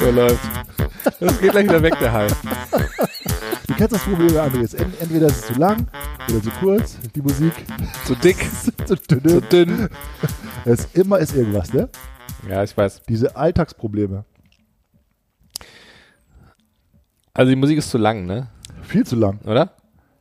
[0.00, 0.40] So läuft.
[1.20, 2.28] Das geht gleich wieder weg, der Hall.
[3.66, 4.74] Du kennst das Problem bei Andreas.
[4.74, 5.86] Ent- Entweder ist es zu lang
[6.28, 7.52] oder zu kurz, die Musik.
[8.04, 8.36] Zu dick,
[8.86, 9.42] zu zu dünn.
[9.50, 9.88] dünn.
[10.64, 11.88] Es immer ist irgendwas, ne?
[12.48, 13.02] Ja, ich weiß.
[13.08, 14.24] Diese Alltagsprobleme.
[17.34, 18.48] Also die Musik ist zu lang, ne?
[18.82, 19.38] Viel zu lang.
[19.44, 19.74] Oder?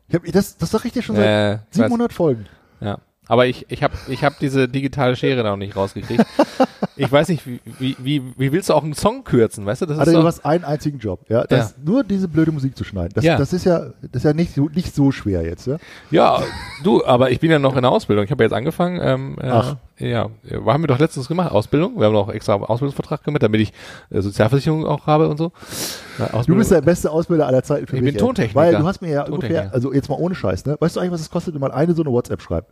[0.09, 1.85] Ich hab, das, das sag ich dir schon seit Äh, ich weiß.
[1.87, 2.45] 700 Folgen.
[2.81, 2.97] Ja.
[3.27, 6.25] Aber ich, ich habe ich hab diese digitale Schere noch nicht rausgekriegt.
[6.95, 9.85] ich weiß nicht, wie, wie, wie, wie willst du auch einen Song kürzen, weißt du?
[9.85, 12.83] Das Also ist du hast einen einzigen Job, ja, das nur diese blöde Musik zu
[12.83, 13.11] schneiden.
[13.13, 13.37] Das, Ja.
[13.37, 15.77] das ist ja, das ist ja nicht so, nicht so schwer jetzt, ja.
[16.09, 16.41] ja,
[16.83, 18.25] du, aber ich bin ja noch in der Ausbildung.
[18.25, 18.99] Ich habe ja jetzt angefangen.
[18.99, 19.75] Ähm, äh, Ach.
[19.99, 21.97] Ja, wir haben wir doch letztens gemacht, Ausbildung.
[21.99, 23.73] Wir haben noch extra Ausbildungsvertrag gemacht, damit ich
[24.09, 25.51] äh, Sozialversicherung auch habe und so.
[26.17, 28.13] Ja, Du bist der beste Ausbilder aller Zeiten für Ich mich.
[28.13, 28.25] bin ey.
[28.25, 28.55] Tontechniker.
[28.59, 30.77] Weil du hast mir ja ungefähr, also jetzt mal ohne Scheiß, ne?
[30.79, 32.71] Weißt du eigentlich, was es kostet, wenn man eine so eine WhatsApp schreibt?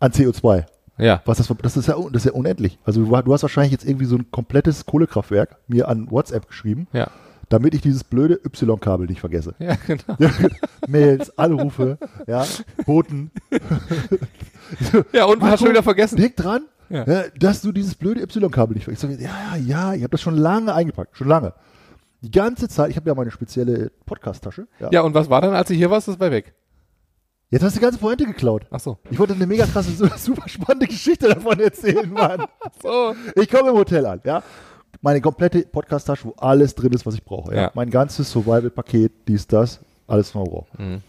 [0.00, 0.64] An CO2.
[0.98, 1.22] ja.
[1.24, 2.78] Was das, das ist ja, das ist ja unendlich.
[2.84, 6.88] Also du, du hast wahrscheinlich jetzt irgendwie so ein komplettes Kohlekraftwerk mir an WhatsApp geschrieben,
[6.92, 7.06] Ja.
[7.48, 9.54] damit ich dieses blöde Y-Kabel nicht vergesse.
[9.60, 10.16] Ja, genau.
[10.88, 12.44] Mails, Anrufe, ja,
[12.84, 13.30] Boten.
[15.12, 16.16] Ja, und Marco, hast schon wieder vergessen.
[16.16, 17.04] Denk dran, Ja.
[17.06, 19.04] ja, dass du dieses blöde Y-Kabel nicht vergisst.
[19.20, 21.52] Ja, ja, ja, ich habe das schon lange eingepackt, schon lange.
[22.22, 24.66] Die ganze Zeit, ich habe ja meine spezielle Podcast-Tasche.
[24.80, 24.88] Ja.
[24.90, 26.08] Ja, und was war dann, als du hier warst?
[26.08, 26.54] Das war weg.
[27.50, 28.66] Jetzt hast du die ganze Pointe geklaut.
[28.70, 28.98] Ach so.
[29.10, 32.44] Ich wollte eine mega krasse, su- super spannende Geschichte davon erzählen, Mann.
[32.82, 33.14] So.
[33.36, 34.42] Ich komme im Hotel an, ja.
[35.02, 37.54] Meine komplette Podcast-Tasche, wo alles drin ist, was ich brauche.
[37.54, 37.70] Ja.
[37.74, 40.82] Mein ganzes Survival-Paket, dies, das, alles, was ich brauche.
[40.82, 41.02] Mhm.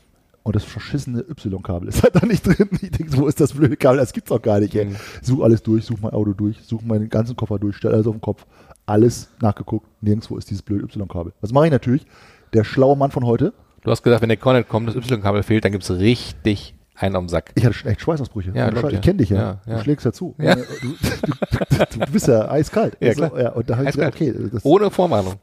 [0.45, 2.69] Und das verschissene Y-Kabel ist halt da nicht drin.
[2.79, 3.97] Ich denke, wo ist das blöde Kabel?
[3.97, 4.85] Das gibt's doch gar nicht, ey.
[4.85, 4.95] Mhm.
[5.23, 8.13] Such alles durch, such mein Auto durch, such meinen ganzen Koffer durch, stell alles auf
[8.13, 8.45] den Kopf.
[8.85, 9.87] Alles nachgeguckt.
[10.01, 11.33] Nirgendwo ist dieses blöde Y-Kabel.
[11.41, 12.05] Was mache ich natürlich?
[12.53, 13.53] Der schlaue Mann von heute.
[13.81, 17.27] Du hast gesagt, wenn der Connect kommt, das Y-Kabel fehlt, dann gibt's richtig einen am
[17.27, 17.51] Sack.
[17.55, 18.51] Ich hatte schon echt Schweißausbrüche.
[18.53, 18.99] Ja, ich dir.
[19.01, 19.37] kenne dich ja.
[19.37, 19.77] Ja, ja.
[19.77, 20.35] Du schlägst ja zu.
[20.37, 20.55] Ja.
[20.81, 22.95] Du, du, du bist ja eiskalt.
[22.99, 23.41] Ja, Also, klar.
[23.41, 24.33] ja, und da habe ich gesagt, okay.
[24.63, 25.33] Ohne Vorwarnung.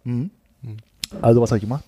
[1.21, 1.85] also was habe ich gemacht?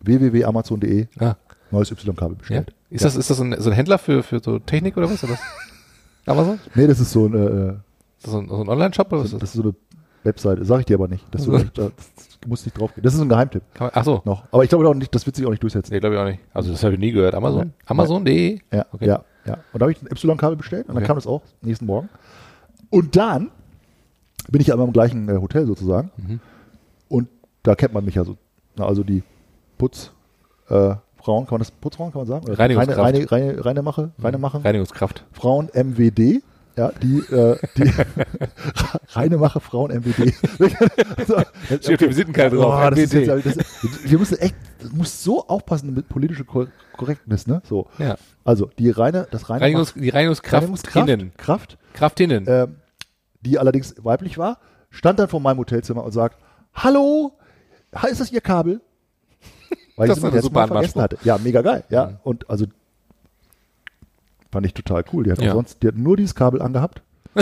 [0.00, 1.36] www.amazon.de Ja.
[1.72, 2.38] Neues Y-Kabel ja.
[2.38, 2.74] bestellt.
[2.90, 5.22] Ist das, ist das ein, so ein Händler für, für so Technik oder was?
[5.24, 5.40] Oder was?
[6.26, 6.60] Amazon?
[6.74, 7.68] Nee, das ist so ein, äh,
[8.18, 9.74] Ist das so ein, so ein Online-Shop oder was das ist so eine
[10.22, 10.64] Webseite.
[10.64, 11.24] Sag ich dir aber nicht.
[11.32, 11.66] Das, so, Also.
[11.74, 11.90] da,
[12.46, 13.02] muss nicht drauf gehen.
[13.04, 14.22] Das ist so ein Geheimtipp man, ach so.
[14.24, 14.44] noch.
[14.50, 15.92] Aber ich glaube auch nicht, das wird sich auch nicht durchsetzen.
[15.92, 16.40] Nee, glaube ich auch nicht.
[16.52, 17.34] Also das habe ich nie gehört.
[17.34, 17.68] Amazon?
[17.68, 17.72] Nee.
[17.86, 18.60] Amazon.de?
[18.72, 19.06] Ja, Okay.
[19.06, 19.54] ja, ja.
[19.72, 21.06] Und da habe ich ein Y-Kabel bestellt und dann Okay.
[21.06, 22.08] kam das auch nächsten Morgen.
[22.90, 23.50] Und dann
[24.50, 26.10] bin ich ja immer im gleichen äh, Hotel sozusagen.
[26.16, 26.40] Mhm.
[27.08, 27.28] Und
[27.62, 28.36] da kennt man mich ja so.
[28.76, 29.22] Na, also die
[29.78, 30.14] Putzfrauen,
[30.68, 32.52] äh, Frauen, kann man das Putzfrauen kann man sagen?
[32.52, 32.98] Reinigungskraft.
[32.98, 33.04] Mhm.
[33.04, 34.64] Reine, reine, reine, Mache, reine Mache.
[34.64, 35.24] Reinigungskraft.
[35.32, 36.42] Frauen MWD.
[36.74, 37.82] Ja, die, äh, die
[39.10, 40.32] reine Mache Frauen MWD.
[41.26, 43.12] so, Steht auf der Visitenkarte drauf, Oh, MWD.
[43.12, 43.56] jetzt, das,
[44.04, 47.60] wir müssen echt, das muss so aufpassen mit politischer Kor Korrektness, ne?
[47.68, 47.88] So.
[47.98, 48.16] Ja.
[48.44, 51.32] Also die reine, das reine Reinigungs, die Reinigungskraft, Reinigungskraftinnen.
[51.36, 52.44] Kraft, Kraftinnen.
[52.48, 52.76] ähm,
[53.42, 56.38] die allerdings weiblich war, stand dann vor meinem Hotelzimmer und sagt,
[56.72, 57.32] hallo,
[57.94, 58.80] ha, ist das Ihr Kabel?
[60.02, 61.18] Weil Das ich jetzt super mal vergessen hatte.
[61.24, 61.84] Ja, mega geil.
[61.88, 62.16] Ja, Mhm.
[62.24, 62.66] und also
[64.50, 65.24] fand ich total cool.
[65.24, 65.52] Die hat, Ja.
[65.52, 67.02] sonst, die hat nur dieses Kabel angehabt.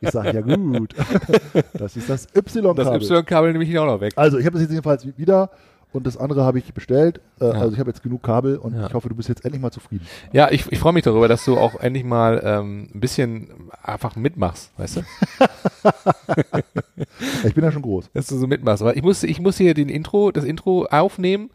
[0.00, 0.94] ich sage, ja gut,
[1.74, 3.02] das ist das das Y-Kabel.
[3.02, 4.12] Y-Kabel nehme ich auch noch weg.
[4.16, 5.50] Also ich habe das jetzt jedenfalls wieder
[5.94, 7.20] und das andere habe ich bestellt.
[7.40, 7.50] Äh, Ja.
[7.52, 8.86] Also ich habe jetzt genug Kabel und Ja.
[8.86, 10.06] ich hoffe, du bist jetzt endlich mal zufrieden.
[10.32, 13.48] Ja, ich, ich freue mich darüber, dass du auch endlich mal ähm, ein bisschen
[13.82, 15.00] einfach mitmachst, weißt du?
[17.44, 18.10] Ich bin ja schon groß.
[18.12, 18.82] Dass du so mitmachst.
[18.84, 21.50] Weil ich musste, ich musste hier den Intro, das Intro aufnehmen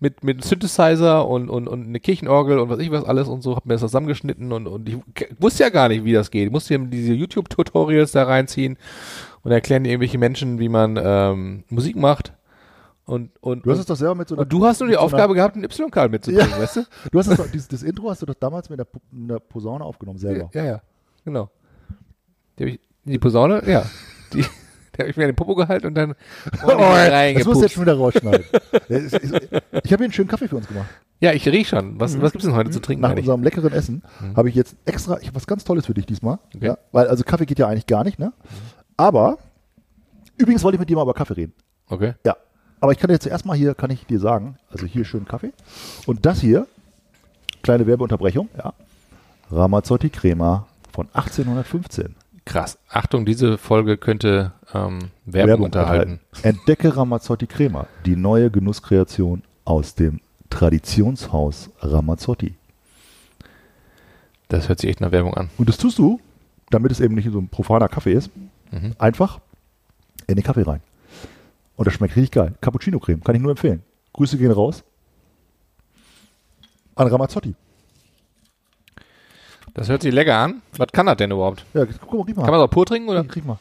[0.00, 3.54] mit, mit Synthesizer und, und, und eine Kirchenorgel und was ich was alles und so,
[3.56, 4.96] hab mir das zusammengeschnitten und, und ich
[5.38, 6.46] wusste ja gar nicht, wie das geht.
[6.46, 8.76] Ich musste ja diese YouTube-Tutorials da reinziehen
[9.42, 12.32] und erklären irgendwelche Menschen, wie man ähm, Musik macht.
[13.06, 14.92] Und, und, Du hast es doch selber mit so einer und du hast nur die
[14.92, 16.58] mit so einer- Aufgabe gehabt, ein Y-Kabel mitzubringen, Ja.
[16.58, 16.84] weißt du?
[17.12, 20.18] Du hast das, doch- dieses, das Intro hast du doch damals mit der Posaune aufgenommen
[20.18, 20.48] selber.
[20.54, 20.80] Ja, ja,
[21.24, 21.50] genau.
[22.58, 23.84] Die, ich, die Posaune, ja.
[24.32, 24.38] Die,
[24.94, 26.12] die habe ich mir in den Popo gehalten und dann
[26.64, 28.44] Oh, das musst du jetzt schon wieder rausschneiden.
[28.88, 30.88] Es es- ich habe hier einen schönen Kaffee für uns gemacht.
[31.20, 32.00] Ja, ich riech schon.
[32.00, 33.24] Was, was gibt's denn heute zu trinken Nach eigentlich?
[33.24, 34.02] unserem leckeren Essen
[34.36, 36.38] habe ich jetzt extra, ich habe was ganz Tolles für dich diesmal.
[36.54, 36.66] Okay.
[36.68, 38.32] Ja, weil also Kaffee geht ja eigentlich gar nicht, ne?
[38.96, 39.38] Aber
[40.38, 41.52] übrigens wollte ich mit dir mal über Kaffee reden.
[41.88, 42.14] Okay.
[42.24, 42.36] Ja.
[42.84, 45.54] Aber ich kann dir zuerst mal hier, kann ich dir sagen, also hier schön Kaffee.
[46.04, 46.66] Und das hier,
[47.62, 48.74] kleine Werbeunterbrechung, ja.
[49.50, 52.14] Ramazzotti Crema von 1815.
[52.44, 52.76] Krass.
[52.90, 56.20] Achtung, diese Folge könnte ähm, Werbung, unterhalten.
[56.42, 60.20] Entdecke Ramazzotti Crema, die neue Genusskreation aus dem
[60.50, 62.54] Traditionshaus Ramazzotti.
[64.48, 65.48] Das hört sich echt nach Werbung an.
[65.56, 66.20] Und das tust du,
[66.68, 68.30] damit es eben nicht so ein profaner Kaffee ist,
[68.72, 68.92] Mhm.
[68.98, 69.40] einfach
[70.26, 70.82] in den Kaffee rein.
[71.76, 72.54] Und das schmeckt richtig geil.
[72.60, 73.82] Cappuccino-Creme, kann ich nur empfehlen.
[74.12, 74.84] Grüße gehen raus.
[76.94, 77.54] An Ramazzotti.
[79.74, 80.62] Das hört sich lecker an.
[80.76, 81.64] Was kann das denn überhaupt?
[81.74, 82.42] Ja, guck mal, riech mal.
[82.42, 83.24] Kann man das auch pur trinken oder?
[83.24, 83.58] Riech mal.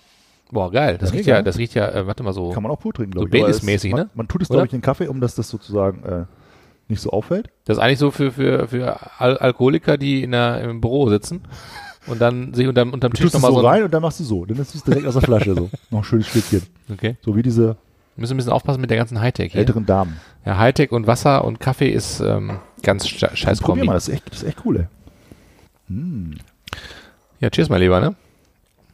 [0.51, 1.00] Boah, geil.
[1.00, 2.51] Das Ja, riecht ja, das riecht ja, äh, warte mal so.
[2.51, 3.42] Kann man auch pur trinken, So glaube ich.
[3.44, 4.10] Aber es- Baileys-mäßig, man, ne?
[4.13, 6.25] Man tut es, glaube ich, in den Kaffee, um dass das sozusagen äh,
[6.88, 7.50] nicht so auffällt.
[7.65, 11.42] Das ist eigentlich so für, für, für Al Alkoholiker, die in der, im Büro sitzen
[12.06, 13.65] und dann sich unterm, unterm Du Tisch nochmal so so.
[13.65, 14.45] ein- rein und dann machst du so.
[14.45, 15.71] Dann ist es direkt aus der Flasche so.
[15.89, 16.62] Noch ein schönes Stückchen.
[16.92, 17.18] Okay.
[17.21, 17.75] So wie diese
[18.15, 19.60] Müssen ein bisschen aufpassen mit der ganzen Hightech hier.
[19.62, 20.19] älteren Damen.
[20.45, 23.88] Ja, Hightech und Wasser und Kaffee ist ähm, ganz sche- scheiß Probier Kombi.
[23.88, 24.88] mal, das ist echt, das ist echt cool, ey.
[27.39, 28.15] Ja, cheers, mein Lieber, ne?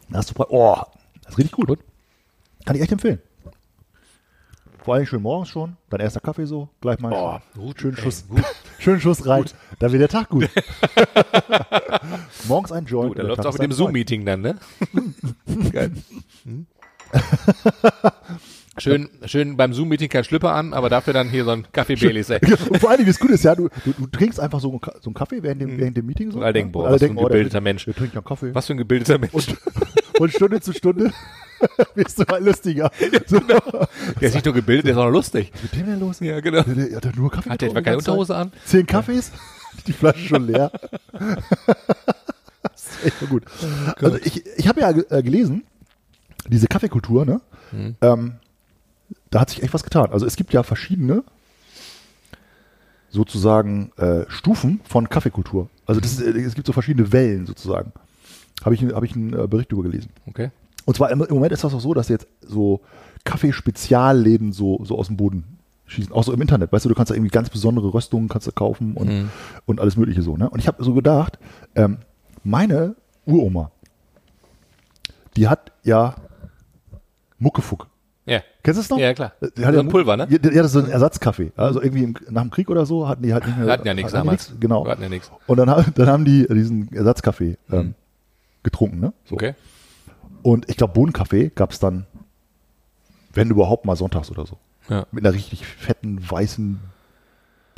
[0.10, 0.78] Da hast du, pra- oh,
[1.24, 1.80] das ist richtig gut.
[2.66, 3.20] Kann ich echt empfehlen.
[4.84, 8.02] Vor allem schön morgens schon, dein erster Kaffee so, gleich mal Oh, gut, schönen ey,
[8.04, 8.26] Schuss,
[8.80, 9.44] schönen Schuss rein.
[9.80, 10.50] Da wird der Tag gut.
[12.48, 13.10] morgens ein Joint.
[13.10, 13.76] Gut, da und der läuft auch ist mit dem.
[13.76, 14.58] Zoom-Meeting dann, ne?
[15.72, 15.92] Geil.
[18.80, 22.30] Schön, schön beim Zoom-Meeting kein Schlüpper an, aber dafür dann hier so ein Kaffee Baileys,
[22.30, 22.40] ey.
[22.70, 25.10] Und vor allem, wie es gut ist, ja, du, du, du trinkst einfach so, so
[25.10, 26.32] einen Kaffee während dem, während dem Meeting.
[26.32, 27.86] So, Und alle denken, boah, alle was für ein oh, der- gebildeter Mensch.
[27.86, 28.54] Der trinkt ja Kaffee.
[28.56, 29.34] Was für ein gebildeter Mensch.
[29.34, 29.58] Und,
[30.20, 31.12] und Stunde zu Stunde
[31.96, 32.92] wirst du mal lustiger.
[33.28, 33.88] So, Der
[34.22, 35.52] ist nicht nur gebildet, der ist auch noch lustig.
[35.54, 36.20] Was ist mit dem denn los?
[36.22, 36.64] Ja, genau.
[36.64, 38.52] Der, der, hat er nur Kaffee Hat der etwa keine Unterhose an?
[38.66, 39.32] Zehn Kaffees?
[39.88, 40.72] Die Flasche schon leer.
[42.64, 43.44] das ist echt mal gut.
[44.02, 45.64] Also ich, ich habe ja äh, gelesen,
[46.48, 47.42] diese Kaffeekultur, ne?
[47.72, 47.96] Mhm.
[48.02, 48.34] Ähm,
[49.30, 50.12] da hat sich echt was getan.
[50.12, 51.24] Also es gibt ja verschiedene
[53.10, 55.70] sozusagen äh, Stufen von Kaffeekultur.
[55.86, 57.92] Also das ist, äh, es gibt so verschiedene Wellen sozusagen.
[58.64, 60.12] Habe ich, hab ich einen äh, Bericht darüber gelesen.
[60.28, 60.52] Okay.
[60.86, 62.82] Und zwar im, im Moment ist das auch so, dass jetzt so
[63.24, 65.44] Kaffeespezialläden so, so aus dem Boden
[65.88, 66.12] schießen.
[66.14, 66.72] Auch so im Internet.
[66.72, 69.30] Weißt du, du kannst da irgendwie ganz besondere Röstungen kannst du kaufen und, Mhm.
[69.66, 70.38] und alles Mögliche so.
[70.38, 70.50] Ne?
[70.50, 71.40] Und ich habe so gedacht,
[71.76, 71.98] ähm,
[72.44, 72.96] meine
[73.26, 73.72] Uroma,
[75.36, 76.16] die hat ja
[77.40, 77.88] Muckefuck.
[78.62, 78.98] Kennst du es noch?
[79.00, 79.34] Ja, klar.
[79.58, 80.28] Die hat So ein Pulver, ne?
[80.30, 81.52] Ja, die hatte so einen Ersatzkaffee.
[81.56, 83.66] Also irgendwie im, nach dem Krieg oder so hatten die halt nicht mehr.
[83.68, 84.50] Wir hatten ja nichts die damals.
[84.50, 84.86] nichts, Genau.
[84.86, 85.32] Wir hatten ja nichts.
[85.48, 87.96] Und dann, dann haben die diesen Ersatzkaffee ähm,
[88.64, 89.00] getrunken.
[89.00, 89.14] Ne?
[89.26, 89.36] So.
[89.36, 89.54] Okay.
[90.42, 92.06] Und ich glaube, Bohnenkaffee gab es dann,
[93.34, 94.58] wenn überhaupt mal sonntags oder so.
[94.90, 95.06] Ja.
[95.12, 96.80] Mit einer richtig fetten, weißen,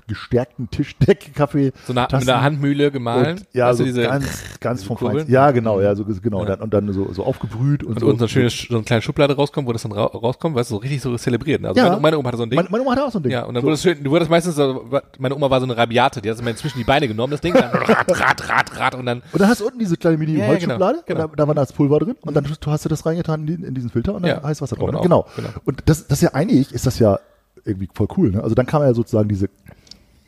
[0.08, 1.72] gestärkten Tischdecke-Kaffee.
[1.88, 3.38] So eine, mit einer Handmühle gemahlen.
[3.38, 4.28] Und, ja, so diese, ganz,
[4.60, 5.20] ganz vom Kurbeln?
[5.20, 5.34] Feinsten.
[5.34, 6.40] Ja, genau, ja, so, genau.
[6.42, 6.46] Ja.
[6.46, 8.06] Dann, und dann so, so aufgebrüht und, und so.
[8.08, 10.70] unten so, ein schönes, so eine kleine Schublade rauskommt, wo das dann ra rauskommt, weißt
[10.72, 11.64] du, so richtig so zelebriert.
[11.66, 11.90] Also Ja.
[11.90, 12.58] meine, meine Oma hatte so ein Ding.
[12.58, 13.32] Meine, meine Oma hatte auch so ein Ding.
[13.32, 13.66] ja, und dann so.
[13.68, 14.86] wurde es schön, du wurdest meistens so,
[15.20, 17.42] meine Oma war so eine Rabiate, die hat es immer zwischen die Beine genommen, das
[17.42, 20.18] Ding, dann rat, rat, rat, rat, und dann, Und dann hast du unten diese kleine
[20.18, 22.90] Ja, ja, Mini-Holzschublade, genau, und da, da war das Pulver drin und dann hast du-
[22.90, 24.44] das reingetan in, in diesen Filter und dann Ja.
[24.44, 24.90] heißt Wasser drauf.
[24.90, 25.02] Und ne?
[25.02, 25.20] Genau.
[25.22, 25.50] auch, genau.
[25.66, 27.20] Und das, das ist ja eigentlich, ist das ja
[27.64, 28.32] irgendwie voll cool.
[28.32, 28.42] Ne?
[28.44, 29.48] Also dann kam ja sozusagen diese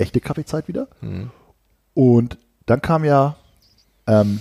[0.04, 0.88] echte Kaffeezeit wieder.
[1.02, 1.32] Mhm.
[1.96, 3.36] Und dann kam ja
[4.08, 4.40] ähm,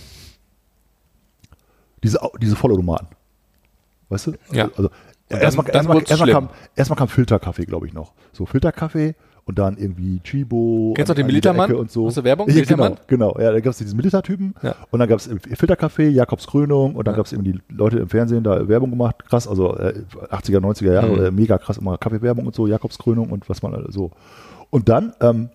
[2.02, 3.08] diese, diese Vollautomaten.
[4.08, 4.32] Weißt du?
[4.52, 4.68] Ja.
[4.76, 4.90] Also,
[5.28, 6.30] erstmal, wurd's erstmal, schlimm.
[6.32, 8.12] kam, erstmal kam Filterkaffee, glaube ich, noch.
[8.32, 9.14] So Filterkaffee
[9.44, 10.92] und dann irgendwie Chibo.
[10.94, 11.72] Kennst du den Militermann?
[11.74, 12.06] Und so.
[12.06, 12.48] Aus der Werbung?
[12.48, 12.96] Ja, genau, Militermann?
[13.06, 13.36] genau.
[13.40, 14.74] Ja, da gab es diesen Militertypen Ja.
[14.90, 17.16] und dann gab es Filterkaffee, Jakobs Krönung und dann Ja.
[17.16, 19.94] gab es eben die Leute im Fernsehen da Werbung gemacht, krass, also äh,
[20.30, 21.24] 80er, 90er Jahre, Mhm.
[21.24, 24.10] äh, mega krass immer Kaffeewerbung und so, Jakobs Krönung und was man so.
[24.72, 25.50] Und dann, ähm,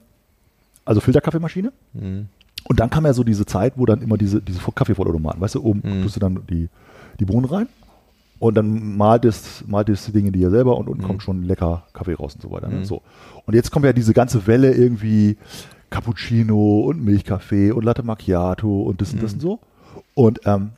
[0.85, 2.27] also Filterkaffeemaschine Mhm.
[2.69, 5.63] und dann kam ja so diese Zeit, wo dann immer diese, diese Kaffeevollautomaten, weißt du,
[5.63, 6.03] oben Mhm.
[6.03, 6.69] tust du dann die,
[7.19, 7.67] die Bohnen rein
[8.39, 11.07] und dann malt es, malt es die Dinge ja selber und unten Mhm.
[11.07, 12.67] kommt schon lecker Kaffee raus und so weiter.
[12.69, 12.77] Ne?
[12.77, 12.85] Mhm.
[12.85, 13.01] So.
[13.47, 15.37] Und jetzt kommt ja diese ganze Welle irgendwie
[15.89, 19.37] Cappuccino und Milchkaffee und Latte Macchiato und das und das Mhm.
[19.37, 19.59] und so.
[20.13, 20.71] Und ähm,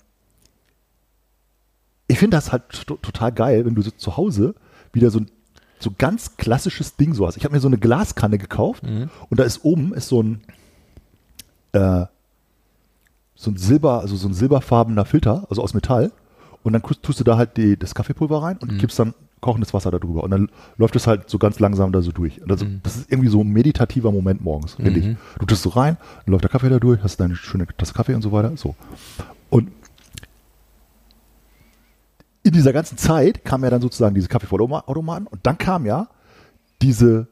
[2.07, 4.55] ich finde das halt to- total geil, wenn du so zu Hause
[4.93, 5.27] wieder so ein
[5.79, 7.37] so ganz klassisches Ding so hast.
[7.37, 9.09] Ich habe mir so eine Glaskanne gekauft Mhm.
[9.29, 10.41] und da ist oben ist so ein
[11.71, 12.05] äh,
[13.35, 16.11] so ein Silber, also so ein silberfarbener Filter, also aus Metall.
[16.63, 18.77] Und dann tust du da halt die, das Kaffeepulver rein und Mhm.
[18.79, 20.23] kippst dann kochendes Wasser darüber.
[20.25, 22.41] Und dann läuft es halt so ganz langsam da so durch.
[22.41, 22.81] Und das, Mhm.
[22.83, 24.97] das ist irgendwie so ein meditativer Moment morgens, finde Mhm.
[24.97, 25.17] ich.
[25.39, 25.95] Du tust so rein,
[26.25, 28.51] dann läuft der Kaffee da durch, hast deine schöne Tasse Kaffee und so weiter.
[28.57, 28.75] So.
[29.49, 29.69] Und
[32.49, 36.07] in dieser ganzen Zeit kam ja dann sozusagen diese Kaffeevollautomaten und dann kam ja
[36.81, 37.27] diese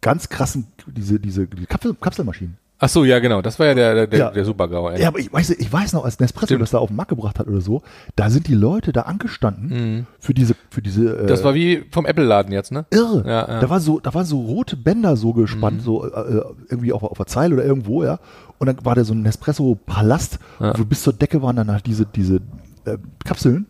[0.00, 2.56] ganz krassen, diese, diese, diese Kapsel, Kapselmaschinen.
[2.82, 4.30] Ach so, ja, genau, das war ja der, der, Ja.
[4.30, 5.02] der Supergau, ey.
[5.02, 6.62] Ja, aber ich weiß, ich weiß noch, als Nespresso Stimmt.
[6.62, 7.82] das da auf den Markt gebracht hat oder so,
[8.16, 10.06] da sind die Leute da angestanden Mhm.
[10.18, 11.18] für diese, für diese.
[11.24, 12.86] Äh, Das war wie vom Apple-Laden jetzt, ne?
[12.90, 13.22] irre.
[13.26, 13.60] Ja, ja.
[13.60, 15.84] Da war so, da waren so rote Bänder so gespannt, Mhm.
[15.84, 18.18] so äh, irgendwie auf, auf der Zeile oder irgendwo, ja.
[18.60, 20.78] Und dann war da so ein Nespresso-Palast, Ja.
[20.78, 22.36] wo bis zur Decke waren dann halt diese, diese
[22.84, 23.66] äh, Kapseln.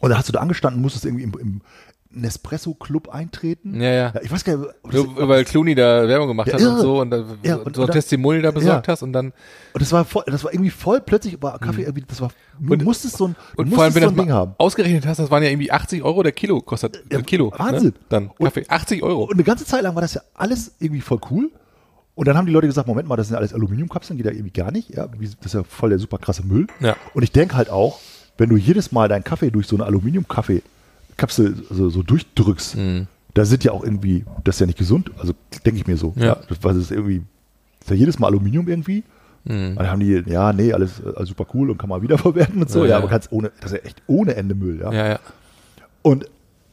[0.00, 1.60] Und da hast du da angestanden, musstest irgendwie im, im
[2.12, 3.80] Nespresso-Club eintreten.
[3.80, 4.12] Ja, ja.
[4.22, 7.10] ich weiß gar nicht, Nur, weil Clooney da Werbung gemacht Ja, hat und so und,
[7.10, 8.92] da, Ja, so und- ein und dann- Testimonial da besorgt Ja.
[8.92, 9.26] hast und dann
[9.72, 12.72] Und das war voll, das war irgendwie voll plötzlich war Kaffee irgendwie, das war, du
[12.72, 14.54] Und- musstest so ein, und musstest vor allem, wenn so ein Ding haben.
[14.58, 17.52] ausgerechnet hast, das waren ja irgendwie 80 Euro der Kilo, kostet Ja, ein Kilo.
[17.56, 17.90] Wahnsinn.
[17.90, 17.94] Ne?
[18.08, 19.24] Dann Und- Kaffee, 80 Euro.
[19.24, 21.50] Und eine ganze Zeit lang war das ja alles irgendwie voll cool.
[22.14, 24.32] Und dann haben die Leute gesagt, Moment mal, das sind ja alles Aluminiumkapseln, geht ja
[24.32, 24.90] irgendwie gar nicht.
[24.90, 26.66] Ja, das ist ja voll der super krasse Müll.
[26.80, 26.96] Ja.
[27.14, 28.00] Und ich denke halt auch,
[28.36, 32.76] wenn du jedes Mal deinen Kaffee durch so eine Aluminiumkaffee-Kapsel so, so durchdrückst,
[33.34, 35.10] da sind ja auch irgendwie, das ist ja nicht gesund.
[35.18, 36.12] Also denke ich mir so.
[36.16, 36.36] Ja.
[36.48, 37.22] Das, was ist irgendwie,
[37.80, 39.04] ist ja jedes Mal Aluminium irgendwie.
[39.44, 42.70] Und dann haben die, ja, nee, alles, alles super cool und kann man wiederverwerten und
[42.70, 42.80] so.
[42.80, 42.96] Ja, Ja, ja.
[42.98, 44.92] aber kannst ohne, das ist ja echt ohne Ende Müll, ja.
[44.92, 45.20] ja, ja.
[46.02, 46.26] Und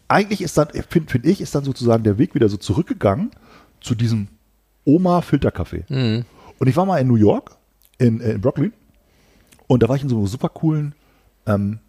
[0.08, 3.32] eigentlich ist dann, finde find ich, ist dann sozusagen der Weg wieder so zurückgegangen
[3.82, 4.28] zu diesem
[4.88, 5.84] Oma-Filterkaffee.
[5.90, 6.26] Mhm.
[6.60, 7.52] Und ich war mal in New York,
[7.98, 8.74] in, äh, in Brooklyn,
[9.68, 10.94] und da war ich in so einem super coolen,
[11.46, 11.80] ähm,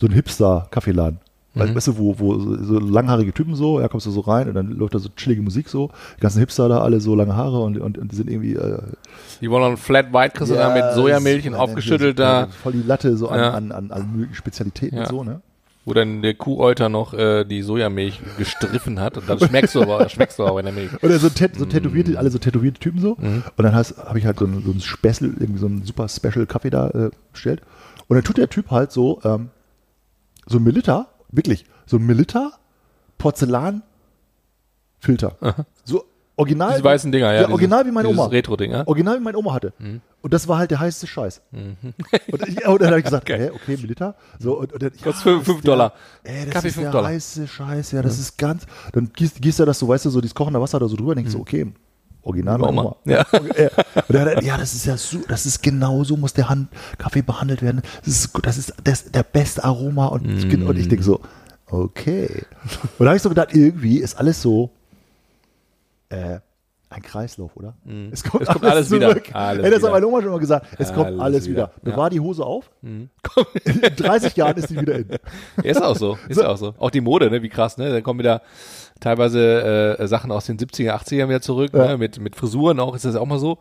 [0.00, 1.20] so ein Hipster-Kaffeeladen.
[1.54, 4.54] Weißt, weißt du, wo, wo so, langhaarige Typen so, ja, kommst du so rein und
[4.54, 7.60] dann läuft da so chillige Musik so, die ganzen Hipster da alle so lange Haare
[7.62, 8.80] und, und, und die sind irgendwie äh,
[9.40, 12.74] Die wollen noch ein Flat White kriegst da mit Sojamilch und aufgeschüttelt ja, da, Voll
[12.74, 13.50] die Latte so an, Ja.
[13.54, 15.04] an, an, an möglichen Spezialitäten Ja.
[15.04, 15.40] und so, ne?
[15.88, 20.06] Wo dann der Kuhäuter noch äh, die Sojamilch gestriffen hat und dann schmeckst du aber,
[20.10, 20.90] schmeckst du aber in der Milch.
[21.02, 21.70] Oder so, tät, so Mm.
[21.70, 23.16] tätowierte, alle so tätowierte Typen so.
[23.18, 23.42] Mhm.
[23.56, 26.44] Und dann habe ich halt so ein, so ein Special, irgendwie so einen super Special
[26.46, 27.62] Kaffee da äh, bestellt.
[28.06, 29.48] Und dann tut der Typ halt so, ähm,
[30.46, 32.52] so ein Melitta, wirklich, so ein Melitta
[33.16, 33.82] Porzellanfilter.
[35.84, 36.04] So
[36.38, 36.70] original.
[36.72, 37.42] Diese weißen Dinger, ja.
[37.42, 38.26] Ja, original wie meine Oma.
[38.26, 38.86] Retro-Ding, ja.
[38.86, 39.72] Original wie meine Oma hatte.
[40.20, 41.42] Und das war halt der heißeste Scheiß.
[41.52, 44.14] Und, ich, und dann habe ich gesagt, hä, okay, Melitta.
[44.38, 45.92] So, und, und dann, fünf ist der- Dollar.
[46.24, 47.10] Ey, das Kaffee ist fünf der Dollar.
[47.10, 48.64] heiße Scheiß, ja, das ist ganz.
[48.92, 51.14] Dann gießt, gießt er das so, weißt du, so dieses kochende Wasser da so drüber,
[51.14, 51.72] denkst so, okay,
[52.22, 52.82] original meine Oma.
[52.82, 52.96] Oma.
[53.04, 53.24] Ja.
[53.58, 53.68] Ja.
[54.08, 56.68] Und dann, hat ja, das ist ja so, das ist genau so muss der Hand
[56.98, 57.82] Kaffee behandelt werden.
[58.04, 61.20] Das ist, das ist das, der beste Aroma und, und ich denke so,
[61.66, 62.44] okay.
[62.98, 64.70] Und da habe ich so gedacht, irgendwie ist alles so
[66.10, 66.40] äh,
[66.90, 67.74] ein Kreislauf, oder?
[68.10, 69.10] Es kommt, Es kommt alles wieder.
[69.10, 69.24] zurück.
[69.34, 69.88] Alles Ey, das wieder.
[69.88, 70.66] hat meine Oma schon mal gesagt.
[70.78, 71.52] Es kommt Alles alles wieder.
[71.52, 71.72] wieder.
[71.84, 71.90] Ja.
[71.92, 72.70] Bewahr die Hose auf.
[72.82, 73.10] In
[73.96, 75.06] 30 Jahren ist die wieder in.
[75.10, 75.18] Ja,
[75.70, 76.16] ist auch so.
[76.30, 76.74] Ist auch so.
[76.78, 77.42] Auch die Mode, ne?
[77.42, 77.90] Wie krass, ne?
[77.90, 78.40] Da kommen wieder
[79.00, 81.88] teilweise äh, Sachen aus den 70er, 80er wieder zurück, Ja.
[81.88, 81.98] ne?
[81.98, 83.58] Mit, mit Frisuren auch, ist das auch mal so.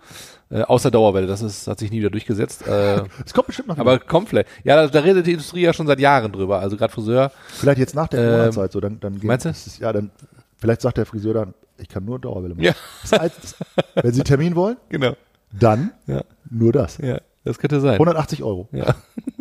[0.50, 2.66] Äh, außer Dauerwelle, das ist, hat sich nie wieder durchgesetzt.
[2.66, 3.82] Äh, Es kommt bestimmt noch wieder.
[3.82, 4.48] aber kommt vielleicht.
[4.64, 6.60] Ja, da, da redet die Industrie ja schon seit Jahren drüber.
[6.60, 7.32] Also gerade Friseur.
[7.50, 9.52] Vielleicht jetzt nach der Ähm, Corona-Zeit so, dann, dann meinst du?
[9.84, 10.12] Ja, dann
[10.58, 12.64] vielleicht sagt der Friseur dann, ich kann nur Dauerwelle machen.
[12.66, 12.74] Ja.
[13.10, 13.56] Das heißt,
[13.96, 15.16] wenn Sie einen Termin wollen, Genau.
[15.52, 16.24] dann Ja.
[16.50, 16.98] nur das.
[16.98, 17.94] Ja, das könnte sein.
[17.94, 18.68] 180 Euro.
[18.72, 18.96] Ja.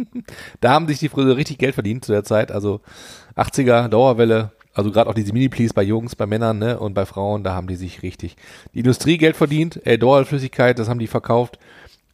[0.60, 2.52] da haben sich die Friseure richtig Geld verdient zu der Zeit.
[2.52, 2.80] Also
[3.36, 7.42] 80er, Dauerwelle, also gerade auch diese Mini-Please bei Jungs, bei Männern ne, und bei Frauen,
[7.44, 8.36] da haben die sich richtig
[8.74, 9.84] die Industrie Geld verdient.
[9.86, 11.58] Äh, Dauerflüssigkeit, das haben die verkauft.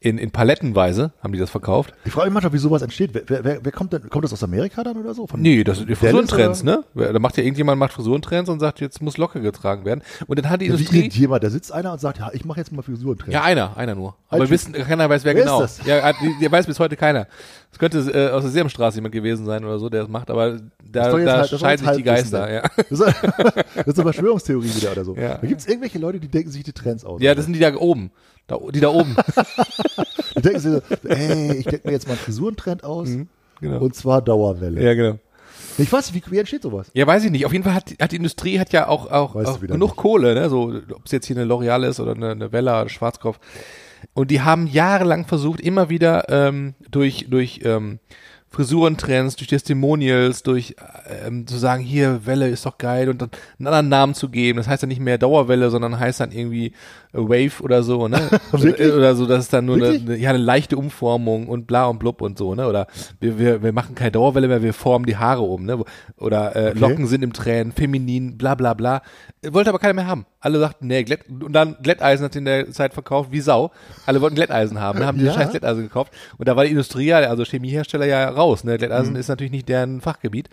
[0.03, 1.95] In, in Palettenweise haben die das verkauft.
[2.05, 3.11] Ich frage mich manchmal, wie sowas entsteht.
[3.15, 4.11] Wer, wer, wer, kommt denn?
[4.11, 5.29] Kommt das aus Amerika dann oder so?
[5.29, 6.83] Von Nee, das sind die Frisurentrends, ne?
[6.95, 10.03] Da macht ja irgendjemand macht Frisurentrends und sagt, jetzt muss locker getragen werden.
[10.27, 10.99] Und dann hat die Ja, wie Industrie.
[10.99, 13.33] irgendjemand, da sitzt einer und sagt, ja, ich mache jetzt mal Frisurentrend.
[13.33, 14.17] Ja, einer, einer nur.
[14.29, 14.51] Aber Typ.
[14.51, 15.63] wissen, keiner weiß, wer, Wer genau.
[15.63, 15.87] ist das?
[15.87, 17.29] Ja, die, die weiß bis heute keiner.
[17.71, 20.59] Es könnte äh, aus der Sesamstraße jemand gewesen sein oder so, der das macht, aber
[20.85, 22.39] da, da halt- scheiden sich die Halbwissen Geister.
[22.39, 22.55] sein.
[22.55, 22.63] Ja.
[22.77, 23.01] Das ist,
[23.77, 25.15] das ist eine Verschwörungstheorie wieder oder so.
[25.17, 25.39] Ja.
[25.39, 27.23] Da gibt es irgendwelche Leute, die denken sich die Trends aus.
[27.23, 28.11] ja, das sind die da oben.
[28.47, 29.17] Da, die da oben.
[30.37, 33.09] die denken sich so, ey, ich denke mir jetzt mal einen Frisurentrend aus.
[33.61, 33.81] genau.
[33.81, 34.83] Und zwar Dauerwelle.
[34.83, 35.19] ja, genau.
[35.79, 36.91] Ich weiß nicht, wie, wie entsteht sowas?
[36.93, 37.47] Ja, weiß ich nicht.
[37.47, 39.97] Auf jeden Fall hat, hat die Industrie hat ja auch, auch, auch genug nicht.
[39.97, 40.51] Kohle, ne?
[40.51, 43.39] So, ob es jetzt hier eine L'Oreal ist oder eine, eine Vella oder Schwarzkopf.
[44.15, 48.01] Und die haben jahrelang versucht, immer wieder ähm, durch, durch ähm,
[48.53, 50.77] Frisurentrends, durch Testimonials, durch
[51.27, 54.59] ähm, zu sagen, hier, Welle ist doch geil und dann einen anderen Namen zu geben.
[54.59, 56.73] Das heißt dann nicht mehr Dauerwelle, sondern heißt dann irgendwie
[57.13, 58.19] Wave oder so, ne?
[58.53, 61.99] Oder, so, das ist dann nur eine, eine, ja, eine leichte Umformung und bla und
[61.99, 62.67] blub und so, ne?
[62.67, 62.87] Oder
[63.21, 65.83] wir, wir, wir machen keine Dauerwelle mehr, wir formen die Haare um, ne?
[66.17, 66.79] Oder äh, Okay.
[66.81, 69.03] Locken sind im Tränen, feminin, bla bla bla.
[69.47, 70.25] Wollte aber keiner mehr haben.
[70.41, 73.71] Alle sagten, nee, Glätt, und dann Glätteisen hat in der Zeit verkauft wie Sau.
[74.07, 75.07] Alle wollten Glätteisen haben, ne?
[75.07, 75.35] haben die Ja.
[75.35, 76.13] scheiß Glätteisen gekauft.
[76.39, 78.75] Und da war die Industrie, also Chemiehersteller ja raus, ne?
[78.75, 78.79] Mhm.
[78.79, 80.49] Glätteisen ist natürlich nicht deren Fachgebiet.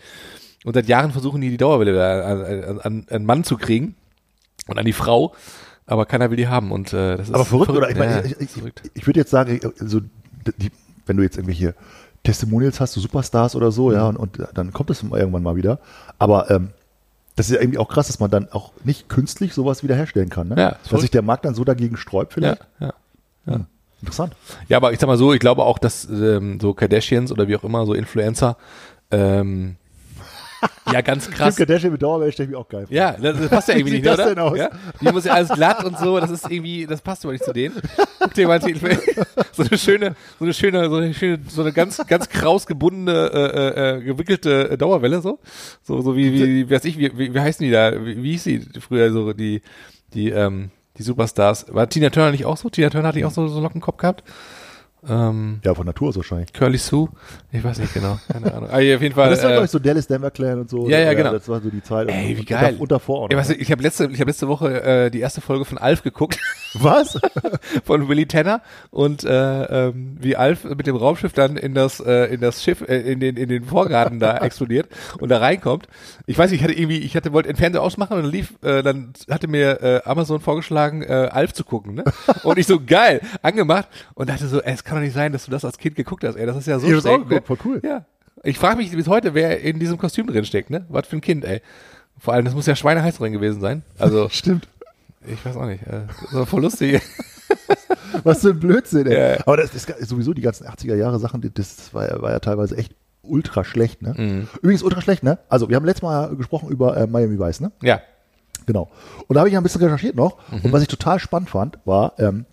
[0.65, 3.95] Und seit Jahren versuchen die die Dauerwelle da an, an, an, Mann zu kriegen
[4.67, 5.33] und an die Frau.
[5.85, 7.89] Aber keiner will die haben und äh, das ist Aber verrückt, oder?
[7.89, 8.81] Ich, meine, ja, ich, ich, verrückt.
[8.83, 10.01] ich, ich würde jetzt sagen, also,
[10.57, 10.71] die,
[11.05, 11.73] wenn du jetzt irgendwelche
[12.23, 13.95] Testimonials hast, so Superstars oder so, Mhm.
[13.95, 15.79] ja, und, und dann kommt das irgendwann mal wieder.
[16.19, 16.69] Aber ähm,
[17.35, 20.49] das ist ja irgendwie auch krass, dass man dann auch nicht künstlich sowas wiederherstellen kann.
[20.49, 20.55] Ne?
[20.57, 21.01] Ja, dass verrückt.
[21.01, 22.67] sich der Markt dann so dagegen sträubt ja, vielleicht.
[23.47, 23.65] ja.
[24.01, 24.33] Interessant.
[24.67, 27.55] Ja, aber ich sag mal so, ich glaube auch, dass ähm, so Kardashians oder wie
[27.55, 28.57] auch immer, so Influencer,
[29.11, 29.75] ähm,
[30.91, 31.55] Ja, ganz Kim krass.
[31.55, 32.95] Kardashian mit Dauerwelle stelle ich mir auch geil vor.
[32.95, 34.29] Ja, das, das passt ja irgendwie Wie nicht, das oder?
[34.29, 34.57] denn aus?
[34.57, 34.69] Ja?
[35.01, 37.53] Die muss ja alles glatt und so, das ist irgendwie, das passt aber nicht zu
[37.53, 37.75] denen.
[38.19, 38.73] Guck dir mal die,
[39.53, 43.31] so eine schöne, so eine schöne, so eine schöne, so eine ganz, ganz kraus gebundene,
[43.33, 45.39] äh, äh, gewickelte Dauerwelle, so.
[45.83, 47.93] So, so wie, wie, wie weiß ich, wie, wie, wie heißen die da?
[48.05, 49.61] Wie, wie hieß die früher so, die,
[50.13, 51.65] die, ähm, die Superstars?
[51.73, 52.69] War Tina Turner nicht auch so?
[52.69, 54.23] Tina Turner hatte ich auch so, so einen Lockenkopf gehabt.
[55.07, 56.51] Ähm, Ja, von Natur aus wahrscheinlich.
[56.53, 57.09] Curly Sue?
[57.51, 58.69] Ich weiß nicht genau, keine Ahnung.
[58.69, 59.29] Aber auf jeden Fall.
[59.29, 60.89] das war, äh, glaube ich, so Dallas Denver Clan und so.
[60.89, 61.31] Ja, ja, genau.
[61.31, 62.09] Das war so die Zeit.
[62.09, 62.75] Ey, wie geil.
[62.79, 63.41] Und davor auch Ja, noch.
[63.41, 66.03] weißt du, ich habe letzte, ich hab letzte Woche äh, die erste Folge von Alf
[66.03, 66.37] geguckt,
[66.73, 67.19] Was?
[67.85, 72.25] von Willy Tanner und äh, ähm, wie Alf mit dem Raumschiff dann in das äh,
[72.33, 74.87] in das Schiff äh, in den in den Vorgarten da explodiert
[75.19, 75.87] und da reinkommt.
[76.27, 78.53] Ich weiß nicht, ich hatte irgendwie, ich hatte wollte den Fernseher ausmachen und dann lief,
[78.61, 82.03] äh, dann hatte mir äh, Amazon vorgeschlagen, äh, Alf zu gucken, ne?
[82.43, 85.45] Und ich so geil angemacht und dachte so, ey, es kann doch nicht sein, dass
[85.45, 87.41] du das als Kind geguckt hast, ey, das ist ja so auch schräg, ne?
[87.45, 87.81] voll cool.
[87.83, 88.05] Ja.
[88.43, 90.85] Ich frage mich bis heute, wer in diesem Kostüm drin steckt, ne?
[90.89, 91.61] Was für ein Kind, ey.
[92.19, 93.83] Vor allem, das muss ja schweineheiß drin gewesen sein.
[93.97, 94.67] Also, Stimmt.
[95.25, 95.83] ich weiß auch nicht.
[95.83, 97.01] Äh, das war voll lustig.
[98.23, 99.13] Was für ein Blödsinn, ey.
[99.13, 99.37] Ja, ja.
[99.45, 102.75] Aber das ist sowieso die ganzen 80er Jahre Sachen, das, war, ja- war ja teilweise
[102.77, 102.93] echt
[103.23, 104.13] ultra schlecht, ne?
[104.17, 104.47] Mhm.
[104.61, 105.37] Übrigens ultra schlecht, ne?
[105.49, 107.71] Also, wir haben letztes Mal gesprochen über äh, Miami Vice, ne?
[107.81, 108.01] ja.
[108.65, 108.89] Genau.
[109.27, 110.37] Und da habe ich ja ein bisschen recherchiert noch.
[110.51, 110.59] Mhm.
[110.65, 112.45] Und was ich total spannend fand, war, ähm,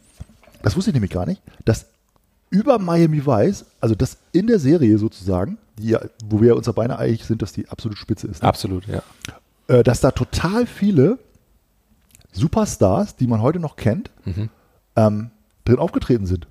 [0.62, 1.86] das wusste ich nämlich gar nicht, dass
[2.50, 6.98] über Miami Vice, also das in der Serie sozusagen, die wo wir uns ja beinahe
[6.98, 8.48] einig sind, dass die absolute Spitze ist, ne?
[8.48, 9.02] Absolut, ja.
[9.68, 11.18] äh, dass da total viele
[12.32, 14.48] Superstars, die man heute noch kennt, Mhm.
[14.96, 15.30] ähm,
[15.64, 16.46] drin aufgetreten sind.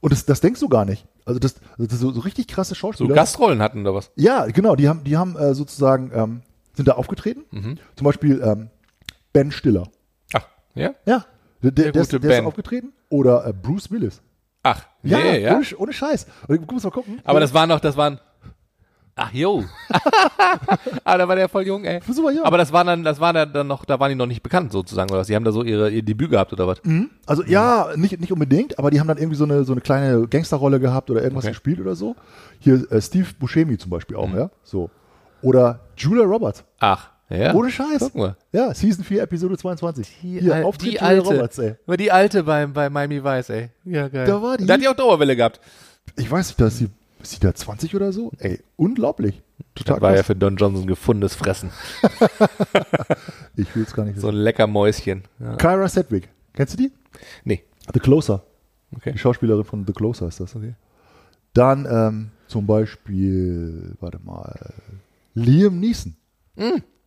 [0.00, 1.06] Und das, das denkst du gar nicht.
[1.24, 3.14] Also das, das ist so, so richtig krasse So Schauspieler.
[3.14, 4.10] Gastrollen hatten oder was?
[4.16, 6.42] Ja, genau, die haben, die haben äh, sozusagen, ähm,
[6.74, 7.44] sind da aufgetreten.
[7.50, 7.78] Mhm.
[7.96, 8.68] Zum Beispiel ähm,
[9.32, 9.88] Ben Stiller.
[10.34, 10.94] Ach, ja?
[11.06, 11.24] Ja,
[11.62, 12.92] der, der, der, ist, gute der ist aufgetreten.
[13.08, 14.20] Oder äh, Bruce Willis.
[14.64, 15.54] Ach, Ja, nee, ja.
[15.56, 16.26] Ohne, ohne Scheiß.
[16.48, 17.20] Und du musst mal gucken.
[17.24, 18.18] Aber das waren noch, das waren.
[19.16, 19.62] Ach, jo.
[21.04, 22.00] ah, da war der voll jung, ey.
[22.08, 22.44] Super jung.
[22.44, 25.08] Aber das waren dann, das waren dann noch, da waren die noch nicht bekannt sozusagen,
[25.10, 25.28] oder was?
[25.28, 26.80] Die haben da so ihre, ihr Debüt gehabt oder was?
[27.26, 30.26] Also ja, nicht, nicht unbedingt, aber die haben dann irgendwie so eine, so eine kleine
[30.26, 31.52] Gangsterrolle gehabt oder irgendwas Okay.
[31.52, 32.16] gespielt oder so.
[32.58, 34.22] Hier äh, Steve Buscemi zum Beispiel Mhm.
[34.22, 34.50] auch, ja.
[34.64, 34.90] So.
[35.42, 36.64] Oder Julia Roberts.
[36.80, 37.54] Ach, ja.
[37.54, 37.98] Ohne Scheiß.
[38.00, 38.36] Guck mal.
[38.52, 40.18] Ja, Season 4, Episode 22.
[40.22, 41.74] Die, Hier, al- Auftritt die alte, Roberts, ey.
[41.86, 43.68] War die alte bei, bei Miami Vice, ey.
[43.84, 44.26] Ja, geil.
[44.26, 44.66] Da war die.
[44.66, 45.60] Da hat die auch Dauerwelle gehabt.
[46.16, 46.88] Ich weiß nicht, da ist sie,
[47.22, 48.30] ist sie da 20 oder so?
[48.38, 49.40] Ey, unglaublich.
[49.74, 50.26] Total Das war ja krass.
[50.26, 51.70] für Don Johnson gefundenes Fressen.
[53.56, 54.38] Ich will es gar nicht So wissen.
[54.38, 55.22] ein lecker Mäuschen.
[55.38, 55.56] Ja.
[55.56, 56.28] Kyra Sedgwick.
[56.54, 56.92] Kennst du die?
[57.44, 57.62] Nee.
[57.92, 58.42] The Closer.
[58.96, 59.12] Okay.
[59.12, 60.56] Die Schauspielerin von The Closer ist das.
[61.52, 64.72] Dann ähm, zum Beispiel, warte mal,
[65.34, 66.16] Liam Neeson.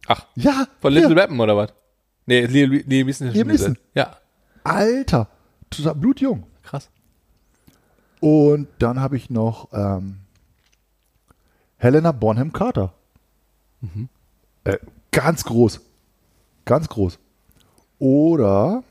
[0.07, 0.93] Ach, Ja, von.
[0.93, 1.73] Little Rappen oder was?
[2.25, 3.27] Nee, Liam Liam Neeson.
[3.29, 3.77] Liam Neeson.
[3.93, 4.17] Ja,
[4.63, 5.29] Alter,
[5.95, 6.45] blutjung.
[6.63, 6.89] krass.
[8.19, 10.17] Und dann habe ich noch ähm,
[11.77, 12.93] Helena Bonham Carter.
[13.81, 14.09] Mhm.
[14.63, 14.77] Äh,
[15.11, 15.81] ganz groß.
[16.65, 17.19] Ganz groß.
[17.99, 18.83] Oder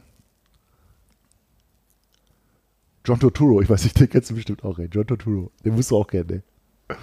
[3.05, 3.61] John Turturro.
[3.61, 4.89] Ich weiß nicht, den kennst du bestimmt auch, ey.
[4.91, 5.51] John Turturro.
[5.65, 6.43] Den musst du auch kennen,
[6.89, 6.97] ey.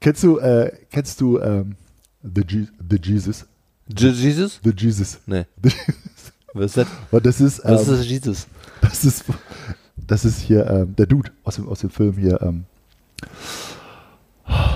[0.00, 1.76] Kennst du, äh, kennst du ähm,
[2.22, 3.46] The, Je The Jesus?
[3.88, 4.60] Je- Jesus?
[4.62, 5.20] The Jesus.
[5.26, 5.44] Nee.
[5.62, 6.32] The Jesus.
[6.54, 6.86] Was ist das?
[7.10, 8.46] Und das ist, Was ähm, ist Jesus?
[8.80, 9.24] das ist,
[9.96, 12.40] das ist hier ähm, der Dude aus dem, aus dem Film hier.
[12.42, 12.64] Ähm,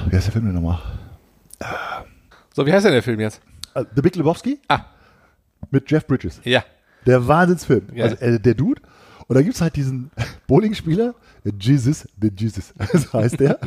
[0.08, 0.80] wie heißt der Film denn nochmal?
[2.54, 3.40] So, wie heißt denn der Film jetzt?
[3.74, 4.86] Äh, The Big Lebowski Ah,
[5.70, 6.40] mit Jeff Bridges.
[6.44, 6.64] ja.
[7.04, 7.86] Der Wahnsinnsfilm.
[7.94, 8.04] Ja.
[8.06, 8.82] Also äh, der Dude.
[9.28, 10.10] Und da gibt es halt diesen
[10.46, 13.58] Bowlingspieler, der Jesus, der Jesus, so heißt der.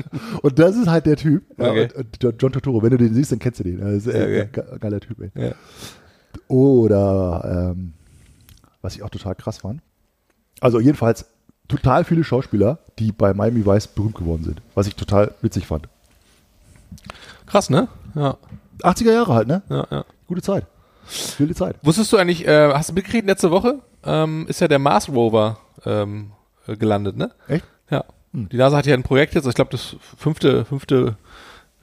[0.42, 1.44] Und das ist halt der Typ.
[1.58, 1.82] Okay.
[1.94, 3.80] Ja, und, und John Turturro, wenn du den siehst, dann kennst du den.
[3.80, 4.42] Das ist äh, okay.
[4.42, 5.48] ein ge- geiler Typ, ey.
[5.48, 5.54] ja.
[6.48, 7.94] Oder ähm,
[8.82, 9.82] was ich auch total krass fand.
[10.62, 11.26] Also jedenfalls
[11.68, 14.62] total viele Schauspieler, die bei Miami Vice berühmt geworden sind.
[14.76, 15.88] Was ich total witzig fand.
[17.46, 17.88] Krass, ne?
[18.16, 18.38] Ja,
[18.82, 19.62] 80er Jahre halt, ne?
[19.70, 20.06] ja, ja.
[20.28, 20.66] Gute Zeit.
[21.38, 21.76] Wilde Zeit.
[21.82, 25.60] Wusstest du eigentlich, äh, hast du mitgekriegt, letzte Woche ähm, ist ja der Mars Rover
[25.86, 26.32] ähm,
[26.68, 27.32] äh, gelandet, ne?
[27.48, 27.66] Echt?
[27.90, 28.06] Ja.
[28.32, 31.18] Die NASA hat ja ein Projekt jetzt, ich glaube, das fünfte, fünfte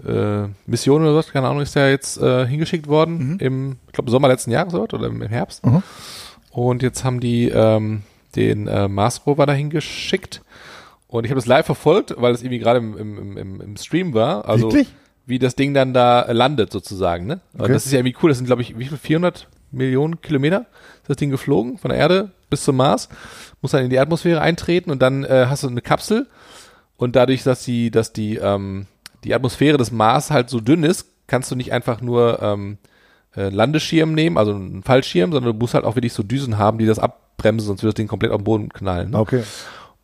[0.05, 4.11] äh, Mission oder was, keine Ahnung, ist ja jetzt äh, hingeschickt worden im, ich glaube,
[4.11, 5.65] Sommer letzten Jahres oder, oder im Herbst.
[5.67, 5.83] Mhm.
[6.51, 8.03] Und jetzt haben die ähm,
[8.37, 10.43] den äh, Mars Rover dahin geschickt.
[11.09, 14.15] Und ich habe das live verfolgt, weil es irgendwie gerade im, im, im, im Stream
[14.15, 14.49] war.
[14.49, 14.89] Also Wirklich?
[15.27, 17.27] wie das Ding dann da landet sozusagen.
[17.27, 17.41] Ne?
[17.55, 17.73] Und Okay.
[17.73, 18.31] das ist ja irgendwie cool.
[18.31, 18.99] Das sind, glaube ich, wie viel?
[18.99, 20.67] 400 Millionen Kilometer
[21.03, 23.09] ist das Ding geflogen von der Erde bis zum Mars.
[23.63, 26.27] Muss dann in die Atmosphäre eintreten und dann äh, hast du eine Kapsel.
[26.97, 28.87] Und dadurch, dass die, dass die, ähm,
[29.25, 32.79] die Atmosphäre des Mars halt so dünn ist, kannst du nicht einfach nur ähm,
[33.37, 36.79] äh, Landeschirm nehmen, also einen Fallschirm, sondern du musst halt auch wirklich so Düsen haben,
[36.79, 39.11] die das abbremsen, sonst wird das Ding komplett am Boden knallen.
[39.11, 39.19] Ne?
[39.19, 39.43] Okay.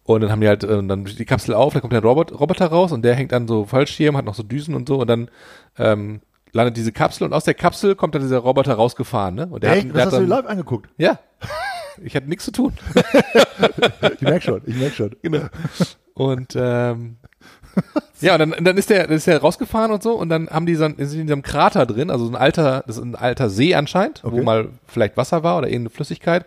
[0.04, 2.66] Und dann haben die halt, äh, dann die Kapsel auf, dann kommt der Robot, Roboter
[2.66, 5.30] raus und der hängt an so Fallschirm, hat noch so Düsen und so und dann
[5.78, 6.20] ähm,
[6.52, 9.46] landet diese Kapsel und aus der Kapsel kommt dann dieser Roboter rausgefahren, ne?
[9.46, 9.82] Und der Echt?
[9.82, 10.90] hat, Das der hast hat du dann, live angeguckt?
[10.98, 11.18] ja.
[12.02, 12.72] Ich hatte nichts zu tun.
[14.14, 15.14] Ich merk schon, ich merk schon.
[15.22, 15.44] Genau.
[16.14, 17.16] Und ähm,
[18.20, 20.64] ja, und dann, dann ist der, dann ist der rausgefahren und so und dann haben
[20.66, 23.14] die so, ein- sind in diesem Krater drin, also so ein alter, das ist ein
[23.14, 24.42] alter See anscheinend, wo Okay.
[24.42, 26.46] mal vielleicht Wasser war oder irgendeine Flüssigkeit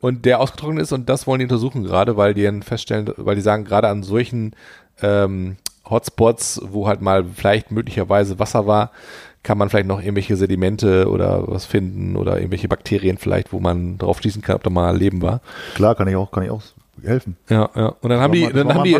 [0.00, 3.34] und der ausgetrocknet ist und das wollen die untersuchen gerade, weil die dann feststellen, weil
[3.36, 4.54] die sagen, gerade an solchen
[5.02, 5.56] ähm,
[5.88, 8.90] Hotspots, wo halt mal vielleicht möglicherweise Wasser war,
[9.42, 13.96] kann man vielleicht noch irgendwelche Sedimente oder was finden oder irgendwelche Bakterien vielleicht, wo man
[13.98, 15.40] drauf schließen kann, ob da mal Leben war.
[15.76, 16.62] Klar, kann ich auch, kann ich auch
[17.04, 17.36] helfen.
[17.48, 17.88] Ja, ja.
[18.00, 18.92] Und dann haben die, mal- dann haben die,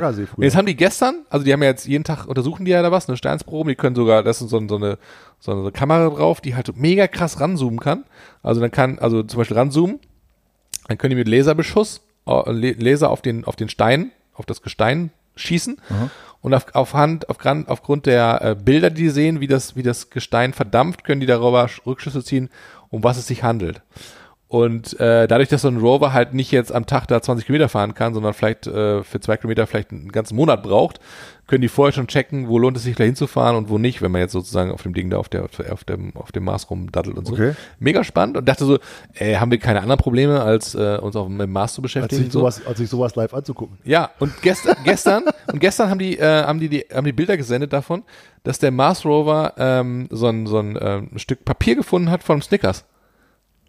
[0.45, 2.93] jetzt haben die gestern, also die haben ja jetzt jeden Tag untersuchen die ja da
[2.93, 4.99] was, eine Steinsprobe, die können sogar, das ist so, so eine,
[5.41, 8.05] so eine Kamera drauf, die halt mega krass ranzoomen kann.
[8.43, 9.99] Also dann kann, also zum Beispiel ranzoomen,
[10.87, 15.11] dann können die mit Laserbeschuss, äh, Laser auf den, auf den Stein, auf das Gestein
[15.35, 15.79] schießen
[16.47, 19.83] und auf, auf Hand, auf, aufgrund der äh, Bilder, die die sehen, wie das, wie
[19.83, 22.51] das Gestein verdampft, können die darüber Sch- Rückschlüsse ziehen,
[22.89, 23.83] um was es sich handelt.
[24.47, 27.69] Und äh, dadurch, dass so ein Rover halt nicht jetzt am Tag da 20 Kilometer
[27.69, 31.01] fahren kann, sondern vielleicht äh, für zwei Kilometer vielleicht einen ganzen Monat braucht,
[31.47, 34.11] können die vorher schon checken, wo lohnt es sich gleich hinzufahren und wo nicht, wenn
[34.11, 37.17] man jetzt sozusagen auf dem Ding da auf, der, auf, dem, auf dem Mars rumdattelt
[37.17, 37.35] und so.
[37.35, 37.55] Okay.
[37.79, 38.79] Mega spannend und dachte so,
[39.15, 42.25] ey, haben wir keine anderen Probleme, als äh, uns auf dem Mars zu Als beschäftigen?
[42.25, 42.41] sich so?
[42.41, 43.79] sowas, als sich sowas live anzugucken.
[43.85, 47.37] Ja, und gestern, gestern, und gestern haben die, äh, haben die, die, haben die Bilder
[47.37, 48.03] gesendet davon,
[48.43, 52.43] dass der Mars Rover ähm, so ein, so ein, ähm, Stück Papier gefunden hat von
[52.43, 52.85] Snickers.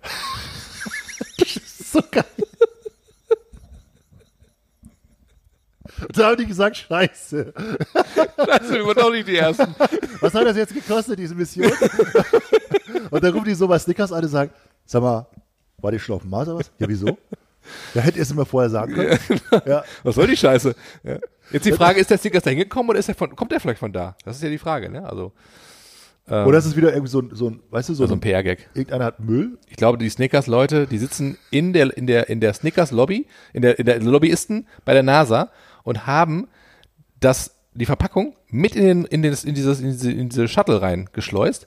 [1.97, 2.25] So geil.
[6.13, 7.53] Da haben die gesagt, scheiße.
[8.63, 9.73] Sind wir doch nicht die Ersten.
[10.19, 11.71] Was hat das jetzt gekostet, diese Mission?
[13.09, 14.51] und dann rufen die so bei Snickers an und sagen,
[14.85, 15.27] sag mal,
[15.79, 16.71] war die schon auf dem Mars oder was?
[16.79, 17.17] Ja, wieso?
[17.93, 19.19] Ja, hätte ihr es mir vorher sagen können.
[19.65, 20.73] Ja, Was soll die Scheiße?
[21.03, 21.17] Ja.
[21.51, 23.79] Jetzt die Frage, ist der Snickers da hingekommen oder ist der von, kommt der vielleicht
[23.79, 24.15] von da?
[24.23, 25.05] Das ist ja die Frage, ne?
[25.07, 25.33] Also,
[26.27, 28.69] Oder ist es wieder irgendwie so ein, so ein weißt du, so, so ein, PR-Gag.
[28.73, 29.57] irgendeiner hat Müll.
[29.67, 33.79] Ich glaube, die Snickers-Leute, die sitzen in der, in der, in der Snickers-Lobby, in der,
[33.79, 35.51] in der Lobbyisten bei der NASA
[35.87, 36.47] und haben
[37.21, 40.81] das, die Verpackung mit in, den, in, den, in, dieses, in, diese, in diese Shuttle
[40.81, 41.65] reingeschleust.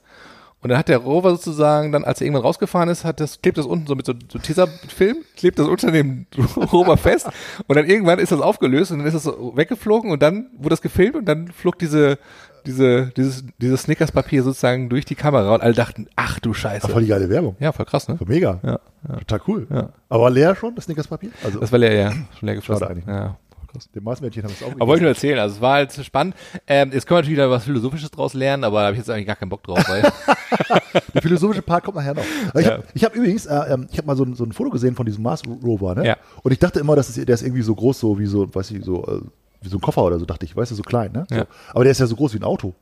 [0.61, 3.56] Und dann hat der Rover sozusagen dann, als er irgendwann rausgefahren ist, hat das, klebt
[3.56, 6.26] das unten so mit so, so Tesafilm, klebt das unter dem
[6.70, 7.30] Rover fest
[7.66, 10.68] und dann irgendwann ist das aufgelöst und dann ist das so weggeflogen und dann wurde
[10.70, 12.18] das gefilmt und dann flog diese,
[12.66, 16.88] diese, dieses, dieses Snickers-Papier sozusagen durch die Kamera und alle dachten, ach du Scheiße.
[16.88, 17.56] Voll die geile Werbung.
[17.59, 18.18] Ja, voll krass, ne?
[18.18, 18.61] Voll mega.
[18.62, 18.80] Ja,
[19.20, 19.66] Total cool.
[19.70, 19.88] Ja.
[20.11, 21.30] Aber leer schon, das Snickerspapier?
[21.42, 22.12] Also, Das war leer, ja.
[22.38, 22.80] Schon leer geflossen.
[22.87, 23.06] Schade eigentlich.
[23.06, 23.38] Ja,
[23.72, 23.88] krass.
[23.94, 25.92] dem Marsmännchen haben wir es auch Aber wollte ich nur erzählen, also es war halt
[25.92, 26.35] spannend.
[26.66, 29.11] Ähm, jetzt können wir natürlich wieder was Philosophisches draus lernen, aber da habe ich jetzt
[29.11, 30.02] eigentlich gar keinen Bock drauf, weil
[31.14, 32.24] Der philosophische Part kommt nachher noch.
[32.54, 34.94] Ich habe hab übrigens, äh, ähm, ich habe mal so ein, so ein Foto gesehen
[34.94, 36.06] von diesem Mars Rover, ne?
[36.06, 36.16] Ja.
[36.42, 38.70] Und ich dachte immer, dass es, der ist irgendwie so groß, so wie so, weiß
[38.72, 39.20] ich, so, äh,
[39.62, 41.26] wie so ein Koffer oder so, dachte ich, weißt du, so klein, ne?
[41.28, 41.37] So.
[41.37, 41.46] Ja.
[41.72, 42.74] Aber der ist ja so groß wie ein Auto.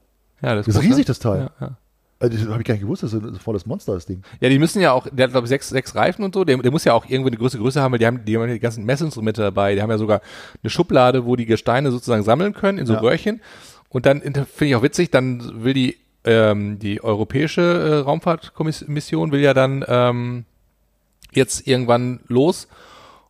[0.43, 1.05] ja, das Das ist groß, riesig, ne?
[1.07, 1.51] das Teil.
[1.61, 1.77] Ja, ja.
[2.21, 4.23] Also, das habe ich gar nicht gewusst, das ist ein volles Monster, das Ding.
[4.41, 6.57] ja, die müssen ja auch, der hat glaube ich sechs, sechs Reifen und so, der,
[6.59, 8.59] der muss ja auch irgendwie eine größere Größe haben, weil die haben, die haben die
[8.59, 10.21] ganzen Messinstrumente dabei, die haben ja sogar
[10.63, 13.01] eine Schublade, wo die Gesteine sozusagen sammeln können in so Ja.
[13.01, 13.41] Röhrchen.
[13.89, 19.41] Und dann finde ich auch witzig, dann will die ähm, die europäische äh, Raumfahrtkommission will
[19.41, 20.45] ja dann ähm,
[21.33, 22.67] jetzt irgendwann los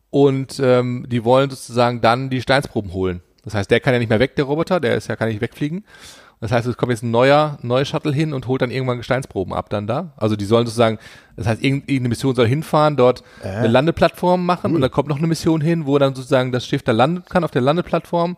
[0.09, 3.21] und ähm, die wollen sozusagen dann die Steinsproben holen.
[3.45, 5.41] Das heißt, der kann ja nicht mehr weg, der Roboter, der ist ja kann nicht
[5.41, 5.85] wegfliegen.
[6.41, 9.53] Das heißt, es kommt jetzt ein neuer, neuer Shuttle hin und holt dann irgendwann Gesteinsproben
[9.53, 10.13] ab dann da.
[10.15, 10.97] Also die sollen sozusagen,
[11.35, 15.17] das heißt, irgend- irgendeine Mission soll hinfahren, dort eine Landeplattform machen und dann kommt noch
[15.17, 18.37] eine Mission hin, wo dann sozusagen das Schiff da landen kann auf der Landeplattform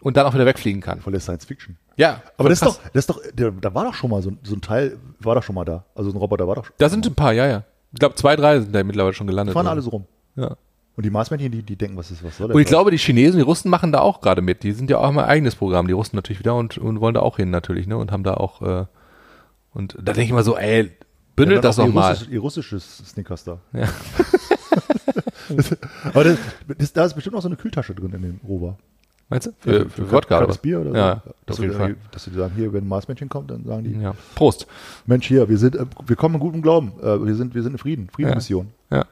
[0.00, 1.00] und dann auch wieder wegfliegen kann.
[1.00, 1.76] Voll der Science Fiction.
[1.98, 4.30] Ja, Aber das ist doch, das ist doch, der, da war doch schon mal so,
[4.30, 5.84] ein- so ein Teil, war doch schon mal da.
[5.94, 6.74] Also so ein Roboter war doch schon.
[6.78, 7.64] Da sind ein paar, ja, ja.
[7.92, 9.52] Ich glaube, zwei, drei sind da mittlerweile schon gelandet.
[9.54, 10.06] fahren oder alle so rum.
[10.36, 10.56] Ja.
[10.96, 12.70] Und die Marsmännchen, die, die denken, was ist, was soll Und ich das?
[12.70, 14.62] glaube, die Chinesen, die Russen machen da auch gerade mit.
[14.62, 15.86] Die sind ja auch mal ein eigenes Programm.
[15.86, 17.98] Die Russen natürlich wieder und, und wollen da auch hin natürlich, ne?
[17.98, 18.86] Und haben da auch äh,
[19.74, 20.90] und da denke ich mal so, ey,
[21.36, 22.12] bündelt das doch mal.
[22.12, 23.58] Russisch, ihr russisches Snickers da.
[23.74, 23.88] Ja.
[26.04, 26.38] Aber das,
[26.78, 28.78] das, da ist bestimmt auch so eine Kühltasche drin in dem Rover.
[29.28, 29.50] Meinst du?
[29.58, 30.58] Für, für Wodka oder das?
[30.58, 30.96] Bier oder so.
[30.96, 31.96] Ja, dass, auf jeden Fall.
[32.10, 34.14] dass sie sagen, hier, wenn ein Marsmännchen kommt, dann sagen die, Ja.
[34.34, 34.66] Prost.
[35.04, 37.72] Mensch, hier, wir sind, äh, wir kommen in gutem Glauben, äh, wir sind, wir sind
[37.72, 38.68] in Frieden, Friedensmission.
[38.90, 39.04] Ja.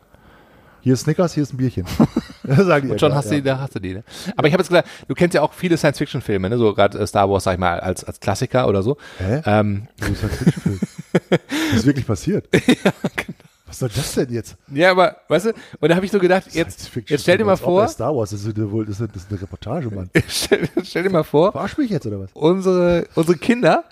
[0.85, 1.87] Hier ist Snickers, hier ist ein Bierchen.
[2.45, 3.41] sagen die Und schon ja, hast du, ja.
[3.41, 4.05] die, da hast du die, ne?
[4.37, 6.59] Aber ich habe jetzt gesagt, du kennst ja auch viele Science-Fiction-Filme, ne?
[6.59, 8.99] So gerade äh, Star Wars, sag ich mal, als, als Klassiker oder so.
[9.17, 9.41] Hä?
[9.47, 10.23] Ähm, So ist
[11.31, 12.53] das ist wirklich passiert.
[12.53, 12.93] genau.
[13.67, 14.59] Was soll das denn jetzt?
[14.75, 17.47] ja, aber, weißt du, und da habe ich so gedacht, jetzt, Science-Fiction-Film, jetzt stell dir
[17.47, 20.11] mal vor, Star Wars, das ist, eine, das ist, eine Reportage, Mann.
[20.29, 22.31] stell, stell dir mal vor, Verarsch mich jetzt oder was?
[22.35, 23.85] unsere, unsere Kinder,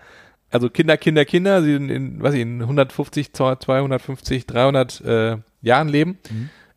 [0.50, 5.88] also Kinder, Kinder, Kinder, die in, in was ich, in 150, 250, 300 äh, Jahren
[5.88, 6.18] leben,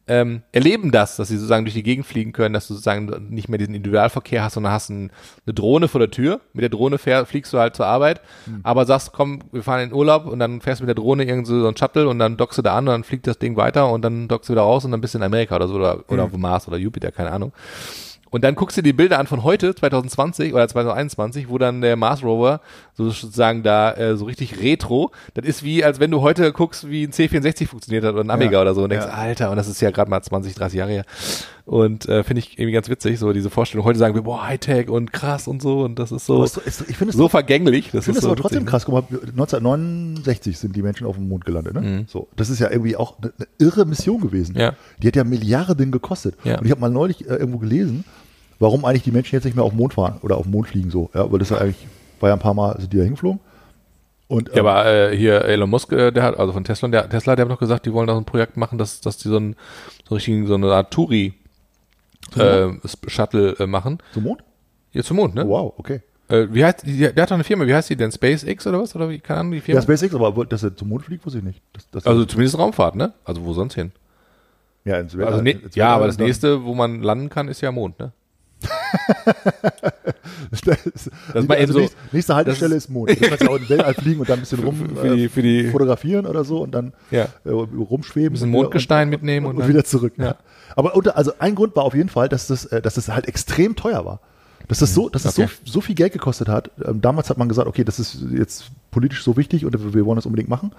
[0.08, 3.50] ähm, erleben das, dass sie sozusagen durch die Gegend fliegen können, dass du sozusagen nicht
[3.50, 5.12] mehr diesen Individualverkehr hast, sondern hast ein,
[5.48, 6.42] eine Drohne vor der Tür.
[6.54, 8.60] Mit der Drohne fähr, fliegst du halt zur Arbeit, Hm.
[8.64, 11.24] aber sagst, komm, wir fahren in den Urlaub und dann fährst du mit der Drohne
[11.24, 13.58] irgend so ein Shuttle und dann dockst du da an und dann fliegt das Ding
[13.58, 15.76] weiter und dann dockst du wieder raus und dann bist du in Amerika oder so
[15.76, 16.26] oder, oder Hm.
[16.26, 17.52] auf dem Mars oder Jupiter, keine Ahnung.
[18.36, 21.80] Und dann guckst du dir die Bilder an von heute, 2020 oder 2021, wo dann
[21.80, 22.60] der Mars Rover
[22.94, 25.12] so sozusagen da äh, so richtig retro.
[25.36, 28.30] Das ist wie, als wenn du heute guckst, wie ein C64 funktioniert hat oder ein
[28.30, 28.62] Amiga Ja.
[28.62, 29.14] oder so und denkst, Ja.
[29.14, 31.06] Alter, und das ist ja gerade mal 20, 30 Jahre her.
[31.64, 33.86] Und äh, finde ich irgendwie ganz witzig, so diese Vorstellung.
[33.86, 36.82] Heute sagen wir, boah, Hightech und krass und so und das ist so, es- es-
[36.90, 37.90] ich es so vergänglich.
[37.92, 38.86] Das Ich finde ist es so aber trotzdem witzig, krass.
[38.86, 41.74] Guck mal, 1969 sind die Menschen auf dem Mond gelandet.
[41.74, 41.82] Ne?
[41.82, 42.06] Mhm.
[42.08, 44.56] So, das ist ja irgendwie auch eine, eine irre Mission gewesen.
[44.58, 44.74] Ja.
[45.02, 46.36] Die hat ja Milliarden gekostet.
[46.44, 46.60] Ja.
[46.60, 48.04] Und ich habe mal neulich äh, irgendwo gelesen,
[48.60, 50.68] warum eigentlich die Menschen jetzt nicht mehr auf den Mond fahren oder auf den Mond
[50.68, 51.10] fliegen so.
[51.14, 51.88] Ja, weil das ja eigentlich
[52.20, 53.40] war ja ein paar Mal sind die da hingeflogen.
[54.28, 57.10] Und Ja, ähm, aber äh, hier Elon Musk, äh, der hat, also von Tesla, der
[57.10, 59.28] Tesla, der hat noch gesagt, die wollen da so ein Projekt machen, dass, dass die
[59.28, 59.56] so ein
[60.08, 61.34] so richtig so eine Art Touri
[62.38, 62.70] äh,
[63.08, 64.00] Shuttle äh, machen.
[64.14, 64.44] zum Mond?
[64.92, 65.46] Hier zum Mond, ne?
[65.46, 66.02] Oh, wow, okay.
[66.28, 68.12] Äh, wie heißt die, der hat doch eine Firma, wie heißt die denn?
[68.12, 68.96] SpaceX oder was?
[68.96, 69.80] Oder wie, keine Ahnung, die Firma?
[69.80, 71.62] Ja, SpaceX, aber dass er zum Mond fliegt, wusste ich nicht.
[71.74, 73.14] Das, das also zumindest Raumfahrt, ne?
[73.26, 73.92] Also wo sonst hin?
[74.86, 78.00] ja, ins Also ne, ja, aber das nächste, wo man landen kann, ist ja Mond,
[78.00, 78.12] ne?
[80.52, 80.62] Das,
[81.34, 83.10] Das mal eben also so- nächste, nächste Haltestelle das ist Mond.
[83.10, 85.26] Du kannst ja auch in den Weltall fliegen und dann ein bisschen rum für die-
[85.26, 87.28] äh, für die- fotografieren oder so und dann Ja.
[87.44, 88.32] äh, rumschweben.
[88.34, 90.14] Bisschen und wieder- Mondgestein und, mitnehmen und, und und wieder zurück.
[90.18, 90.36] Ja.
[90.76, 93.28] Aber unter, also ein Grund war auf jeden Fall, dass das, äh, dass das halt
[93.28, 94.20] extrem teuer war.
[94.68, 95.50] Dass das so, dass das Okay.
[95.66, 96.72] so, so viel Geld gekostet hat.
[96.84, 100.16] Ähm, damals hat man gesagt, okay, das ist jetzt politisch so wichtig und wir wollen
[100.16, 100.72] das unbedingt machen,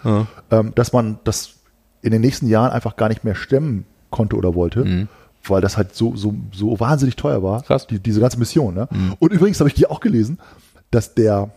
[0.51, 1.55] ähm, dass man das
[2.03, 5.09] in den nächsten Jahren einfach gar nicht mehr stemmen konnte oder wollte,
[5.51, 7.65] weil das halt so, so, so wahnsinnig teuer war, Mhm.
[7.65, 7.85] Krass.
[7.85, 7.95] Mhm.
[7.97, 8.75] Die, diese ganze Mission.
[8.75, 8.89] Ne?
[9.19, 10.39] Und übrigens habe ich hier auch gelesen,
[10.91, 11.51] dass der,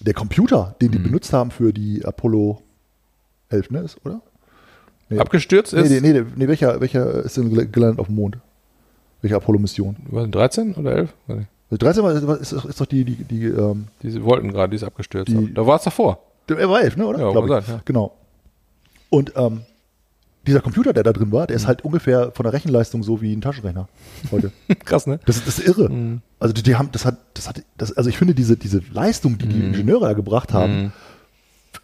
[0.00, 1.04] der Computer, den die Mhm.
[1.04, 2.60] benutzt haben für die Apollo
[3.50, 4.20] 11, ne, ist, oder?
[5.08, 5.18] Nee.
[5.18, 8.38] Abgestürzt Nee, ist, nee, nee, nee welcher, welcher ist denn gel- gelandet auf dem Mond?
[9.20, 9.96] Welche Apollo-Mission?
[10.10, 11.14] was, 13 oder 11?
[11.26, 11.48] Weiß nicht.
[11.82, 15.28] 13 war, ist, ist, doch die, die, die ähm, Diese wollten gerade, die ist abgestürzt.
[15.32, 16.18] Die- da war es davor.
[16.48, 17.18] er war 11, ne, oder?
[17.20, 17.50] Ja, Glaub ich.
[17.50, 17.82] sein, ja.
[17.84, 18.12] Genau.
[19.10, 19.62] Und ähm,
[20.46, 21.62] dieser Computer, der da drin war, der Mhm.
[21.62, 23.88] ist halt ungefähr von der Rechenleistung so wie ein Taschenrechner
[24.30, 24.50] heute.
[24.84, 25.20] Krass, ne?
[25.26, 25.88] Das, ist- das ist irre.
[25.88, 26.20] Mhm.
[26.40, 29.38] Also die, die haben, das hat, das hat, das, also ich finde diese, diese Leistung,
[29.38, 29.50] die Mhm.
[29.50, 30.92] die Ingenieure da gebracht haben,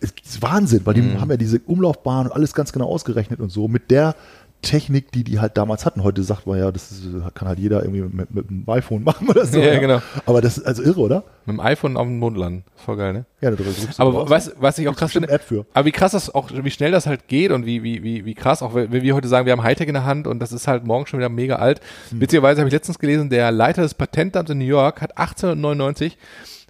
[0.01, 1.21] ist, ist Wahnsinn, weil die Mhm.
[1.21, 4.15] haben ja diese Umlaufbahn und alles ganz genau ausgerechnet und so mit der
[4.63, 6.03] Technik, die die halt damals hatten.
[6.03, 9.29] Heute sagt man ja, das ist, kann halt jeder irgendwie mit, mit einem iPhone machen
[9.29, 9.59] oder so.
[9.61, 10.03] Ja, genau.
[10.27, 11.25] Aber das ist also irre, oder?
[11.47, 12.65] Mit dem iPhone auf den Mond landen.
[12.75, 13.25] Voll geil, ne?
[13.41, 15.65] Ja, da drückst du Aber was, was ich auch krass finde, App für.
[15.73, 18.35] aber wie krass das auch, wie schnell das halt geht und wie, wie, wie, wie
[18.35, 20.67] krass, auch wenn wir heute sagen, wir haben Hightech in der Hand und das ist
[20.67, 21.81] halt morgen schon wieder mega alt.
[22.11, 22.21] Hm.
[22.21, 26.19] Witzigerweise habe ich letztens gelesen, der Leiter des Patentamts in New York hat 1899,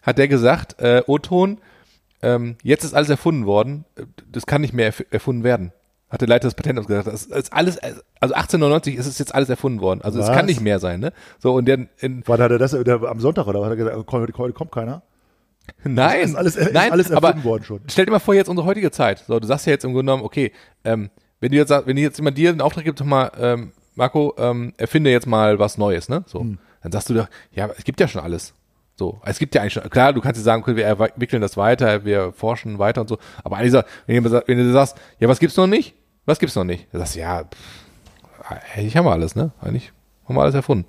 [0.03, 1.59] hat der gesagt, äh, O-Ton,
[2.23, 3.85] ähm, jetzt ist alles erfunden worden,
[4.31, 5.73] das kann nicht mehr erf erfunden werden.
[6.11, 7.07] Hat der Leiter des Patentamts gesagt.
[7.07, 8.01] Das ist alles, also
[8.35, 10.01] 1899 ist es jetzt alles erfunden worden.
[10.03, 10.35] Also es Was?
[10.37, 11.13] kann nicht mehr sein, ne?
[11.39, 14.13] So, und der, in, War da der, das der, am Sonntag oder hat er gesagt,
[14.13, 15.03] heute, heute kommt keiner?
[15.85, 17.81] Nein, ist alles- ist nein, alles erfunden aber worden schon.
[17.89, 19.23] Stell dir mal vor, jetzt unsere heutige Zeit.
[19.27, 20.53] So, du sagst ja jetzt im Grunde genommen, okay,
[20.85, 23.73] ähm, wenn du jetzt sag- wenn jetzt jemand dir einen Auftrag gibt, sag mal, ähm,
[23.95, 26.25] Marco, ähm, erfinde jetzt mal was Neues, ne?
[26.27, 26.59] So, Hm.
[26.83, 28.55] dann sagst du doch, ja, es gibt ja schon alles.
[28.99, 31.57] So, es gibt ja eigentlich schon, klar, du kannst dir sagen, okay, wir entwickeln das
[31.57, 35.39] weiter, wir forschen weiter und so, aber eigentlich, wenn, sagt- wenn du sagst, ja, was
[35.39, 35.95] gibt's noch nicht?
[36.27, 36.89] Was gibt's noch nicht?
[36.91, 39.53] Dann sagst du, ja, pff, eigentlich haben wir alles, ne?
[39.61, 39.93] Eigentlich
[40.27, 40.87] haben wir alles erfunden.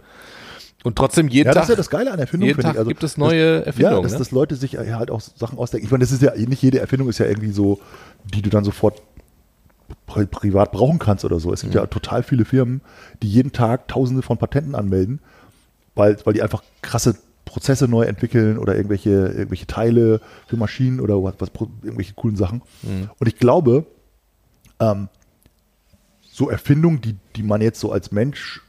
[0.83, 2.73] Und trotzdem jeden Ja, Tag, das ist ja das Geile an Erfindungen, jeden finde Tag
[2.75, 2.79] ich.
[2.79, 4.17] Also, gibt es neue Erfindungen, Ja, dass, ne?
[4.17, 5.85] dass Leute sich halt auch Sachen ausdenken.
[5.85, 7.79] Ich meine, das ist ja, nicht jede Erfindung ist ja irgendwie so,
[8.33, 9.01] die du dann sofort
[10.07, 11.51] pri privat brauchen kannst oder so.
[11.53, 12.81] Es gibt ja total viele Firmen,
[13.21, 15.19] die jeden Tag tausende von Patenten anmelden,
[15.95, 17.15] weil, weil die einfach krasse
[17.49, 21.49] Prozesse neu entwickeln oder irgendwelche, irgendwelche Teile für Maschinen oder was, was
[21.83, 22.61] irgendwelche coolen Sachen.
[23.17, 23.85] Und ich glaube,
[24.79, 25.09] ähm,
[26.21, 28.61] so Erfindungen, die, die man jetzt so als Mensch,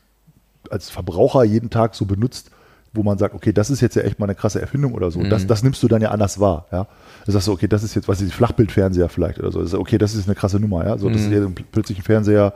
[0.70, 2.50] als Verbraucher jeden Tag so benutzt,
[2.92, 5.22] wo man sagt, okay, das ist jetzt ja echt mal eine krasse Erfindung oder so.
[5.22, 6.88] Das, das nimmst du dann ja anders wahr, ja.
[7.24, 9.60] Du sagst so, okay, das ist jetzt, was ist Flachbildfernseher vielleicht oder so.
[9.60, 10.98] Das ist, okay, das ist eine krasse Nummer, ja.
[10.98, 12.54] So, das ist ja plötzlich ein Fernseher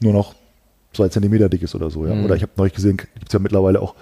[0.00, 0.34] nur noch
[0.92, 2.12] zwei Zentimeter dick ist oder so, ja.
[2.24, 3.96] Oder ich habe neulich gesehen, gibt es ja mittlerweile auch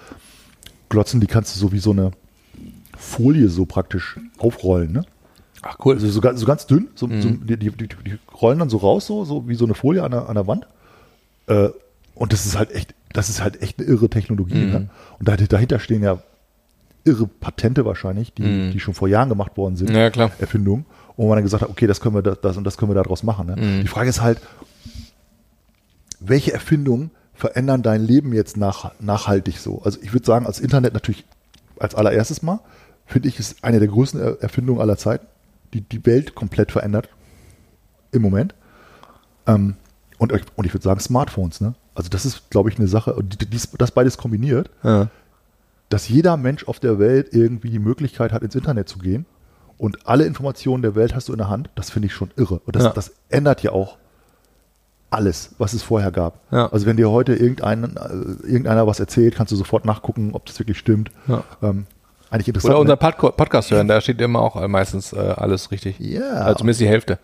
[0.91, 2.11] Glotzen, die kannst du so wie so eine
[2.97, 5.05] Folie so praktisch aufrollen, ne?
[5.63, 5.95] Ach cool.
[5.95, 8.77] Also so, ganz- so ganz dünn, so, so, die, die, die, die rollen dann so
[8.77, 10.67] raus, so, so wie so eine Folie an der, an der Wand.
[11.47, 11.69] Äh,
[12.15, 14.55] und das ist halt echt, das ist halt echt eine irre Technologie.
[14.65, 14.89] Ne?
[15.19, 16.21] Und da, dahinter stehen ja
[17.03, 19.89] irre Patente wahrscheinlich, die, die schon vor Jahren gemacht worden sind.
[19.91, 20.31] Ja, klar.
[20.39, 20.85] Erfindungen.
[21.15, 22.95] Und man dann gesagt hat, okay, das können wir das, das und das können wir
[22.95, 23.47] daraus machen.
[23.47, 23.55] Ne?
[23.83, 24.39] Die Frage ist halt,
[26.19, 29.81] welche Erfindungen verändern dein Leben jetzt nach, nachhaltig so?
[29.81, 31.25] Also ich würde sagen, als Internet natürlich
[31.79, 32.59] als allererstes mal,
[33.07, 35.25] finde ich, ist eine der größten Er- Erfindungen aller Zeiten,
[35.73, 37.09] die die Welt komplett verändert
[38.11, 38.53] im Moment.
[39.47, 39.75] Ähm,
[40.19, 41.73] und, und ich würde sagen Smartphones, ne?
[41.95, 45.09] Also das ist, glaube ich, eine Sache, und die- dies- das beides kombiniert, Ja.
[45.89, 49.25] dass jeder Mensch auf der Welt irgendwie die Möglichkeit hat, ins Internet zu gehen
[49.79, 52.59] und alle Informationen der Welt hast du in der Hand, das finde ich schon irre.
[52.65, 52.89] Und das, Ja.
[52.91, 53.97] das ändert ja auch
[55.11, 56.39] alles, was es vorher gab.
[56.51, 56.71] Ja.
[56.71, 60.57] Also wenn dir heute irgendein, äh, irgendeiner was erzählt, kannst du sofort nachgucken, ob das
[60.59, 61.11] wirklich stimmt.
[61.27, 61.43] Ja.
[61.61, 61.85] Ähm,
[62.29, 62.71] eigentlich interessant.
[62.73, 62.99] Oder unser ne?
[62.99, 65.99] Podco- Podcast hören, da steht immer auch meistens äh, alles richtig.
[65.99, 66.21] Ja.
[66.31, 67.19] Also zumindest die Hälfte.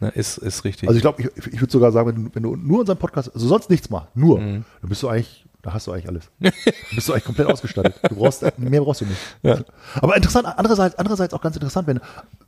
[0.00, 0.88] Ne, ist, ist richtig.
[0.88, 3.32] Also ich glaube, ich, ich würde sogar sagen, wenn du, wenn du nur unseren Podcast,
[3.32, 4.64] also sonst nichts machst, nur, Mhm.
[4.82, 6.24] dann bist du eigentlich, da hast du eigentlich alles.
[6.40, 6.52] Dann
[6.94, 7.94] bist du eigentlich komplett ausgestattet.
[8.08, 9.18] Du brauchst, mehr brauchst du nicht.
[9.42, 9.60] Ja.
[9.94, 12.00] Aber interessant, andererseits, andererseits auch ganz interessant, wenn,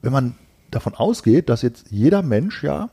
[0.03, 0.35] wenn man
[0.71, 2.91] davon ausgeht, dass jetzt jeder Mensch ja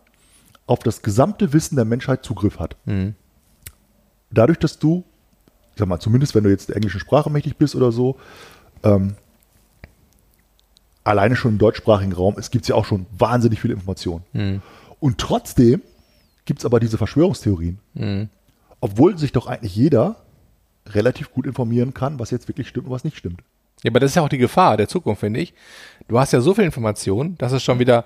[0.65, 2.77] auf das gesamte Wissen der Menschheit Zugriff hat.
[2.85, 3.15] Mhm.
[4.31, 5.03] Dadurch, dass du,
[5.73, 8.17] ich sag mal, zumindest wenn du jetzt der englischen Sprache mächtig bist oder so,
[8.83, 9.15] ähm,
[11.03, 14.23] alleine schon im deutschsprachigen Raum, es gibt ja auch schon wahnsinnig viele Informationen.
[14.33, 14.61] Mhm.
[14.99, 15.81] Und trotzdem
[16.45, 17.79] gibt es aber diese Verschwörungstheorien.
[17.93, 18.29] Mhm.
[18.79, 20.17] Obwohl sich doch eigentlich jeder
[20.87, 23.41] relativ gut informieren kann, was jetzt wirklich stimmt und was nicht stimmt.
[23.83, 25.53] Ja, aber das ist ja auch die Gefahr der Zukunft, finde ich.
[26.07, 28.05] Du hast ja so viel Information, dass es schon wieder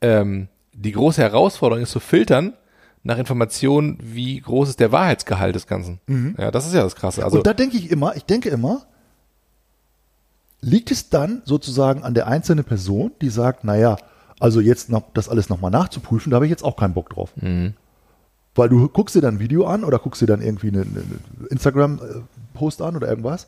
[0.00, 0.48] ähm,
[0.82, 2.54] die große Herausforderung ist, zu filtern
[3.02, 6.00] nach Informationen, wie groß ist der Wahrheitsgehalt des Ganzen.
[6.38, 7.24] Ja, das ist ja das Krasse.
[7.24, 8.86] Also, und da denke ich immer, ich denke immer,
[10.60, 13.96] liegt es dann sozusagen an der einzelnen Person, die sagt, naja,
[14.38, 17.32] also jetzt noch das alles nochmal nachzuprüfen, da habe ich jetzt auch keinen Bock drauf.
[17.36, 17.74] Mhm.
[18.54, 21.48] Weil du guckst dir dann ein Video an oder guckst dir dann irgendwie einen eine
[21.50, 23.46] Instagram-Post an oder irgendwas,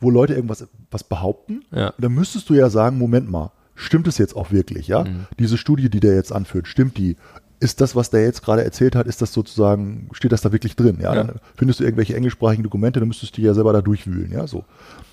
[0.00, 1.64] wo Leute irgendwas was behaupten.
[1.72, 1.88] Ja.
[1.88, 5.04] Und dann müsstest du ja sagen, Moment mal, stimmt es jetzt auch wirklich, ja?
[5.04, 5.26] Mhm.
[5.38, 7.16] Diese Studie, die der jetzt anführt, stimmt die?
[7.60, 10.76] Ist das, was der jetzt gerade erzählt hat, ist das sozusagen, steht das da wirklich
[10.76, 10.98] drin?
[11.00, 11.24] Ja, Ja.
[11.24, 14.64] dann findest du irgendwelche englischsprachigen Dokumente, dann müsstest du ja selber da durchwühlen, ja, so.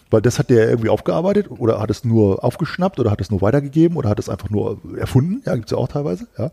[0.10, 3.42] Weil das hat der irgendwie aufgearbeitet oder hat es nur aufgeschnappt oder hat es nur
[3.42, 6.52] weitergegeben oder hat es einfach nur erfunden, ja, gibt's ja auch teilweise, ja.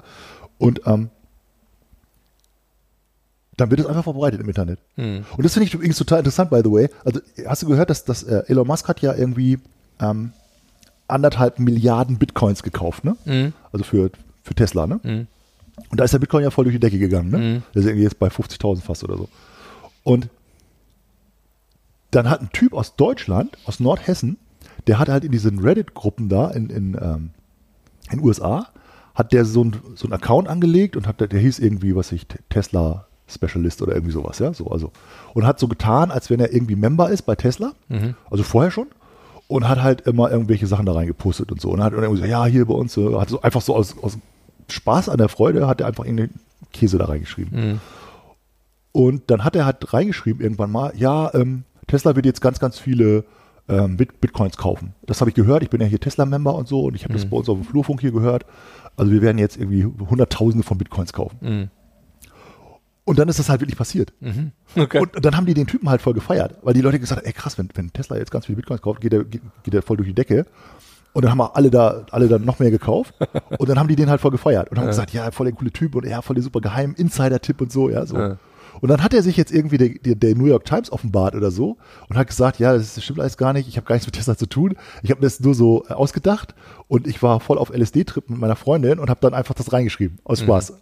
[0.59, 1.11] Und ähm,
[3.57, 4.79] dann wird es einfach verbreitet im Internet.
[4.95, 5.25] hm.
[5.37, 6.89] Und das finde ich übrigens total interessant, by the way.
[7.05, 9.59] Also, hast du gehört, dass, dass äh, Elon Musk hat ja irgendwie
[10.01, 10.33] ähm,
[11.09, 13.17] anderthalb Milliarden Bitcoins gekauft, ne?
[13.25, 13.53] Mhm.
[13.73, 14.11] Also für,
[14.43, 15.01] für Tesla, ne?
[15.03, 15.27] Mhm.
[15.91, 17.39] Und da ist der Bitcoin ja voll durch die Decke gegangen, ne?
[17.39, 17.63] Mhm.
[17.75, 19.29] Der ist irgendwie jetzt bei 50.000 fast oder so.
[20.05, 20.29] Und
[22.11, 24.39] dann hat ein Typ aus Deutschland, aus Nordhessen,
[24.87, 27.31] der hat halt in diesen Reddit-Gruppen da in, in, ähm,
[28.11, 28.69] in USA,
[29.15, 32.13] hat der so ein, so ein Account angelegt und hat, der, der hieß irgendwie, was
[32.13, 34.91] ich, Tesla Specialist oder irgendwie sowas, ja, so, also.
[35.35, 37.73] Und hat so getan, als wenn er irgendwie Member ist bei Tesla,
[38.31, 38.87] also vorher schon,
[39.49, 41.71] und hat halt immer irgendwelche Sachen da reingepostet und so.
[41.71, 44.19] Und hat irgendwie so, ja, hier bei uns, so, hat so einfach so aus, aus
[44.69, 46.39] Spaß an der Freude, hat er einfach irgendeinen
[46.73, 47.71] Käse da reingeschrieben.
[47.71, 47.81] Mhm.
[48.93, 52.79] Und dann hat er halt reingeschrieben irgendwann mal, ja, ähm, Tesla wird jetzt ganz, ganz
[52.79, 53.25] viele
[53.69, 54.95] ähm, Bit Bitcoins kaufen.
[55.07, 55.63] Das habe ich gehört.
[55.63, 57.65] Ich bin ja hier Tesla-Member und so und ich habe das bei uns auf dem
[57.65, 58.45] Flurfunk hier gehört.
[58.97, 61.39] Also wir werden jetzt irgendwie Hunderttausende von Bitcoins kaufen.
[61.41, 61.71] Mhm.
[63.09, 64.13] Und dann ist das halt wirklich passiert.
[64.77, 64.99] Okay.
[64.99, 67.33] Und dann haben die den Typen halt voll gefeiert, weil die Leute gesagt haben, ey
[67.33, 69.97] krass, wenn, wenn Tesla jetzt ganz viele Bitcoins kauft, geht der, geht, geht der voll
[69.97, 70.45] durch die Decke.
[71.15, 73.15] Und dann haben wir alle da, alle dann noch mehr gekauft.
[73.59, 75.73] Und dann haben die den halt voll gefeiert und haben gesagt, ja, voll der coole
[75.73, 78.19] Typ und ja, voll der super geheim Insider-Tipp und so, ja, so.
[78.19, 78.37] Ja.
[78.81, 81.51] Und dann hat er sich jetzt irgendwie der, der, der New York Times offenbart oder
[81.51, 84.15] so und hat gesagt, ja, das stimmt alles gar nicht, ich habe gar nichts mit
[84.15, 84.77] Tesla zu tun.
[85.03, 86.55] Ich habe mir das nur so ausgedacht
[86.87, 90.19] und ich war voll auf LSD-Trip mit meiner Freundin und habe dann einfach das reingeschrieben,
[90.25, 90.75] aus Spaß.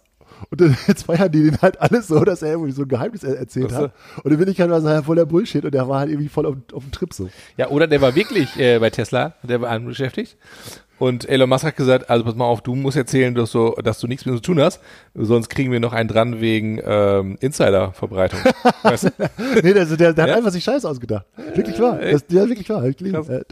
[0.49, 3.23] Und dann, jetzt feiern die den halt alles so, dass er irgendwie so ein Geheimnis
[3.23, 3.93] er erzählt hat.
[4.23, 6.29] Und dann will ich halt mal sagen, voll der Bullshit und der war halt irgendwie
[6.29, 7.29] voll auf, auf dem Trip so.
[7.57, 10.37] Ja, oder der war wirklich äh, bei Tesla, der war beschäftigt.
[10.99, 13.99] Und Elon Musk hat gesagt, also pass mal auf, du musst erzählen, dass du, dass
[13.99, 14.79] du nichts uns zu tun hast,
[15.13, 18.39] sonst kriegen wir noch einen dran wegen ähm, Insider-Verbreitung.
[18.81, 19.09] weißt du?
[19.61, 20.31] nee, der, der, der Ja?
[20.31, 21.25] hat einfach sich Scheiße ausgedacht.
[21.53, 21.99] Wirklich wahr.
[21.99, 22.81] Das, ja, wirklich wahr.
[22.81, 23.43] Hab Ich gelesen.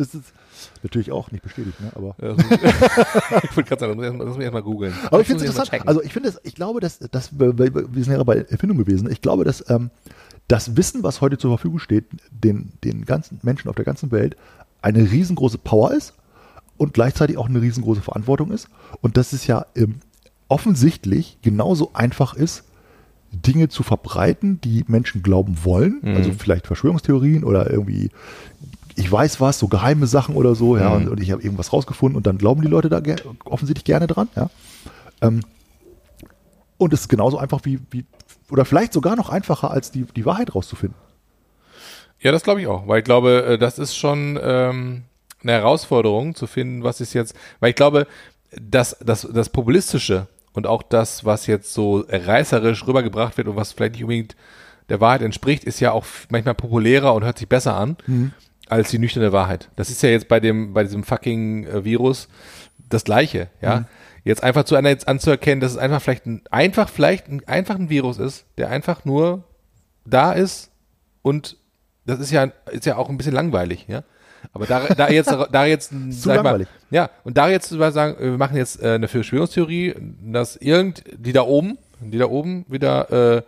[0.73, 1.91] Das natürlich auch nicht bestätigt, ne?
[1.95, 2.15] aber.
[2.21, 2.41] Ja, so-
[3.43, 4.93] ich wollte gerade sagen, das muss ich erst mal- das muss ich erstmal googeln.
[5.07, 5.87] Aber ich finde es interessant.
[5.87, 9.09] Also ich finde es, ich glaube, dass, dass wir, sind ja bei Erfindung gewesen.
[9.11, 9.89] Ich glaube, dass ähm,
[10.47, 14.35] das Wissen, was heute zur Verfügung steht, den, den ganzen Menschen auf der ganzen Welt
[14.81, 16.13] eine riesengroße Power ist
[16.77, 18.67] und gleichzeitig auch eine riesengroße Verantwortung ist.
[19.01, 19.95] Und dass es ja ähm,
[20.47, 22.63] offensichtlich genauso einfach ist,
[23.31, 25.99] Dinge zu verbreiten, die Menschen glauben wollen.
[26.01, 26.15] Mhm.
[26.15, 28.09] Also vielleicht Verschwörungstheorien oder irgendwie,
[28.95, 30.95] ich weiß was, so geheime Sachen oder so, ja, Mhm.
[30.95, 34.07] und, und ich habe irgendwas rausgefunden und dann glauben die Leute da ger offensichtlich gerne
[34.07, 34.49] dran, ja.
[35.21, 35.41] Ähm,
[36.77, 38.05] und es ist genauso einfach wie, wie,
[38.49, 40.97] oder vielleicht sogar noch einfacher, als die, die Wahrheit rauszufinden.
[42.19, 45.03] Ja, das glaube ich auch, weil ich glaube, äh, das ist schon ähm,
[45.43, 48.07] eine Herausforderung zu finden, was ist jetzt, weil ich glaube,
[48.59, 53.73] dass das, das Populistische und auch das, was jetzt so reißerisch rübergebracht wird und was
[53.73, 54.35] vielleicht nicht unbedingt
[54.89, 57.97] der Wahrheit entspricht, ist ja auch manchmal populärer und hört sich besser an
[58.67, 59.69] als die nüchterne Wahrheit.
[59.75, 62.27] Das ist ja jetzt bei dem, bei diesem fucking äh, Virus
[62.89, 63.85] das Gleiche, ja.
[64.23, 67.75] Jetzt einfach zu einer jetzt anzuerkennen, dass es einfach vielleicht ein, einfach vielleicht ein, einfach
[67.75, 69.43] ein Virus ist, der einfach nur
[70.03, 70.71] da ist
[71.21, 71.57] und
[72.07, 74.03] das ist ja, ist ja auch ein bisschen langweilig, ja.
[74.51, 76.67] Aber da, da jetzt, da jetzt, Zu sag ich mal, langweilig.
[76.89, 81.31] ja, und da jetzt mal sagen, wir machen jetzt äh, eine Verschwörungstheorie, dass irgend, die
[81.31, 83.41] da oben, die da oben wieder äh,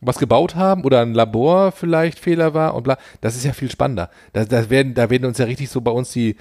[0.00, 3.70] was gebaut haben oder ein Labor vielleicht Fehler war und bla, das ist ja viel
[3.70, 4.10] spannender.
[4.32, 6.36] Da, da werden, da werden uns ja richtig so bei uns die,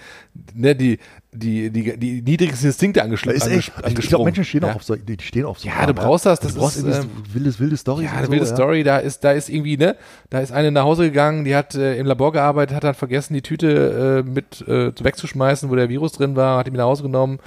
[0.54, 1.00] ne, die,
[1.32, 4.64] die, die, die niedrigsten Instinkte angeschl Das ist echt, anges ich, ich glaube, Menschen stehen
[4.64, 4.72] ja.
[4.72, 6.86] auch auf so, die stehen auf so Ja, du brauchst das, das du brauchst ist,
[6.86, 8.06] irgendwie ähm, wildes, wilde Storys.
[8.06, 8.56] Ja, eine so, wilde ja.
[8.56, 9.96] Story, da ist, da ist irgendwie, ne,
[10.32, 13.36] da ist eine nach Hause gegangen, die hat äh, im Labor gearbeitet, hat dann vergessen,
[13.36, 16.86] die Tüte äh, mit äh, wegzuschmeißen, wo der Virus drin war, hat die mit nach
[16.86, 17.38] Hause genommen,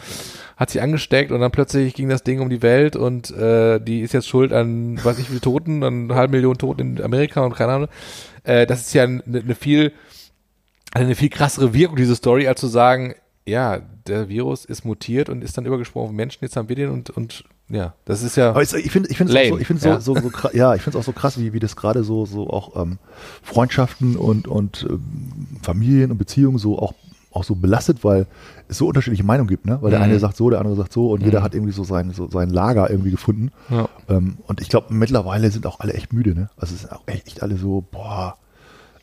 [0.57, 4.03] hat sie angesteckt und dann plötzlich ging das Ding um die Welt und äh, die
[4.03, 7.03] ist jetzt schuld an, weiß ich wie viele Toten, an eine halbe Million Toten in
[7.03, 7.89] Amerika und keine Ahnung.
[8.45, 9.93] Äh, das ist ja eine, eine viel,
[10.93, 13.15] eine viel krassere Wirkung, diese Story, als zu sagen,
[13.47, 16.91] ja, der Virus ist mutiert und ist dann übergesprungen auf Menschen, jetzt haben wir den
[16.91, 18.51] und, und ja, das ist ja.
[18.51, 20.01] Aber ich finde ich finde es so, ich ja.
[20.01, 22.05] so, so, so krass, ja, ich finde es auch so krass, wie, wie das gerade
[22.05, 22.99] so, so auch ähm,
[23.43, 26.93] Freundschaften und, und ähm, Familien und Beziehungen so auch,
[27.31, 28.27] auch so belastet, weil
[28.69, 29.79] es so unterschiedliche Meinungen gibt, ne?
[29.81, 30.05] Weil der Mhm.
[30.05, 32.51] eine sagt so, der andere sagt so und jeder hat irgendwie so sein, so sein
[32.51, 33.53] Lager irgendwie gefunden.
[33.71, 33.89] Ja.
[34.09, 36.51] Ähm, und ich glaube, mittlerweile sind auch alle echt müde, ne?
[36.59, 38.37] Also es sind auch echt, echt alle so, boah.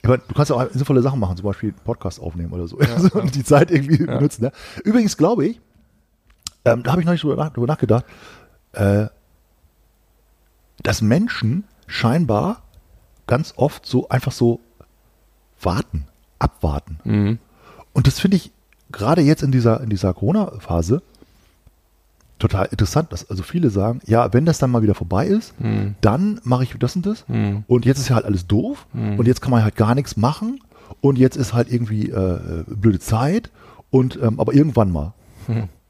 [0.01, 2.67] Ich meine, du kannst ja auch sinnvolle Sachen machen, zum Beispiel einen Podcast aufnehmen oder
[2.67, 2.77] so.
[2.77, 4.43] also, und die Zeit irgendwie benutzen.
[4.43, 4.51] Ne?
[4.83, 5.61] Übrigens glaube ich,
[6.65, 8.05] ähm, da habe ich noch nicht drüber, nach, drüber nachgedacht,
[8.73, 9.07] äh,
[10.83, 12.63] dass Menschen scheinbar
[13.27, 14.59] ganz oft so einfach so
[15.61, 16.07] warten,
[16.39, 16.99] abwarten.
[17.03, 17.39] Mhm.
[17.93, 18.51] Und das finde ich
[18.91, 21.01] gerade jetzt in dieser, in dieser Corona-Phase
[22.39, 25.53] total interessant, dass also viele sagen, ja, wenn das dann mal wieder vorbei ist,
[26.01, 27.25] dann mache ich das und das.
[27.27, 27.63] Mhm.
[27.67, 28.87] Und jetzt ist ja halt alles doof.
[29.17, 30.61] Und jetzt kann man halt gar nichts machen.
[31.01, 33.51] Und jetzt ist halt irgendwie äh, blöde Zeit.
[33.91, 35.13] Und ähm, aber irgendwann mal.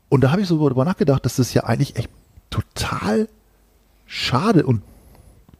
[0.09, 2.09] Und da habe ich so darüber nachgedacht, dass das ja eigentlich echt
[2.49, 3.27] total
[4.07, 4.81] schade und,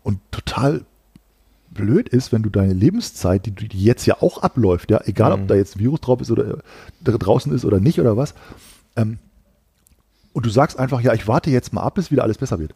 [0.04, 0.82] und total
[1.70, 5.48] blöd ist, wenn du deine Lebenszeit, die, die jetzt ja auch abläuft, ja, egal ob
[5.48, 6.58] da jetzt ein Virus drauf ist oder äh,
[7.04, 8.34] draußen ist oder nicht oder was,
[8.96, 9.20] ähm,
[10.34, 12.74] und du sagst einfach, ja, ich warte jetzt mal ab, bis wieder alles besser wird.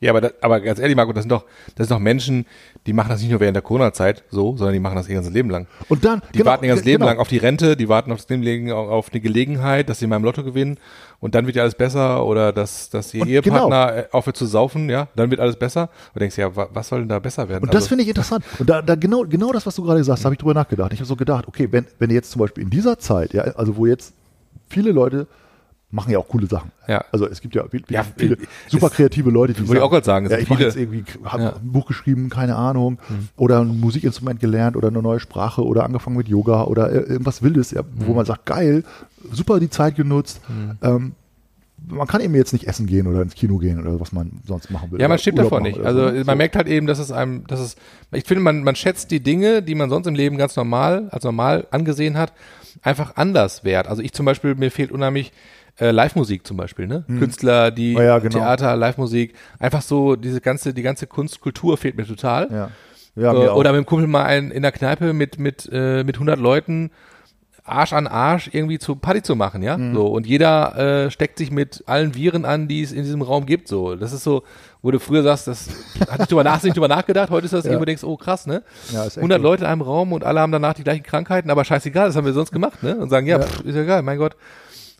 [0.00, 1.44] Ja, aber, das, aber ganz ehrlich, Marco, das sind doch,
[1.76, 2.44] das sind doch Menschen,
[2.86, 5.32] die machen das nicht nur während der Corona-Zeit so, sondern die machen das ihr ganzes
[5.32, 5.66] Leben lang.
[5.88, 7.12] Und dann, Die warten ihr ganzes Leben genau.
[7.12, 10.24] lang auf die Rente, die warten auf Leben auf eine Gelegenheit, dass sie mal im
[10.24, 10.78] Lotto gewinnen
[11.20, 14.44] und dann wird ja alles besser oder dass, dass ihr Und Ehepartner äh, aufhört zu
[14.46, 15.82] saufen, ja, dann wird alles besser.
[16.08, 17.62] Und du denkst, ja, wa- was soll denn da besser werden?
[17.62, 18.44] Und das Also- finde ich interessant.
[18.58, 20.92] Und da, da genau, genau das, was du gerade gesagt hast, habe ich drüber nachgedacht.
[20.92, 23.76] Ich habe so gedacht, okay, wenn, wenn jetzt zum Beispiel in dieser Zeit, ja, also
[23.76, 24.12] wo jetzt
[24.68, 25.28] viele Leute
[25.94, 26.72] machen ja auch coole Sachen.
[26.88, 27.04] Ja.
[27.12, 28.36] Also es gibt ja, Ja, viele
[28.68, 31.42] super kreative Leute, die Wollte ich auch gerade sagen, ja, ich viele- jetzt irgendwie, habe
[31.42, 31.52] Ja.
[31.56, 32.98] ein Buch geschrieben, keine Ahnung,
[33.36, 37.42] oder ein Musikinstrument gelernt oder eine neue Sprache oder angefangen mit Yoga oder ir- irgendwas
[37.42, 38.16] Wildes, ja, wo Mhm.
[38.16, 38.82] man sagt, geil,
[39.30, 40.40] super die Zeit genutzt.
[40.82, 41.12] Ähm,
[41.86, 44.70] man kann eben jetzt nicht essen gehen oder ins Kino gehen oder was man sonst
[44.70, 45.00] machen will.
[45.00, 45.78] Ja, man steht machen nicht.
[45.80, 46.24] Also so.
[46.24, 47.76] man merkt halt eben, dass es einem, dass es,
[48.10, 51.24] ich finde, man, man schätzt die Dinge, die man sonst im Leben ganz normal, als
[51.24, 52.32] normal angesehen hat,
[52.82, 53.86] einfach anders wert.
[53.86, 55.32] Also ich zum Beispiel, mir fehlt unheimlich
[55.80, 57.04] äh, Live-Musik zum Beispiel, ne?
[57.06, 58.38] Künstler, die Oh ja, genau.
[58.38, 62.48] Theater, Live-Musik, einfach so diese ganze, die ganze Kunstkultur fehlt mir total.
[62.50, 62.70] Ja.
[63.16, 63.56] Ja, Äh, mir auch.
[63.56, 66.90] oder mit dem Kumpel mal ein, in der Kneipe mit, mit, äh, mit 100 Leuten
[67.66, 69.78] Arsch an Arsch irgendwie zu Party zu machen, ja?
[69.78, 69.94] Mhm.
[69.94, 70.06] So.
[70.08, 73.68] Und jeder äh, steckt sich mit allen Viren an, die es in diesem Raum gibt,
[73.68, 73.94] so.
[73.96, 74.42] Das ist so,
[74.82, 75.68] wo du früher sagst, das
[76.10, 77.70] hatte ich drüber, nach, nicht drüber nachgedacht, heute ist das Ja.
[77.70, 78.62] irgendwo denkst, oh krass, ne?
[78.92, 79.42] Ja, ist echt 100 so.
[79.42, 82.26] Leute in einem Raum und alle haben danach die gleichen Krankheiten, aber scheißegal, das haben
[82.26, 82.96] wir sonst gemacht, ne?
[82.96, 83.46] Und sagen, ja, Ja.
[83.46, 84.36] Pff, ist ja egal, mein Gott,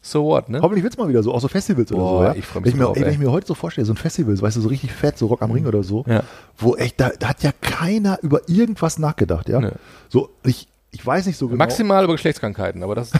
[0.06, 0.60] so what, ne?
[0.60, 2.24] Hoffentlich wird's mal wieder so, auch so Festivals oder Boah, so.
[2.24, 2.34] Ja?
[2.34, 3.94] ich freu mich wenn, ich mir, drauf, ey, wenn ich mir heute so vorstelle, so
[3.94, 6.22] ein Festival, weißt du, so richtig fett, so Rock am Ring oder so, Ja.
[6.58, 9.60] wo echt, da, da hat ja keiner über irgendwas nachgedacht, ja.
[9.60, 9.70] Nö.
[10.10, 11.58] So, ich, ich weiß nicht so genau.
[11.58, 13.10] Maximal über Geschlechtskrankheiten, aber das,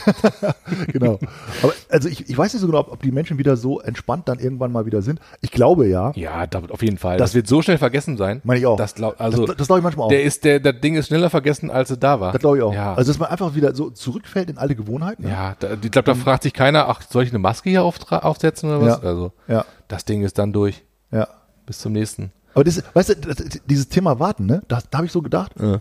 [0.93, 1.19] genau.
[1.63, 4.29] Aber also ich, ich weiß nicht so genau, ob, ob die Menschen wieder so entspannt
[4.29, 5.21] dann irgendwann mal wieder sind.
[5.41, 6.13] Ich glaube ja.
[6.15, 7.19] ja, da, auf jeden Fall.
[7.19, 8.41] Das- Das, wird so schnell vergessen sein.
[8.45, 8.77] Meine ich auch.
[8.77, 10.11] Das glaub, also, das das glaube ich manchmal auch.
[10.11, 12.33] Der ist, der, das Ding ist schneller vergessen, als es da war.
[12.33, 12.73] das glaube ich auch.
[12.75, 15.25] Ja, Also dass man einfach wieder so zurückfällt in alte Gewohnheiten.
[15.25, 15.31] ne?
[15.31, 18.21] ja da, ich glaube, da fragt sich keiner, ach, soll ich eine Maske hier auftra-
[18.23, 19.03] aufsetzen oder was?
[19.03, 19.09] Ja.
[19.09, 20.85] Also, Ja, das Ding ist dann durch.
[21.11, 21.27] ja.
[21.67, 22.31] Bis zum nächsten.
[22.53, 24.63] Aber das, weißt du, das, dieses Thema Warten, ne?
[24.69, 25.81] Da, da habe ich so gedacht, Ja.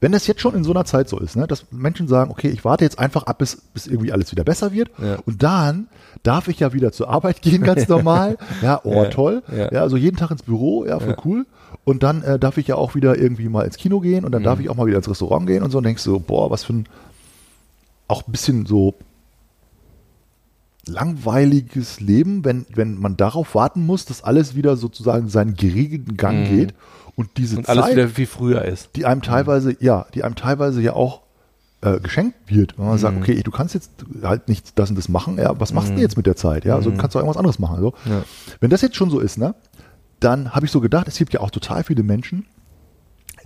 [0.00, 2.48] Wenn das jetzt schon in so einer Zeit so ist, ne, dass Menschen sagen, okay,
[2.48, 5.16] ich warte jetzt einfach ab, bis, bis irgendwie alles wieder besser wird Ja.
[5.26, 5.88] und dann
[6.22, 8.38] darf ich ja wieder zur Arbeit gehen, ganz normal.
[8.62, 9.10] ja, oh, Ja.
[9.10, 9.42] toll.
[9.50, 9.72] Ja.
[9.72, 9.80] Ja.
[9.82, 11.46] also jeden Tag ins Büro, ja, voll cool.
[11.84, 14.42] Und dann äh, darf ich ja auch wieder irgendwie mal ins Kino gehen und dann
[14.42, 14.46] Mhm.
[14.46, 16.64] darf ich auch mal wieder ins Restaurant gehen und so und denkst so, boah, was
[16.64, 16.86] für ein
[18.08, 18.94] auch ein bisschen so
[20.86, 26.40] langweiliges Leben, wenn, wenn man darauf warten muss, dass alles wieder sozusagen seinen geregelten Gang
[26.40, 26.44] Mhm.
[26.44, 26.74] geht
[27.18, 28.90] und diese Und alles Zeit, wieder wie früher ist.
[28.94, 31.22] die einem teilweise, ja, die einem teilweise ja auch
[31.80, 32.78] äh, geschenkt wird.
[32.78, 33.90] Wenn man sagt, okay, du kannst jetzt
[34.22, 36.64] halt nicht das und das machen, ja, was machst du jetzt mit der Zeit?
[36.64, 37.80] Ja, also kannst du irgendwas anderes machen.
[37.80, 37.94] So.
[38.08, 38.22] Ja.
[38.60, 39.56] Wenn das jetzt schon so ist, ne,
[40.20, 42.46] dann habe ich so gedacht, es gibt ja auch total viele Menschen,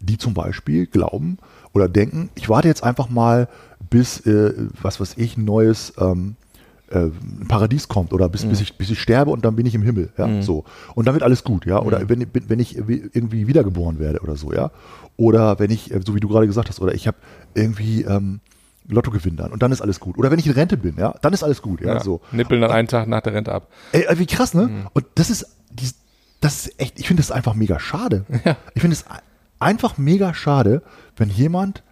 [0.00, 1.38] die zum Beispiel glauben
[1.72, 3.48] oder denken, ich warte jetzt einfach mal,
[3.88, 4.52] bis, äh,
[4.82, 6.36] was weiß ich, ein neues ähm,
[6.92, 7.06] äh,
[7.40, 9.82] ein Paradies kommt oder bis, bis, ich, bis ich sterbe und dann bin ich im
[9.82, 10.12] Himmel.
[10.18, 10.64] Ja, so.
[10.94, 11.80] Und dann wird alles gut, ja.
[11.80, 14.70] Oder wenn, wenn ich irgendwie wiedergeboren werde oder so, ja.
[15.16, 17.16] Oder wenn ich, äh, so wie du gerade gesagt hast, oder ich habe
[17.54, 18.40] irgendwie ähm,
[18.88, 20.18] Lotto gewinn dann und dann ist alles gut.
[20.18, 21.94] Oder wenn ich in Rente bin, ja, dann ist alles gut, ja.
[21.94, 22.20] Ja, So.
[22.32, 23.68] Nippeln dann einen Tag nach der Rente ab.
[23.92, 24.86] Ey, wie krass, ne?
[24.92, 25.88] Und das ist, die,
[26.40, 28.24] das ist echt, ich finde das einfach mega schade.
[28.44, 28.56] Ja.
[28.74, 29.04] Ich finde es
[29.60, 30.82] einfach mega schade,
[31.16, 31.82] wenn jemand,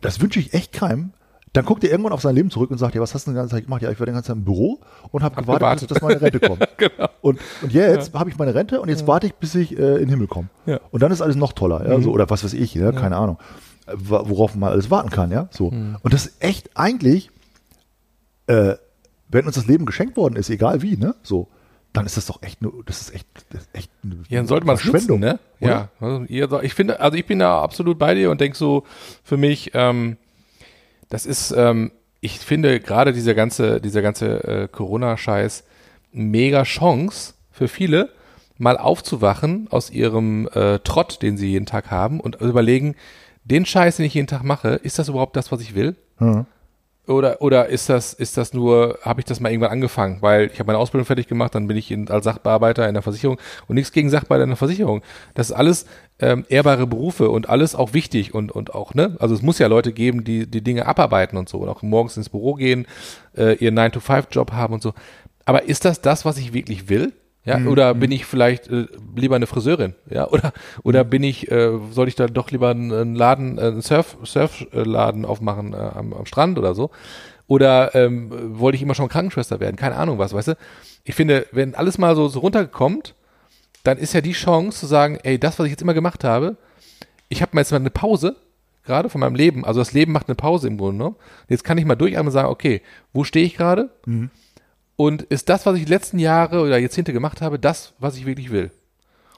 [0.00, 1.12] das wünsche ich echt keinem,
[1.58, 3.34] dann guckt er irgendwann auf sein Leben zurück und sagt, ja, was hast du denn
[3.34, 3.82] die ganze Zeit gemacht?
[3.82, 4.78] Ja, ich war den ganzen Tag im Büro
[5.10, 5.88] und habe gewartet, gewartet.
[5.88, 6.68] Bis, dass meine Rente kommt.
[6.78, 7.08] Genau.
[7.20, 10.02] Und, und jetzt habe ich meine Rente und jetzt warte ich, bis ich äh, in
[10.02, 10.50] den Himmel komme.
[10.66, 10.76] Ja.
[10.76, 10.80] Mhm.
[10.92, 13.38] Und dann ist alles noch toller, ja, so, oder was weiß ich, ja, keine Ahnung,
[13.88, 15.72] äh, worauf man alles warten kann, ja, so.
[15.72, 15.96] Mhm.
[16.00, 17.32] Und das ist echt eigentlich,
[18.46, 18.74] äh,
[19.28, 21.48] wenn uns das Leben geschenkt worden ist, egal wie, ne, so,
[21.92, 24.46] dann ist das doch echt, nur, das ist echt, das ist echt eine Ja, dann
[24.46, 25.40] sollte man es nutzen, ne?
[25.60, 25.68] oder?
[25.68, 25.88] Ja.
[26.00, 28.84] Also, ich finde, also ich bin da absolut bei dir und denke so,
[29.24, 30.16] für mich, ähm,
[31.08, 35.64] das ist, ähm, ich finde gerade dieser ganze, dieser ganze äh, Corona-Scheiß
[36.12, 38.10] mega Chance für viele,
[38.56, 42.96] mal aufzuwachen aus ihrem äh, Trott, den sie jeden Tag haben und überlegen,
[43.44, 45.96] den Scheiß, den ich jeden Tag mache, ist das überhaupt das, was ich will?
[46.20, 46.44] Ja.
[47.08, 50.18] Oder, oder ist das, ist das nur, habe ich das mal irgendwann angefangen?
[50.20, 53.02] Weil ich habe meine Ausbildung fertig gemacht, dann bin ich in, als Sachbearbeiter in der
[53.02, 55.02] Versicherung und nichts gegen Sachbearbeiter in der Versicherung.
[55.34, 55.86] Das ist alles
[56.18, 59.16] ähm, ehrbare Berufe und alles auch wichtig und, und auch, ne?
[59.20, 62.16] Also es muss ja Leute geben, die die Dinge abarbeiten und so und auch morgens
[62.18, 62.86] ins Büro gehen,
[63.36, 64.92] äh, ihren 9-to-5-Job haben und so.
[65.46, 67.14] Aber ist das das, was ich wirklich will?
[67.44, 68.86] Ja, oder bin ich vielleicht äh,
[69.16, 69.94] lieber eine Friseurin?
[70.10, 73.80] Ja, oder oder bin ich, äh, soll ich da doch lieber einen, Laden, äh, einen
[73.80, 76.90] Surf Surfladen aufmachen äh, am, am Strand oder so?
[77.46, 79.76] Oder ähm, wollte ich immer schon Krankenschwester werden?
[79.76, 80.56] Keine Ahnung was, weißt du?
[81.04, 83.14] Ich finde, wenn alles mal so, so runterkommt,
[83.82, 86.56] dann ist ja die Chance zu sagen, ey, das, was ich jetzt immer gemacht habe,
[87.30, 88.36] ich habe mal jetzt mal eine Pause,
[88.84, 89.64] gerade von meinem Leben.
[89.64, 91.04] Also das Leben macht eine Pause im Grunde.
[91.04, 91.14] Ne?
[91.48, 92.82] Jetzt kann ich mal durchatmen und sagen, okay,
[93.14, 93.90] wo stehe ich gerade?
[95.00, 98.26] Und ist das, was ich die letzten Jahre oder Jahrzehnte gemacht habe, das, was ich
[98.26, 98.72] wirklich will?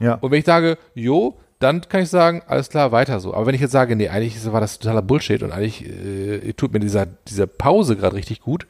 [0.01, 0.15] Ja.
[0.15, 3.35] Und wenn ich sage, jo, dann kann ich sagen, alles klar, weiter so.
[3.35, 6.73] Aber wenn ich jetzt sage, nee, eigentlich war das totaler Bullshit und eigentlich äh, tut
[6.73, 8.67] mir dieser, diese Pause gerade richtig gut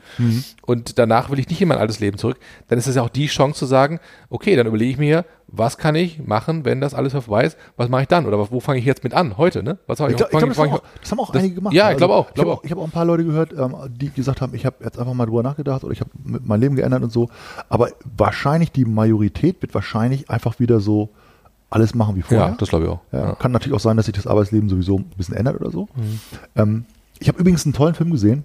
[0.67, 2.37] und danach will ich nicht in mein altes Leben zurück,
[2.69, 5.79] dann ist es ja auch die Chance zu sagen, okay, dann überlege ich mir, was
[5.79, 8.27] kann ich machen, wenn das alles vorbei ist, was mache ich dann?
[8.27, 9.79] Oder wo fange ich jetzt mit an, heute, ne?
[9.87, 11.75] Was Ich glaube, fang- glaub, das, auch, das haben auch das- einige gemacht.
[11.75, 12.61] Ja, ich glaube auch, Ich glaube habe auch.
[12.61, 14.99] auch, ich hab auch ein paar Leute gehört, ähm, die gesagt haben, ich habe jetzt
[14.99, 17.29] einfach mal drüber nachgedacht oder ich habe mein Leben geändert und so.
[17.69, 21.11] Aber wahrscheinlich, die Majorität wird wahrscheinlich einfach wieder so
[21.71, 22.49] alles machen wie vorher.
[22.49, 23.01] Ja, das glaube ich auch.
[23.13, 23.35] Ja.
[23.37, 25.89] Kann natürlich auch sein, dass sich das Arbeitsleben sowieso ein bisschen ändert oder so.
[25.95, 26.21] Mhm.
[26.57, 26.85] Ähm,
[27.21, 28.45] ich habe übrigens einen tollen Film gesehen,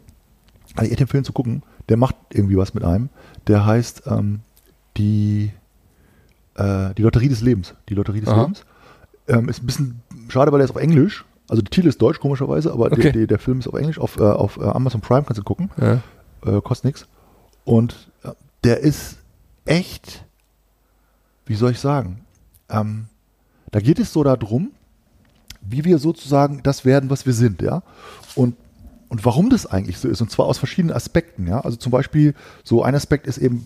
[0.76, 3.10] also echt den Film zu gucken, der macht irgendwie was mit einem.
[3.48, 4.42] Der heißt ähm,
[4.98, 5.52] die,
[6.56, 7.74] äh, die Lotterie des Lebens.
[7.90, 8.42] Die Lotterie des Aha.
[8.42, 8.64] Lebens.
[9.28, 11.26] Ähm, ist ein bisschen schade, weil der ist auf Englisch.
[11.48, 13.02] Also der Titel ist deutsch, komischerweise, aber Okay.
[13.04, 14.00] der, der, der Film ist auf Englisch.
[14.00, 15.70] Auf, äh, auf äh, Amazon Prime kannst du gucken.
[15.80, 16.02] Ja.
[16.46, 17.08] Äh, kostet nichts.
[17.64, 18.32] Und äh,
[18.64, 19.18] der ist
[19.66, 20.26] echt,
[21.46, 22.22] wie soll ich sagen,
[22.70, 23.06] ähm,
[23.76, 24.72] da geht es so darum,
[25.60, 27.84] wie wir sozusagen das werden, was wir sind, ja.
[28.34, 28.56] Und,
[29.10, 31.60] und warum das eigentlich so ist, und zwar aus verschiedenen Aspekten, ja.
[31.60, 33.66] Also zum Beispiel, so ein Aspekt ist eben,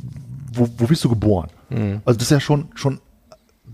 [0.51, 1.49] wo, wo bist du geboren?
[2.05, 2.99] Also das ist ja schon, schon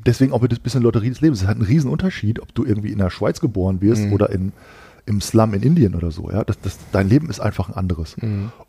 [0.05, 1.41] deswegen auch mit ein bisschen Lotterie des Lebens.
[1.41, 4.51] Es hat einen riesen Unterschied, ob du irgendwie in der Schweiz geboren wirst oder in,
[5.05, 6.29] im Slum in Indien oder so.
[6.29, 8.17] Ja, das, das, dein Leben ist einfach ein anderes.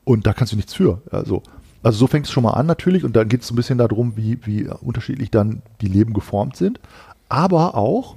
[0.05, 1.03] Und da kannst du nichts für.
[1.11, 1.43] Also,
[1.83, 3.79] also so fängt es schon mal an natürlich und dann geht es so ein bisschen
[3.79, 6.81] darum, wie, wie unterschiedlich dann die Leben geformt sind.
[7.29, 8.17] Aber auch,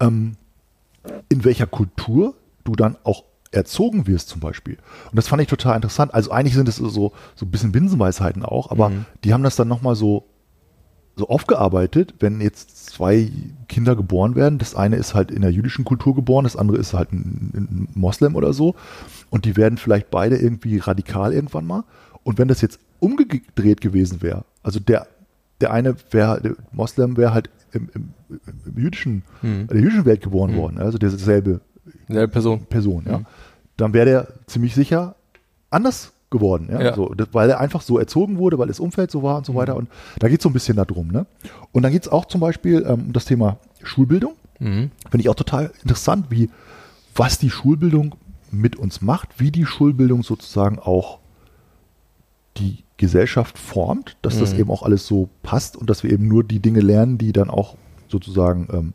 [0.00, 0.36] ähm,
[1.28, 2.34] in welcher Kultur
[2.64, 4.76] du dann auch erzogen wirst zum Beispiel.
[5.10, 6.12] Und das fand ich total interessant.
[6.14, 7.12] Also eigentlich sind es so, so
[7.42, 8.92] ein bisschen Binsenweisheiten auch, aber
[9.24, 10.24] die haben das dann nochmal so,
[11.16, 13.30] so aufgearbeitet, wenn jetzt zwei
[13.68, 14.58] Kinder geboren werden.
[14.58, 17.88] Das eine ist halt in der jüdischen Kultur geboren, das andere ist halt ein, ein
[17.94, 18.74] Moslem oder so.
[19.30, 21.84] Und die werden vielleicht beide irgendwie radikal irgendwann mal.
[22.22, 25.06] Und wenn das jetzt umgedreht gewesen wäre, also der,
[25.60, 28.12] der eine wäre, der Moslem wäre halt im, im,
[28.66, 31.60] im jüdischen, in der jüdischen Welt geboren worden, also derselbe
[32.08, 32.66] Selbe Person.
[32.66, 33.22] Person, ja,
[33.76, 35.14] dann wäre der ziemlich sicher
[35.70, 36.94] anders geworden, ja, Ja.
[36.94, 39.54] So, das, weil er einfach so erzogen wurde, weil das Umfeld so war und so
[39.54, 39.76] weiter.
[39.76, 39.88] Und
[40.18, 41.26] da geht es so ein bisschen darum, ne?
[41.72, 44.34] Und dann geht es auch zum Beispiel ähm, um das Thema Schulbildung.
[44.58, 44.90] Mhm.
[45.10, 46.50] Finde ich auch total interessant, wie
[47.14, 48.14] was die Schulbildung
[48.50, 51.18] mit uns macht, wie die Schulbildung sozusagen auch
[52.56, 56.44] die Gesellschaft formt, dass das eben auch alles so passt und dass wir eben nur
[56.44, 57.76] die Dinge lernen, die dann auch
[58.08, 58.92] sozusagen ähm,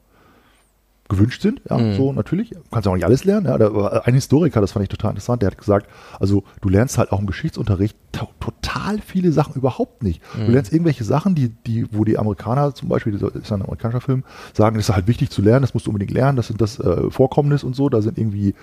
[1.10, 1.96] gewünscht sind, ja, Mhm.
[1.96, 2.50] so natürlich.
[2.52, 3.46] Du kannst ja auch nicht alles lernen.
[3.48, 3.58] Ja.
[3.58, 5.88] Da ein Historiker, das fand ich total interessant, der hat gesagt,
[6.20, 10.22] also du lernst halt auch im Geschichtsunterricht to total viele Sachen überhaupt nicht.
[10.36, 14.02] Du lernst irgendwelche Sachen, die, die, wo die Amerikaner zum Beispiel, das ist ein amerikanischer
[14.02, 14.24] Film,
[14.54, 16.80] sagen, das ist halt wichtig zu lernen, das musst du unbedingt lernen, das sind das
[16.80, 18.56] äh, Vorkommnis und so, da sind irgendwie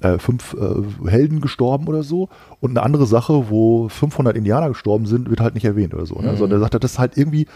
[0.00, 2.28] äh, fünf äh, Helden gestorben oder so.
[2.60, 6.16] Und eine andere Sache, wo 500 Indianer gestorben sind, wird halt nicht erwähnt oder so.
[6.16, 6.36] Ne?
[6.36, 7.46] Sondern er sagt, das ist halt irgendwie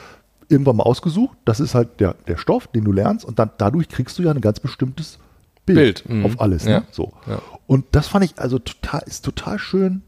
[0.48, 1.36] irgendwann mal ausgesucht.
[1.44, 4.30] Das ist halt der, der Stoff, den du lernst und dann dadurch kriegst du ja
[4.30, 5.18] ein ganz bestimmtes
[5.66, 6.26] Bild, Bild, mhm.
[6.26, 6.64] auf alles.
[6.64, 6.70] Ne?
[6.70, 6.82] Ja.
[6.90, 7.12] So.
[7.26, 7.40] Ja.
[7.66, 10.02] Und das fand ich also total, ist total schön,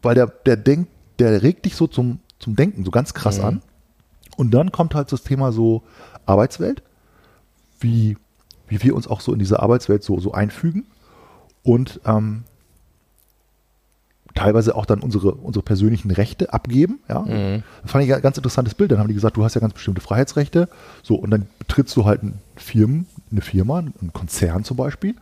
[0.00, 3.62] weil der, der denkt, der regt dich so zum, zum Denken so ganz krass an.
[4.36, 5.82] Und dann kommt halt das Thema so
[6.26, 6.82] Arbeitswelt,
[7.80, 8.16] wie,
[8.68, 10.84] wie wir uns auch so in diese Arbeitswelt so, so einfügen
[11.62, 12.44] und ähm,
[14.36, 17.00] teilweise auch dann unsere, unsere persönlichen Rechte abgeben.
[17.08, 17.24] Ja?
[17.82, 18.92] Das fand ich ein ganz interessantes Bild.
[18.92, 20.68] Dann haben die gesagt, du hast ja ganz bestimmte Freiheitsrechte.
[21.02, 25.16] So, und dann betrittst du halt ein Firmen, eine Firma, einen Konzern zum Beispiel.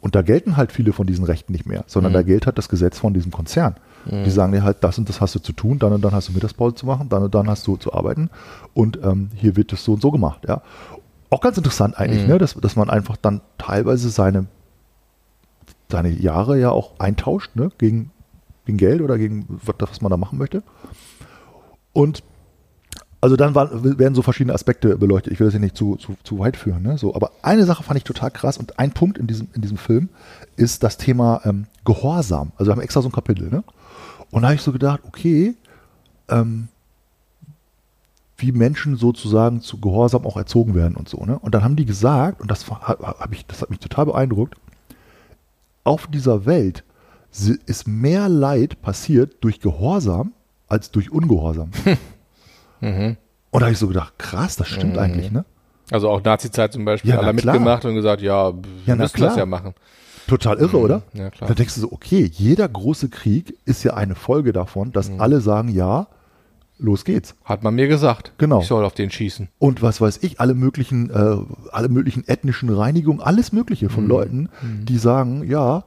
[0.00, 2.70] Und da gelten halt viele von diesen Rechten nicht mehr, sondern da gilt halt das
[2.70, 3.76] Gesetz von diesem Konzern.
[4.06, 6.28] Die sagen dir halt, das und das hast du zu tun, dann und dann hast
[6.28, 8.30] du Mittagspause zu machen, dann und dann hast du zu arbeiten
[8.72, 10.40] und ähm, hier wird das so und so gemacht.
[10.48, 10.62] Ja.
[11.28, 12.38] Auch ganz interessant eigentlich, ne?
[12.38, 14.46] dass, dass man einfach dann teilweise seine,
[15.90, 17.70] seine Jahre ja auch eintauscht ne?
[17.76, 18.10] gegen,
[18.70, 20.62] gegen Geld oder gegen was, was man da machen möchte.
[21.92, 22.22] Und
[23.20, 25.32] also dann waren, werden so verschiedene Aspekte beleuchtet.
[25.32, 26.82] Ich will das hier nicht zu, zu, zu weit führen.
[26.82, 26.96] Ne?
[26.96, 29.76] So, aber eine Sache fand ich total krass und ein Punkt in diesem, in diesem
[29.76, 30.08] Film
[30.56, 32.52] ist das Thema ähm, Gehorsam.
[32.56, 33.50] Also wir haben extra so ein Kapitel.
[33.50, 33.62] Ne?
[34.30, 35.54] Und da habe ich so gedacht, okay,
[36.28, 36.68] ähm,
[38.38, 41.22] wie Menschen sozusagen zu Gehorsam auch erzogen werden und so.
[41.26, 41.38] Ne?
[41.38, 44.54] Und dann haben die gesagt, und das, hab ich, das hat mich total beeindruckt,
[45.84, 46.84] auf dieser Welt
[47.32, 50.32] ist mehr Leid passiert durch Gehorsam
[50.68, 51.70] als durch Ungehorsam.
[52.80, 53.16] Und
[53.52, 55.44] da habe ich so gedacht, krass, das stimmt eigentlich, ne?
[55.90, 59.36] Also auch Nazi-Zeit zum Beispiel, Ja, alle mitgemacht und gesagt, ja, wir Ja, müssen das
[59.36, 59.74] ja machen.
[60.28, 61.02] Total irre, oder?
[61.12, 61.48] ja, klar.
[61.48, 65.40] Da denkst du so, okay, jeder große Krieg ist ja eine Folge davon, dass alle
[65.40, 66.06] sagen, ja,
[66.78, 67.34] los geht's.
[67.44, 68.32] Hat man mir gesagt.
[68.38, 68.60] Genau.
[68.60, 69.48] Ich soll auf den schießen.
[69.58, 71.36] Und was weiß ich, alle möglichen, äh,
[71.72, 73.90] alle möglichen ethnischen Reinigungen, alles Mögliche Mhm.
[73.90, 75.82] von Leuten, die sagen, ja,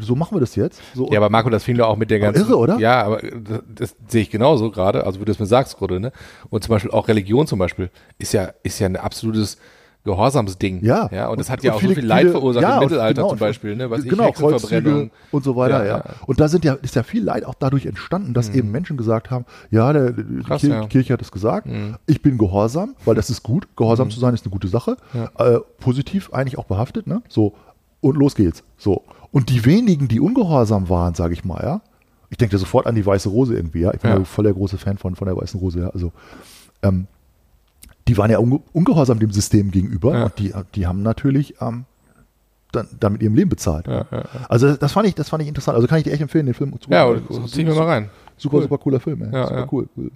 [0.00, 0.80] so machen wir das jetzt.
[0.94, 2.42] So, Ja, aber Marco, das fing doch auch mit der ganzen.
[2.42, 2.78] irre, oder?
[2.78, 6.00] Ja, aber das, das sehe ich genauso gerade, also wie du es mir sagst gerade,
[6.00, 6.12] ne?
[6.50, 9.58] Und zum Beispiel auch Religion zum Beispiel ist ja, ist ja ein absolutes
[10.04, 10.84] Gehorsamsding.
[10.84, 11.08] Ja.
[11.12, 12.80] Ja, und das Und- hat ja auch viele- so viel Leid viele- verursacht ja, im
[12.84, 13.90] Mittelalter genau, zum Beispiel, ne?
[13.90, 14.34] Was genau, ich.
[14.36, 15.96] Kreuzzüge und so weiter, ja.
[15.98, 16.04] Ja.
[16.26, 19.30] Und da sind ja, ist ja viel Leid auch dadurch entstanden, dass eben Menschen gesagt
[19.32, 20.80] haben, ja, der, die, Krass, Kir ja.
[20.82, 21.66] die Kirche hat es gesagt,
[22.06, 23.66] ich bin gehorsam, weil das ist gut.
[23.76, 24.96] Gehorsam zu sein ist eine gute Sache.
[25.38, 27.22] Äh, positiv eigentlich auch behaftet, ne?
[27.28, 27.54] So,
[28.00, 28.62] und los geht's.
[28.78, 29.02] So.
[29.36, 31.80] Und die wenigen, die ungehorsam waren, sage ich mal, ja.
[32.30, 33.92] Ich denke sofort an die Weiße Rose irgendwie, ja.
[33.92, 34.24] Ich bin ja, Ja.
[34.24, 35.88] voll der große Fan von, von der Weißen Rose, ja.
[35.90, 36.10] Also,
[36.82, 37.06] ähm,
[38.08, 40.24] die waren ja unge ungehorsam dem System gegenüber Ja.
[40.24, 41.84] und die, die haben natürlich ähm,
[42.72, 43.86] dann, dann mit ihrem Leben bezahlt.
[43.88, 44.24] Ja, ja, ja.
[44.48, 45.74] Also das fand ich, das fand ich interessant.
[45.76, 47.26] Also kann ich dir echt empfehlen, den Film zu Ja, gucken.
[47.28, 48.08] und Also, zieh mir mal rein.
[48.38, 48.62] Super, Cool.
[48.62, 49.22] super cooler Film.
[49.22, 49.32] Ey.
[49.34, 49.68] Ja, super ja.
[49.70, 49.88] cool.
[49.98, 50.10] cool.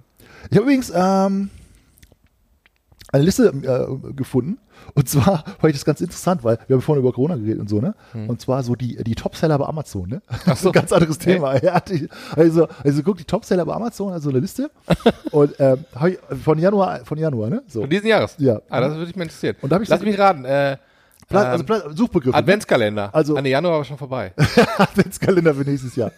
[0.49, 1.49] Ich habe übrigens ähm,
[3.11, 4.57] eine Liste äh, gefunden.
[4.93, 7.69] Und zwar fand ich das ganz interessant, weil wir haben vorhin über Corona geredet und
[7.69, 7.95] so, ne?
[8.11, 8.29] Hm.
[8.29, 10.21] Und zwar so die, die Topseller bei Amazon, ne?
[10.45, 10.71] Ach so.
[10.73, 11.61] ganz anderes Thema.
[11.63, 14.69] Ja, die, also, also guck, die Topseller bei Amazon, also eine Liste.
[15.31, 15.85] und ähm,
[16.43, 17.63] von Januar, von Januar, ne?
[17.67, 17.81] So.
[17.81, 18.35] Von diesen Jahres?
[18.37, 18.59] Ja.
[18.69, 19.55] Ah, das würde mich mal interessieren.
[19.61, 20.45] Und da hab ich Lass so- mich raten.
[20.45, 20.77] Äh,
[21.29, 22.35] Pla ähm, also Pla Suchbegriffe.
[22.37, 23.15] Adventskalender.
[23.15, 24.33] Also- An Januar war schon vorbei.
[24.77, 26.11] Adventskalender für nächstes Jahr.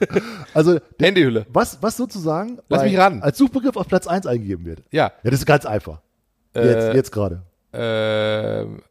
[0.53, 1.45] Also der, Handyhülle.
[1.53, 3.21] was, was sozusagen Lass mich raten.
[3.21, 4.79] als Suchbegriff auf Platz 1 eingegeben wird.
[4.91, 5.11] Ja.
[5.23, 5.99] Ja, das ist ganz einfach.
[6.55, 7.43] Jetzt, Äh, jetzt gerade.
[7.73, 8.81] Ähm,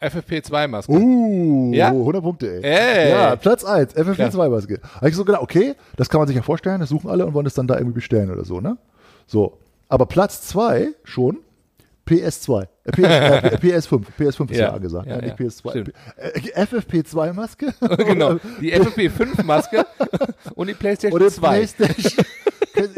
[0.00, 0.92] FFP2-Maske.
[0.92, 1.88] Uh, Ja?
[1.88, 2.62] 100 Punkte, ey.
[2.62, 3.10] Ey.
[3.10, 4.80] Ja, Platz 1, FFP2-Maske.
[4.96, 7.34] Habe ich so gedacht, okay, das kann man sich ja vorstellen, das suchen alle und
[7.34, 8.78] wollen es dann da irgendwie bestellen oder so, ne?
[9.26, 9.58] So.
[9.88, 11.38] Aber Platz 2 schon
[12.06, 12.66] PS2.
[12.84, 14.02] Äh, PS, äh, PS5.
[14.18, 15.06] PS5 ist ja, Ja, angesagt.
[15.06, 15.22] ja, ne?
[15.26, 15.70] nicht ja, PS2.
[15.70, 15.92] stimmt.
[16.16, 17.74] Äh, FFP2-Maske.
[18.06, 18.34] genau.
[18.60, 19.84] Die FFP5-Maske
[20.54, 21.40] und die PlayStation Oder 2.
[21.48, 22.24] PlayStation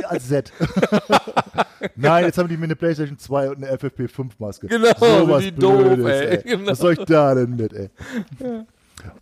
[0.08, 0.52] als Z.
[1.96, 4.66] Nein, jetzt haben die mir eine PlayStation 2 und eine FFP5-Maske.
[4.68, 6.42] Genau, Sowas wie doof, Blödes, ey.
[6.44, 6.70] Genau.
[6.70, 7.90] Was soll ich da denn mit, ey?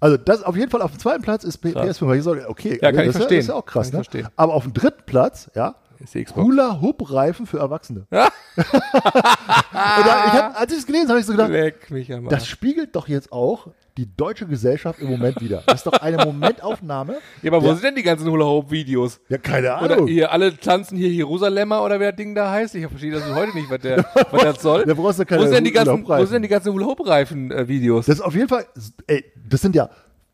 [0.01, 2.01] Also das auf jeden Fall auf dem zweiten Platz ist P- Krass.
[2.01, 2.07] PS5.
[2.09, 3.39] weil Ich so, okay, Ja, kann das ich ist verstehen.
[3.41, 4.03] Ist ja auch krass, ne?
[4.37, 6.47] Aber auf dem dritten Platz, ja, Ist die Xbox.
[6.47, 8.07] Hula-Hoop-Reifen für Erwachsene.
[8.61, 12.49] Da, ich hab, als ich es gelesen habe, ich so gedacht, Leck mich am das
[12.49, 15.63] spiegelt doch jetzt auch die deutsche Gesellschaft im Moment wieder.
[15.67, 17.19] Das ist doch eine Momentaufnahme.
[17.43, 19.21] Ja, aber wo sind denn die ganzen Hula-Hoop-Videos?
[19.29, 20.09] Ja, keine Oder Ahnung.
[20.09, 22.75] hier, alle tanzen hier Jerusalemer oder wer das Ding da heißt.
[22.75, 23.99] Ich verstehe das heute nicht, was, der,
[24.31, 24.85] was das soll.
[24.85, 28.07] Da brauchst du keine wo sind denn die ganzen, wo sind denn die ganzen Hula-Hoop-Reifen-Videos?
[28.07, 28.67] Das ist auf jeden Fall,
[29.07, 29.89] ey, das sind ja,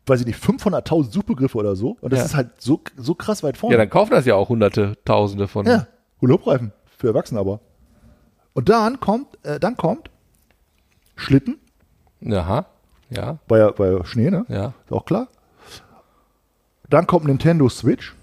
[0.06, 1.96] weiß ich nicht, 500.000 Suchbegriffe oder so.
[2.00, 2.24] Und das Ja.
[2.26, 3.74] ist halt so, so krass weit vorne.
[3.74, 5.66] Ja, dann kaufen das ja auch hunderte, tausende von.
[5.66, 5.86] Ja,
[6.20, 6.72] Hula-Hoop-Reifen.
[6.98, 7.60] Für Erwachsene aber.
[8.52, 10.10] Und dann kommt, äh, dann kommt
[11.16, 11.58] Schlitten,
[12.30, 12.66] Aha.
[13.10, 14.46] Ja, war ja Schnee, ne?
[14.48, 14.72] ja.
[14.86, 15.28] Ist auch klar.
[16.88, 18.14] Dann kommt Nintendo Switch.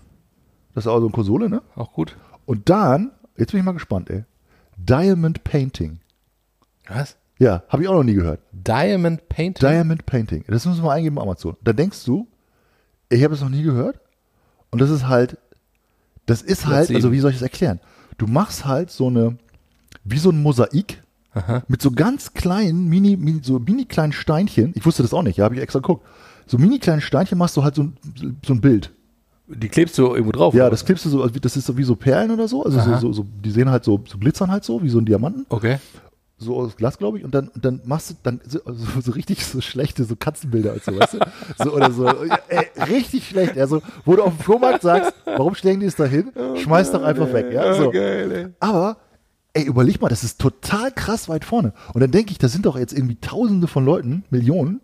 [0.74, 1.62] Das ist auch so eine Konsole, ne?
[1.76, 2.16] Auch gut.
[2.46, 4.24] Und dann, jetzt bin ich mal gespannt, ey.
[4.78, 6.00] Diamond Painting.
[6.88, 7.18] Was?
[7.42, 8.40] Ja, habe ich auch noch nie gehört.
[8.52, 9.68] Diamond Painting?
[9.68, 10.44] Diamond Painting.
[10.48, 11.58] Das müssen wir mal eingeben bei Amazon.
[11.64, 12.28] Da denkst du,
[13.10, 14.00] ich habe es noch nie gehört.
[14.70, 15.40] Und das ist halt,
[16.28, 17.80] das ist halt, also wie soll ich es erklären?
[18.20, 19.40] Du machst halt so eine,
[20.04, 21.02] wie so ein Mosaik
[21.68, 24.74] mit so ganz kleinen, mini, mini, so mini kleinen Steinchen.
[24.76, 26.06] Ich wusste das auch nicht, ja, habe ich extra geguckt.
[26.46, 27.98] So mini kleinen Steinchen machst du halt so ein,
[28.46, 28.92] so ein Bild.
[29.48, 30.54] Die klebst du irgendwo drauf?
[30.54, 32.64] Ja, das klebst du so, also das ist so wie so Perlen oder so.
[32.64, 33.00] Also so, Aha.
[33.00, 35.48] so, so, die sehen halt so, so glitzern halt so, wie so ein Diamanten.
[35.50, 35.80] Okay.
[36.42, 39.12] So aus Glas, glaube ich, und dann, und dann machst du dann so, also so
[39.12, 41.20] richtig so schlechte so Katzenbilder und so, weißt du?
[41.64, 42.08] So oder so.
[42.48, 43.58] Ey, richtig schlecht.
[43.58, 46.32] Also, wo du auf dem Flohmarkt sagst, warum stellen die es da hin?
[46.56, 47.74] Schmeiß doch einfach weg, ja?
[47.76, 47.92] So.
[47.92, 48.48] ey.
[48.60, 48.98] Aber,
[49.54, 51.74] ey, überleg mal, das ist total krass weit vorne.
[51.94, 54.82] Und dann denke ich, da sind doch jetzt irgendwie tausende von Leuten, Millionen,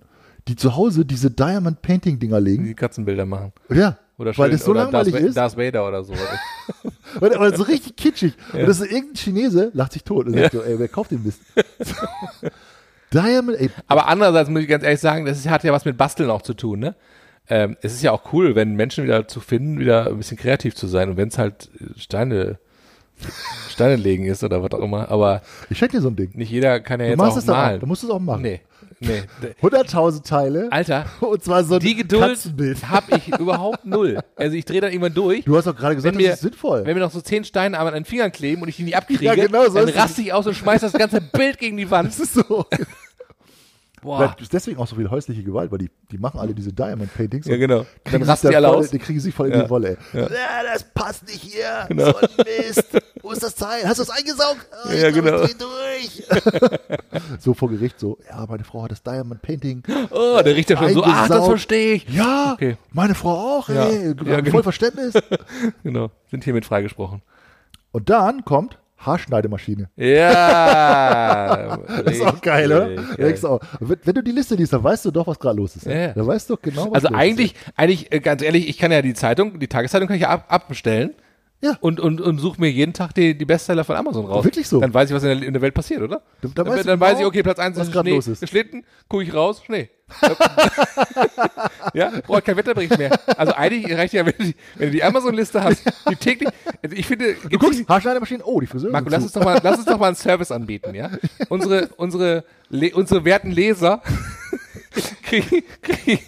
[0.47, 2.66] die zu Hause diese Diamond Painting Dinger legen.
[2.66, 3.51] Die Katzenbilder machen.
[3.70, 3.97] Ja.
[4.18, 5.38] Oder weil schön- das so oder langweilig Darth, ist.
[5.38, 6.13] Darth Vader oder so.
[7.22, 8.34] Und, aber so richtig kitschig.
[8.53, 11.24] Und das ist irgendein Chinese, lacht sich tot und sagt so, ey, wer kauft den
[11.24, 11.39] Mist?
[13.13, 15.97] Diamond, ey, Aber andererseits muss ich ganz ehrlich sagen, das ist, hat ja was mit
[15.97, 16.95] Basteln auch zu tun, ne?
[17.49, 20.76] Ähm, es ist ja auch cool, wenn Menschen wieder zu finden, wieder ein bisschen kreativ
[20.76, 22.59] zu sein und wenn es halt Steine,
[23.70, 25.09] Steine legen ist oder was auch immer.
[25.09, 26.32] Aber ich schenke dir so ein Ding.
[26.36, 27.59] nicht jeder kann ja Du jetzt machst auch es dann auch.
[27.59, 27.80] malen.
[27.80, 28.41] Du musst es auch machen.
[28.41, 28.59] nee,
[28.99, 29.23] nee.
[29.41, 30.67] D- 100.000 Teile.
[30.71, 32.39] Alter, Und zwar so ein die Geduld
[32.89, 34.19] habe ich überhaupt null.
[34.35, 35.45] Also ich drehe dann irgendwann durch.
[35.45, 36.85] Du hast doch gerade gesagt, wenn mir, das ist sinnvoll.
[36.85, 39.23] wenn mir noch so zehn Steine an den Fingern kleben und ich die nicht abkriege,
[39.25, 42.09] Ja, genau so dann raste ich aus und schmeiß das ganze Bild gegen die Wand.
[42.09, 42.65] das ist so.
[44.08, 44.36] Boah.
[44.39, 47.45] Ist deswegen auch so viel häusliche Gewalt, weil die, die machen alle diese Diamond Paintings.
[47.45, 47.86] Ja, genau.
[48.05, 48.89] Dann rasten die alle voll, aus.
[48.89, 50.20] Die kriegen sich voll in die Wolle, ey.
[50.22, 50.22] Ja.
[50.28, 50.64] Ja.
[50.74, 51.86] das passt nicht hier.
[51.89, 52.12] Genau.
[52.12, 52.88] So ein Mist.
[53.22, 53.84] Wo ist das Teil?
[53.86, 54.66] Hast du es eingesaugt?
[54.86, 55.45] Oh, ich Ja, genau.
[57.39, 59.84] So vor Gericht so, ja, meine Frau hat das Diamond Painting.
[60.12, 62.08] Oh, der Richter schon so, ach, das verstehe ich.
[62.10, 62.78] Ja, Okay.
[62.91, 63.86] meine Frau auch, Ja.
[63.88, 64.08] ey.
[64.26, 64.51] Ja, genau.
[64.51, 65.14] Voll Verständnis.
[65.84, 67.22] Genau, sind hiermit freigesprochen.
[67.91, 69.89] Und dann kommt Haarschneidemaschine.
[69.95, 71.79] Ja.
[72.05, 72.95] Das ist auch geil, oder?
[73.15, 73.37] Geil.
[73.43, 75.85] auch, wenn, du die Liste liest, dann weißt du doch, was gerade los ist.
[75.85, 76.13] Ja, ja.
[76.13, 78.91] Da weißt du doch genau, was Also los eigentlich, eigentlich, äh, ganz ehrlich, ich kann
[78.91, 81.13] ja die Zeitung, die Tageszeitung kann ich ja ab, abbestellen.
[81.60, 81.76] Ja.
[81.82, 84.43] Und, und, und suche mir jeden Tag die, die Bestseller von Amazon raus.
[84.45, 84.80] Wirklich so?
[84.80, 86.22] Dann weiß ich, was in der, in der Welt passiert, oder?
[86.41, 88.47] Dann- dann dann dann weiß genau, ich, okay, Platz 1 was ist Schnee, los ist.
[88.47, 89.89] Schlitten, gucke ich raus, Schnee.
[91.93, 93.20] ja, braucht kein Wetterbericht mehr.
[93.38, 96.49] Also eigentlich reicht ja, wenn du die, wenn du die Amazon-Liste hast, die täglich,
[96.84, 98.91] also ich finde, Du guckst, nicht- Haarschneidemaschine, oh, die Friseur.
[98.91, 101.10] Marco, lass uns doch mal, lass uns doch mal einen Service anbieten, ja?
[101.49, 102.43] Unsere, unsere,
[102.93, 104.01] unsere werten Leser
[105.23, 106.19] kriegen, kriegen,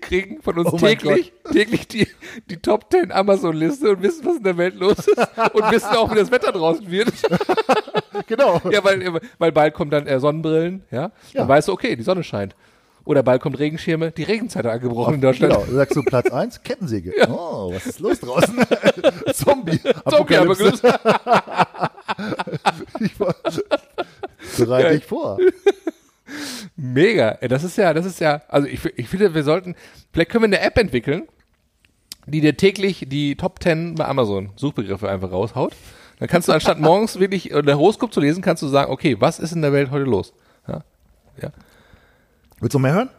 [0.00, 2.06] kriegen von uns Oh täglich, täglich die,
[2.50, 6.10] die Top 10 Amazon-Liste und wissen, was in der Welt los ist und wissen auch,
[6.10, 7.12] wie das Wetter draußen wird.
[8.28, 8.60] Genau.
[8.70, 11.08] ja, weil, weil bald kommen dann äh, Sonnenbrillen, ja?
[11.08, 11.48] Dann Ja.
[11.48, 12.54] weißt du, okay, die Sonne scheint.
[13.04, 15.52] Oder bald kommt Regenschirme, die Regenzeit hat angebrochen in Deutschland.
[15.52, 17.12] Genau, du sagst du Platz 1, Kettensäge.
[17.28, 18.56] Oh, was ist los draußen?
[19.34, 19.78] Zombie.
[20.08, 20.72] Zombie Apokalypse.
[23.00, 23.34] Ich war-
[24.58, 25.38] Bereite dich vor.
[26.92, 27.38] Mega.
[27.40, 29.74] Ey, Das ist ja, das ist ja, also ich, ich finde, wir sollten,
[30.12, 31.22] vielleicht können wir eine App entwickeln,
[32.26, 35.72] die dir täglich die Top 10 bei Amazon Suchbegriffe einfach raushaut.
[36.18, 39.16] Dann kannst du anstatt morgens wirklich äh, der Horoskop zu lesen, kannst du sagen, okay,
[39.18, 40.32] was ist in der Welt heute los?
[40.68, 40.82] Ja.
[41.40, 41.50] ja.
[42.60, 43.10] Willst du noch mehr hören?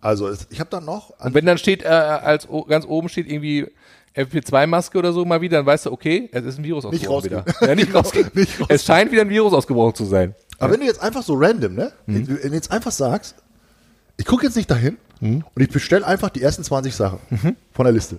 [0.00, 1.10] Also, ich habe dann noch.
[1.20, 3.68] Und wenn dann steht, äh, als ganz oben steht irgendwie
[4.16, 7.46] FP2-Maske oder so mal wieder, dann weißt du, okay, es ist ein Virus Nicht ausgebrochen
[7.46, 7.68] wieder.
[7.68, 8.30] Ja, nicht Genau, rausgehen.
[8.34, 8.66] nicht rausgehen.
[8.68, 10.34] Es scheint wieder ein Virus ausgebrochen zu sein.
[10.62, 11.92] Aber wenn du jetzt einfach so random, ne?
[12.06, 12.14] Mhm.
[12.28, 13.34] Wenn du jetzt einfach sagst,
[14.16, 15.44] ich gucke jetzt nicht dahin Mhm.
[15.54, 17.18] und ich bestelle einfach die ersten 20 Sachen
[17.72, 18.18] von der Liste.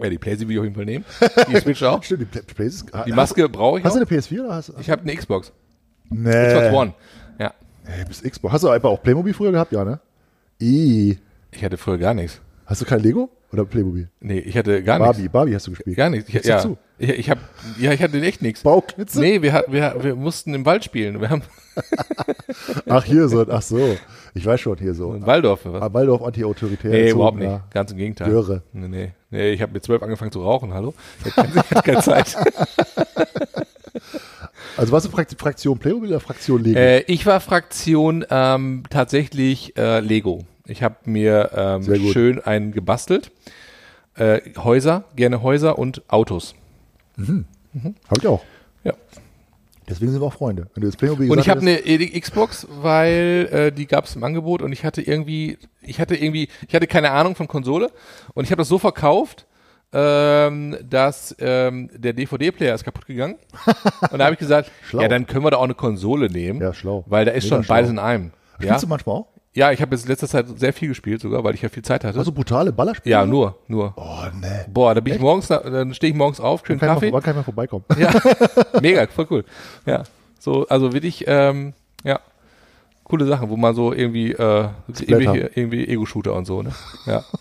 [0.00, 1.04] Ja, die PlayStation will ich auf jeden Fall nehmen.
[1.50, 2.00] Die Switch auch.
[2.04, 2.84] Stimmt, die Play- Plays.
[3.06, 4.00] Die Maske brauche ich Hast auch.
[4.00, 4.74] du eine PS4 oder hast du?
[4.78, 5.50] Ich habe eine Xbox.
[6.08, 6.30] Nee.
[6.46, 6.94] Xbox One.
[7.40, 7.52] Ja.
[7.84, 8.52] Hey, bist Xbox.
[8.54, 9.72] Hast du einfach auch Playmobil früher gehabt?
[9.72, 9.98] Ja, ne?
[10.62, 11.18] I.
[11.50, 12.40] Ich hatte früher gar nichts.
[12.66, 14.08] Hast du kein Lego oder Playmobil?
[14.20, 15.32] Nee, ich hatte gar Barbie, nichts.
[15.32, 15.96] Barbie hast du gespielt.
[15.96, 16.28] Gar nichts.
[16.28, 16.76] Ich, ja, dazu.
[16.98, 17.38] ich, ich hab,
[17.78, 18.62] ja, ich hatte echt nichts.
[18.62, 19.20] Bauknitze?
[19.20, 21.20] Nee, wir, wir, wir mussten im Wald spielen.
[21.20, 21.42] Wir haben
[22.88, 23.96] Ach, hier so, ach so.
[24.34, 25.14] Ich weiß schon, hier so.
[25.14, 25.60] in Waldorf.
[25.64, 25.82] Was?
[25.82, 26.90] Ah, Waldorf anti-autoritär.
[26.90, 27.70] Nee, überhaupt nicht.
[27.70, 28.30] Ganz im Gegenteil.
[28.30, 28.62] Göre.
[28.72, 29.12] Nee, nee.
[29.30, 30.94] nee ich habe mit zwölf angefangen zu rauchen, hallo?
[31.24, 32.36] Ich hatte keine, keine Zeit.
[34.76, 36.78] Also warst du Frakt- Fraktion Playmobil oder Fraktion Lego?
[36.78, 40.44] äh, ich war Fraktion ähm, tatsächlich äh, Lego.
[40.68, 43.30] Ich habe mir ähm, schön einen gebastelt.
[44.14, 46.54] Äh, Häuser, gerne Häuser und Autos.
[47.16, 48.44] Hab ich auch.
[48.84, 48.92] Ja.
[49.88, 50.68] Deswegen sind wir auch Freunde.
[50.74, 51.80] Wenn du jetzt Playmobil Und ich habe eine
[52.20, 56.48] Xbox, weil äh, die gab es im Angebot und ich hatte irgendwie, ich hatte irgendwie,
[56.68, 57.90] ich hatte keine Ahnung von Konsole
[58.34, 59.46] und ich habe das so verkauft,
[59.92, 63.36] ähm, dass ähm, der DVD-Player ist kaputt gegangen.
[64.10, 65.00] und da habe ich gesagt, Schlau.
[65.00, 67.04] ja, dann können wir da auch eine Konsole nehmen, Ja, schlau.
[67.06, 67.74] weil da ist Mega schon schlau.
[67.74, 68.32] beides in einem.
[68.60, 68.66] Ja.
[68.66, 69.26] Spielst du manchmal auch?
[69.58, 71.82] Ja, ich habe jetzt in letzter Zeit sehr viel gespielt sogar, weil ich ja viel
[71.82, 72.16] Zeit hatte.
[72.16, 73.12] Also brutale Ballerspiele?
[73.12, 73.92] ja, nur, nur.
[73.96, 74.46] Oh, nee.
[74.68, 77.06] Boah, da bin ich morgens, dann stehe ich morgens auf, schön Kaffee.
[77.06, 77.84] mal, wann kann ich mal vorbeikommen?
[77.98, 78.12] Ja,
[78.80, 79.44] mega, voll cool.
[79.84, 80.04] Ja,
[80.38, 81.72] so, also wirklich, ähm,
[82.04, 82.20] ja,
[83.08, 84.68] coole Sachen, wo man so irgendwie, äh,
[85.06, 86.72] irgendwie, irgendwie Ego-Shooter und so, ne?
[87.06, 87.24] Ja,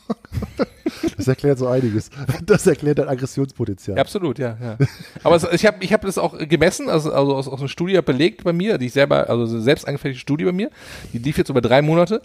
[1.18, 2.10] Das erklärt so einiges.
[2.46, 3.98] Das erklärt dein Aggressionspotenzial.
[3.98, 4.78] ja absolut, ja, ja.
[5.24, 8.00] Aber es, ich habe ich hab das auch gemessen, also, also aus, aus einer Studie
[8.02, 10.70] belegt bei mir, die ich selber, also eine selbst angefertigte Studie bei mir,
[11.14, 12.22] die lief jetzt über drei Monate.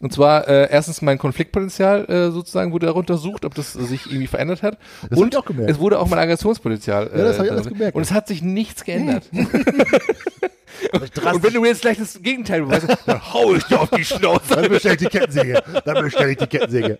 [0.00, 4.26] Und zwar äh, erstens mein Konfliktpotenzial äh, sozusagen wurde darunter untersucht, ob das sich irgendwie
[4.26, 4.78] verändert hat.
[5.02, 5.70] hab und ich auch gemerkt.
[5.70, 7.10] es wurde auch mein Aggressionspotenzial.
[7.12, 7.74] Äh, Ja, das hab ich alles drin.
[7.74, 7.96] gemerkt.
[7.96, 9.28] Und es hat sich nichts geändert.
[10.92, 14.04] Und wenn du mir jetzt gleich das Gegenteil beweist, dann hau ich dir auf die
[14.04, 14.54] Schnauze.
[14.54, 15.62] Dann bestell ich die Kettensäge.
[15.84, 16.98] Dann bestell ich die Kettensäge.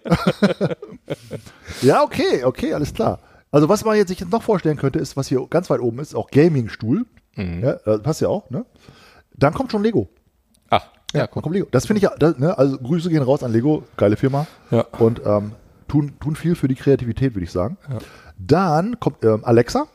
[1.83, 3.20] ja, okay, okay, alles klar.
[3.51, 5.99] Also was man jetzt sich jetzt noch vorstellen könnte, ist, was hier ganz weit oben
[5.99, 7.07] ist, auch Gaming-Stuhl.
[7.37, 8.64] Ja, äh, passt ja auch, ne?
[9.35, 10.09] Dann kommt schon Lego.
[10.70, 11.43] Ach, ja, Dann guck.
[11.43, 11.68] kommt Lego.
[11.70, 12.57] Das finde ich ja, das, ne?
[12.57, 14.47] also Grüße gehen raus an Lego, geile Firma.
[14.70, 14.87] Ja.
[14.99, 15.53] Und ähm,
[15.87, 17.77] tun, tun viel für die Kreativität, würde ich sagen.
[18.39, 19.87] Dann kommt ähm, Alexa.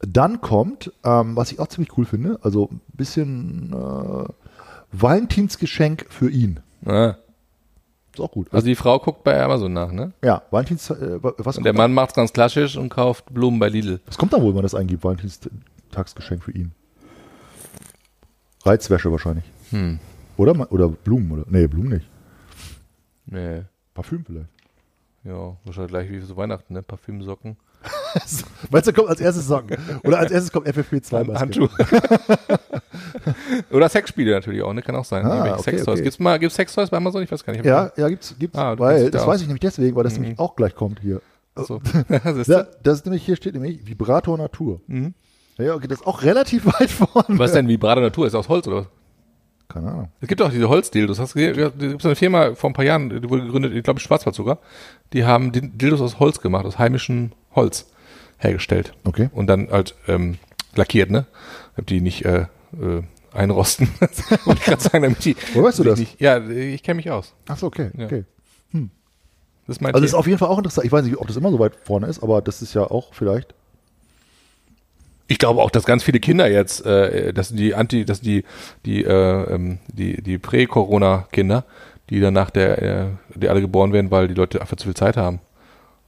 [0.00, 4.28] Dann kommt, ähm, was ich auch ziemlich cool finde, also ein bisschen äh,
[4.92, 6.60] Valentinsgeschenk für ihn.
[6.84, 7.16] Ah.
[8.12, 8.48] Ist auch gut.
[8.52, 10.12] Also die Frau guckt bei Amazon nach, ne?
[10.22, 14.00] Ja, Valentins, äh, was, Und der Mann macht's ganz klassisch und kauft Blumen bei Lidl.
[14.06, 15.04] was kommt da wohl, wenn man das eingibt?
[15.04, 16.72] Valentinstagsgeschenk für ihn.
[18.64, 19.44] Reizwäsche wahrscheinlich.
[19.70, 19.98] Hm.
[20.36, 20.72] Oder?
[20.72, 21.44] Oder Blumen, oder?
[21.48, 22.08] Nee, Blumen nicht.
[23.26, 23.62] Nee.
[23.94, 24.48] Parfüm vielleicht.
[25.24, 26.82] Ja, wahrscheinlich gleich wie so Weihnachten, ne?
[26.82, 27.56] Parfümsocken.
[28.70, 29.76] Meinst du, kommt als erstes Socken?
[30.04, 31.40] Oder als erstes kommt FFP2 Maske?
[31.40, 31.70] Handschuhe.
[33.70, 34.82] Oder Sexspiele natürlich auch, ne?
[34.82, 35.24] Kann auch sein.
[35.24, 35.88] Ah, Irgendwelche okay, Sextoys.
[35.94, 36.02] okay.
[36.02, 37.22] Gibt's mal, gibt's Sextoys bei Amazon?
[37.22, 37.64] Ich weiß gar nicht.
[37.64, 38.58] Ja, ja, gibt's, gibt's.
[38.58, 40.22] Ah, weil, das weiß ich nämlich deswegen, weil das Mhm.
[40.22, 41.20] nämlich auch gleich kommt hier.
[41.56, 41.80] So.
[42.08, 44.80] Ja, das ist nämlich, hier steht nämlich Vibrator Natur.
[45.58, 47.24] Ja, okay, das ist auch relativ weit vorne.
[47.28, 47.38] Mhm.
[47.38, 48.26] Was ist denn Vibrator Natur?
[48.26, 48.86] Ist das aus Holz oder was?
[49.68, 50.08] Keine Ahnung.
[50.20, 51.18] Es gibt auch diese Holzdildos.
[51.18, 51.72] Hast du gesehen?
[51.78, 54.36] Da gibt so eine Firma vor ein paar Jahren, die wurde gegründet, ich glaube Schwarzwald
[54.36, 54.58] sogar.
[55.12, 57.86] Die haben Di- Dildos aus Holz gemacht, aus heimischem Holz
[58.38, 58.92] hergestellt.
[59.04, 59.30] Okay.
[59.32, 60.38] Und dann halt ähm,
[60.74, 61.26] lackiert, ne?
[61.74, 62.46] Damit die nicht äh,
[62.80, 63.02] äh,
[63.32, 63.88] einrosten.
[64.44, 65.36] Wollte ich gerade sagen, damit die.
[65.54, 65.98] Woher weißt du das?
[65.98, 67.34] Nicht, ja, ich kenne mich aus.
[67.48, 68.06] Achso, okay, Ja.
[68.06, 68.24] okay.
[69.66, 70.20] Das ist mein Also das ist Thema.
[70.20, 70.86] auf jeden Fall auch interessant.
[70.86, 73.12] Ich weiß nicht, ob das immer so weit vorne ist, aber das ist ja auch
[73.14, 73.52] vielleicht.
[75.26, 78.44] Ich glaube auch, dass ganz viele Kinder jetzt, äh, dass die Anti, dass die
[78.84, 81.64] die äh, ähm, die die Prä-Corona-Kinder,
[82.10, 84.94] die dann nach der, äh, die alle geboren werden, weil die Leute einfach zu viel
[84.94, 85.40] Zeit haben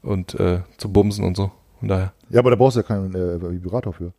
[0.02, 1.50] und äh, zu bumsen und so.
[1.80, 2.12] Von daher.
[2.30, 4.12] Ja, aber da brauchst du ja keinen äh, Vibrator für.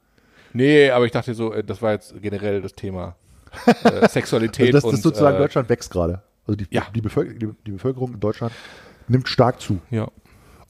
[0.54, 3.16] Nee, aber ich dachte so, äh, das war jetzt generell das Thema
[3.84, 6.22] äh, Sexualität Also das, und das sozusagen äh, Deutschland wächst gerade.
[6.48, 6.84] Also die, Ja.
[6.96, 8.54] die, Bevölker die, die Bevölkerung in Deutschland
[9.08, 9.80] nimmt stark zu.
[9.90, 10.08] ja.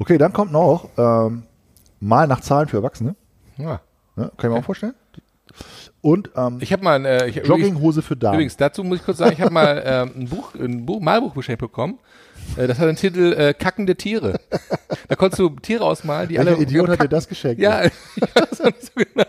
[0.02, 1.44] Okay, dann kommt noch ähm,
[2.00, 3.16] mal nach Zahlen für Erwachsene.
[3.58, 3.82] ja.
[4.16, 4.32] Ne?
[4.38, 4.94] Kann ich mir auch vorstellen.
[6.02, 8.36] Und ähm, Ich habe mal ein, äh, ich, übrigens, Jogginghose für Damen.
[8.36, 11.34] übrigens dazu muss ich kurz sagen, ich habe mal ähm, ein Buch, ein Buch, Malbuch
[11.36, 12.00] geschenkt bekommen.
[12.58, 14.40] Äh, das hat den Titel äh, Kackende Tiere.
[15.08, 17.62] Da konntest du Tiere ausmalen, die Welcher alle Idiot hat dir das geschenkt?
[17.62, 17.92] Ja, ich
[18.36, 19.26] weiß nicht so genau.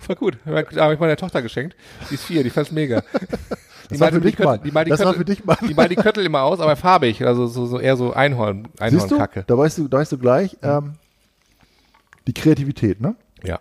[0.00, 0.38] Voll gut.
[0.46, 1.76] Habe ich meiner Tochter geschenkt.
[2.10, 3.02] Die ist vier, die fand's mega.
[3.90, 4.60] Die Das war für dich, Mann.
[4.64, 5.58] Die malt die Das war Köttel- für dich, Mann.
[5.68, 7.24] Die malt die Köttel immer aus, aber farbig.
[7.24, 8.68] Also so, so eher so Einhorn?
[8.80, 9.44] Einhornkacke.
[9.46, 10.94] Da weißt du, da weißt du gleich, ähm,
[12.26, 13.14] die Kreativität, ne?
[13.44, 13.60] Ja.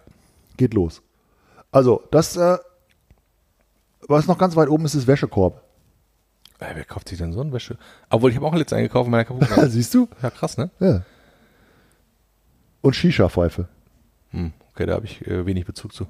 [0.58, 1.02] Geht los.
[1.72, 2.58] Also, das, äh,
[4.08, 5.62] was noch ganz weit oben ist, ist Wäschekorb.
[6.60, 7.78] Wer kauft sich denn so eine Wäsche?
[8.10, 9.70] Obwohl, ich habe auch letztens eingekauft in meiner gegangen.
[9.70, 10.08] Siehst du?
[10.22, 10.70] Ja, krass, ne?
[10.80, 11.02] Ja.
[12.82, 13.68] Und Shisha-Pfeife.
[14.32, 16.08] Hm, okay, da habe ich äh, wenig Bezug zu.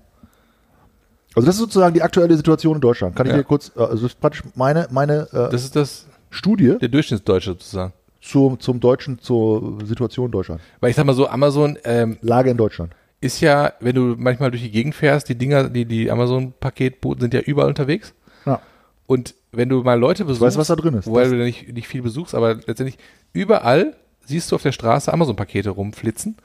[1.36, 3.16] Also das ist sozusagen die aktuelle Situation in Deutschland.
[3.16, 3.38] Kann ich Ja.
[3.38, 6.90] dir kurz, äh, also das ist praktisch meine, meine äh, Das ist das, Studie der
[6.90, 7.94] Durchschnittsdeutsche sozusagen.
[8.22, 10.62] zum, zum Deutschen, zur Situation in Deutschland.
[10.80, 12.94] Weil ich sag mal so, Amazon ähm, Lage in Deutschland.
[13.22, 17.34] ist ja, wenn du manchmal durch die Gegend fährst, die Dinger, die, die Amazon-Paketboten sind
[17.34, 18.14] ja überall unterwegs.
[18.46, 18.60] Ja.
[19.08, 21.08] Und wenn du mal Leute besuchst, weißt, was da drin ist.
[21.08, 22.98] wobei Das- du nicht, nicht viel besuchst, aber letztendlich
[23.34, 23.96] überall
[24.26, 26.36] siehst du auf der Straße Amazon-Pakete rumflitzen.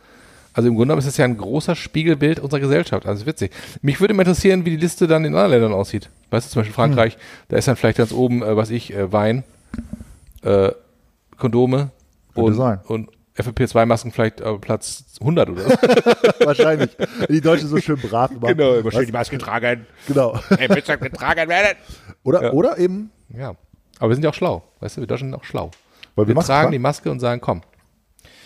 [0.53, 3.07] Also im Grunde genommen ist es ja ein großer Spiegelbild unserer Gesellschaft.
[3.07, 3.53] Also witzig.
[3.83, 6.11] Mich würde mal interessieren, wie die Liste dann in anderen Ländern aussieht.
[6.31, 7.21] Weißt du, zum Beispiel Frankreich, Hm.
[7.49, 9.45] da ist dann vielleicht ganz oben, äh, was ich, äh, Wein,
[10.43, 10.71] äh,
[11.39, 11.91] Kondome
[12.35, 15.69] und, und FFP2-Masken vielleicht äh, Platz 100 oder so.
[16.45, 16.91] Wahrscheinlich.
[17.29, 18.49] Die Deutschen so schön brav immer.
[18.51, 19.87] immer schön die Maske tragen.
[20.07, 20.39] Genau.
[20.59, 21.77] Ey, müsst getragen werden.
[22.23, 22.53] Oder, Ja.
[22.53, 23.55] oder eben, Ja.
[23.99, 24.63] Aber wir sind ja auch schlau.
[24.81, 25.71] Weißt du, wir Deutschen sind auch schlau.
[26.17, 27.61] weil wir, Wir tragen tragen die Maske und sagen, komm.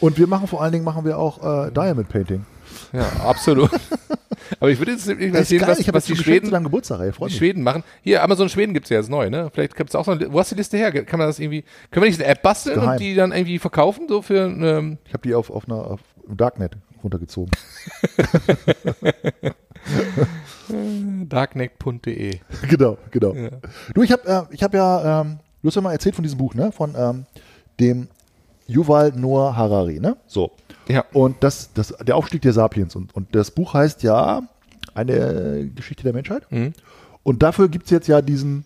[0.01, 2.45] Und wir machen vor allen Dingen machen wir auch äh, Diamond Painting.
[2.93, 3.71] Ja, absolut.
[4.61, 5.69] Aber ich würde jetzt nicht ist sehen, geil.
[5.69, 7.13] was, ich was die zu Schweden, deinem Geburtstag, ey.
[7.13, 7.31] Die.
[7.35, 7.83] Schweden machen.
[8.03, 9.51] Hier, Amazon Schweden gibt's ja jetzt neu, ne?
[9.53, 10.93] Vielleicht gibt's auch so eine, wo hast du die Liste her?
[10.93, 12.91] Kann man das irgendwie, können wir nicht eine App basteln Geheim.
[12.91, 16.01] und die dann irgendwie verkaufen, so für, ähm, Ich habe die auf, auf einer auf
[16.29, 17.51] Darknet runtergezogen.
[21.29, 22.39] Darkneck.de.
[22.69, 23.35] genau, genau.
[23.35, 23.51] Ja.
[23.95, 26.39] Du, ich habe äh, ich hab ja, ähm, du hast ja mal erzählt von diesem
[26.39, 26.73] Buch, ne?
[26.73, 27.27] Von ähm,
[27.81, 28.09] dem
[28.67, 30.17] Yuval Noah Harari, ne?
[30.27, 30.53] So.
[30.89, 31.05] Ja.
[31.13, 32.97] Und das, das, der Aufstieg der Sapiens.
[32.97, 34.43] Und, und das Buch heißt ja
[34.95, 36.51] eine Geschichte der Menschheit.
[36.51, 36.73] Mhm.
[37.23, 38.65] Und dafür gibt es jetzt ja diesen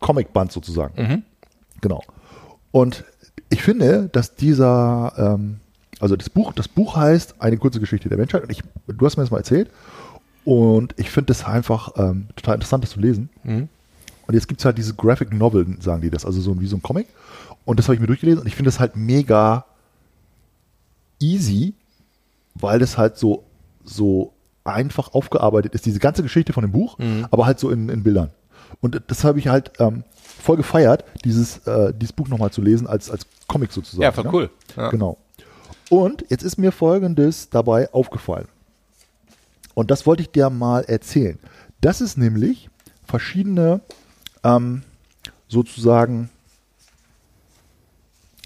[0.00, 1.02] Comicband sozusagen.
[1.02, 1.22] Mhm.
[1.80, 2.02] Genau.
[2.70, 3.04] Und
[3.50, 5.60] ich finde, dass dieser, ähm,
[6.00, 8.42] also das Buch, das Buch heißt Eine kurze Geschichte der Menschheit.
[8.42, 9.70] Und ich, du hast mir das mal erzählt.
[10.44, 13.28] Und ich finde das einfach ähm, total interessant, das zu lesen.
[13.44, 13.68] Mhm.
[14.26, 16.76] Und jetzt gibt es halt diese Graphic Novel, sagen die das, also so wie so
[16.76, 17.06] ein Comic.
[17.64, 19.64] Und das habe ich mir durchgelesen und ich finde das halt mega
[21.20, 21.74] easy,
[22.54, 23.44] weil das halt so,
[23.84, 24.32] so
[24.64, 27.26] einfach aufgearbeitet ist, diese ganze Geschichte von dem Buch, Mhm.
[27.30, 28.30] aber halt so in, in Bildern.
[28.80, 32.86] Und das habe ich halt ähm, voll gefeiert, dieses, äh, dieses Buch nochmal zu lesen
[32.86, 34.02] als, als Comic sozusagen.
[34.02, 34.30] Ja, voll ne?
[34.32, 34.50] cool.
[34.76, 34.90] Ja.
[34.90, 35.18] Genau.
[35.90, 38.48] Und jetzt ist mir Folgendes dabei aufgefallen.
[39.74, 41.38] Und das wollte ich dir mal erzählen.
[41.80, 42.70] Das ist nämlich
[43.04, 43.80] verschiedene
[44.42, 44.82] ähm,
[45.48, 46.30] sozusagen,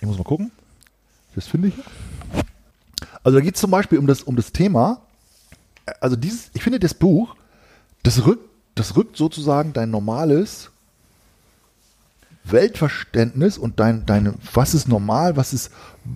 [0.00, 0.50] ich muss mal gucken,
[1.34, 1.74] das finde ich.
[3.22, 5.00] Also da geht es zum Beispiel um das, um das Thema,
[6.00, 7.36] also dieses, ich finde das Buch,
[8.02, 10.70] das rückt, das rückt sozusagen dein normales
[12.44, 15.70] Weltverständnis und dein, deine, was ist normal, was ist,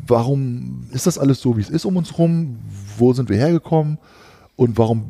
[0.07, 2.59] warum ist das alles so, wie es ist um uns rum,
[2.99, 3.99] wo sind wir hergekommen
[4.57, 5.07] und warum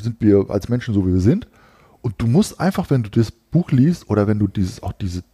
[0.00, 1.48] sind wir als Menschen so, wie wir sind.
[2.02, 5.24] Und du musst einfach, wenn du das Buch liest oder wenn du dieses, auch diese,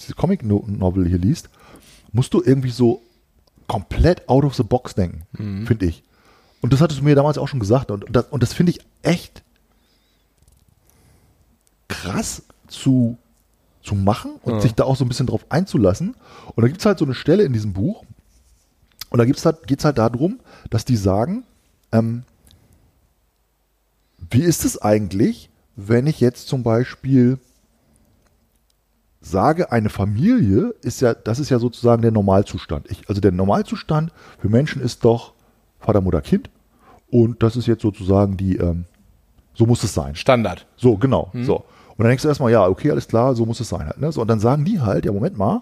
[0.00, 1.48] diese Comic-Novel hier liest,
[2.12, 3.02] musst du irgendwie so
[3.68, 5.22] komplett out of the box denken,
[5.66, 6.02] finde ich.
[6.60, 7.90] Und das hattest du mir damals auch schon gesagt.
[7.90, 9.42] Und das, und das finde ich echt
[11.88, 13.16] krass zu,
[13.82, 14.60] zu machen und Ja.
[14.60, 16.14] sich da auch so ein bisschen drauf einzulassen.
[16.54, 18.04] Und da gibt es halt so eine Stelle in diesem Buch,
[19.10, 20.38] und da gibt's halt, geht es halt darum,
[20.70, 21.42] dass die sagen,
[21.90, 22.22] ähm,
[24.30, 27.38] wie ist es eigentlich, wenn ich jetzt zum Beispiel
[29.20, 32.90] sage, eine Familie ist ja, das ist ja sozusagen der Normalzustand.
[32.90, 35.34] Ich, also der Normalzustand für Menschen ist doch
[35.78, 36.50] Vater, Mutter, Kind.
[37.10, 38.84] Und das ist jetzt sozusagen die, ähm,
[39.54, 40.14] so muss es sein.
[40.14, 40.66] Standard.
[40.76, 41.30] So, genau.
[41.44, 41.56] So.
[41.56, 44.00] Und dann denkst du erstmal, ja, okay, alles klar, so muss es sein halt.
[44.00, 44.10] Ne?
[44.10, 45.60] So, und dann sagen die halt, ja, Moment mal,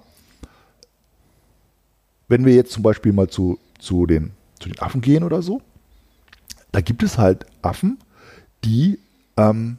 [2.29, 4.31] wenn wir jetzt zum Beispiel mal zu, zu, den,
[4.61, 5.63] zu den Affen gehen oder so,
[6.71, 7.99] da gibt es halt Affen,
[8.65, 9.01] die
[9.37, 9.79] ähm,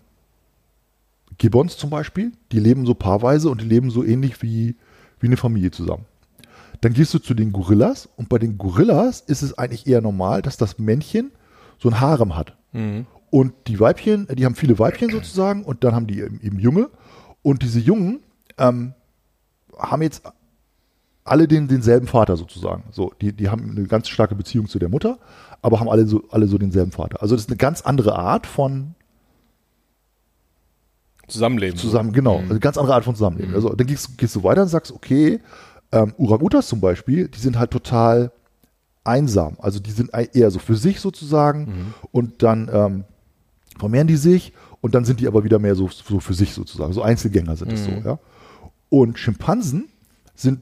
[1.40, 4.76] Gibbons zum Beispiel, die leben so paarweise und die leben so ähnlich wie,
[5.20, 6.06] wie eine Familie zusammen.
[6.82, 10.42] Dann gehst du zu den Gorillas und bei den Gorillas ist es eigentlich eher normal,
[10.42, 11.32] dass das Männchen
[11.80, 12.56] so ein Harem hat.
[13.32, 16.90] Und die Weibchen, die haben viele Weibchen sozusagen und dann haben die eben, eben Junge.
[17.42, 18.20] Und diese Jungen
[18.58, 18.94] ähm,
[19.78, 20.24] haben jetzt
[21.24, 22.86] alle den, denselben Vater sozusagen.
[22.92, 25.20] So, die, die haben eine ganz starke Beziehung zu der Mutter,
[25.62, 27.22] aber haben alle so, alle so denselben Vater.
[27.22, 28.96] Also das ist eine ganz andere Art von
[31.30, 31.78] Zusammenleben.
[31.78, 33.54] zusammen, genau, also eine ganz andere Art von Zusammenleben.
[33.56, 35.40] Also dann gehst, gehst du weiter und sagst, okay,
[35.92, 38.32] ähm, Orang-Utas zum Beispiel, die sind halt total
[39.04, 39.58] einsam.
[39.60, 43.04] Also die sind eher so für sich sozusagen und dann ähm,
[43.78, 46.94] vermehren die sich und dann sind die aber wieder mehr so, so für sich sozusagen.
[46.94, 48.20] So Einzelgänger sind es so, ja.
[48.90, 49.90] Und Schimpansen
[50.36, 50.62] sind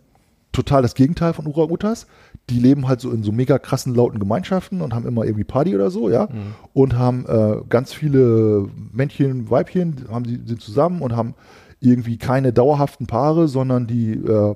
[0.52, 2.08] total das Gegenteil von Orang-Utas.
[2.50, 5.76] Die leben halt so in so mega krassen, lauten Gemeinschaften und haben immer irgendwie Party
[5.76, 6.30] oder so, ja.
[6.74, 11.36] Und haben äh, ganz viele Männchen, Weibchen, haben die, sind zusammen und haben
[11.82, 14.56] irgendwie keine dauerhaften Paare, sondern die äh,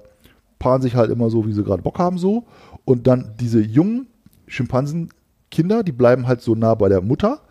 [0.57, 2.45] paaren sich halt immer so, wie sie gerade Bock haben, so.
[2.85, 4.07] Und dann diese jungen
[4.47, 7.41] Schimpansenkinder, die bleiben halt so nah bei der Mutter,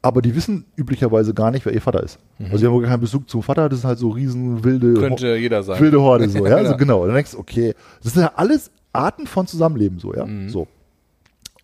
[0.00, 2.18] aber die wissen üblicherweise gar nicht, wer ihr Vater ist.
[2.44, 5.36] Also die haben wohl keinen Bezug zum Vater, das sind halt so riesen wilde Könnte
[5.36, 5.80] jeder sein.
[5.80, 7.04] wilde Horde so, ja, also genau.
[7.04, 10.48] Dann denkst du, okay, das sind ja alles Arten von Zusammenleben so, ja, Mhm.
[10.48, 10.66] so.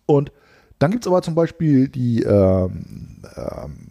[0.05, 0.31] Und
[0.79, 3.87] dann gibt es aber zum Beispiel die ähm, ähm,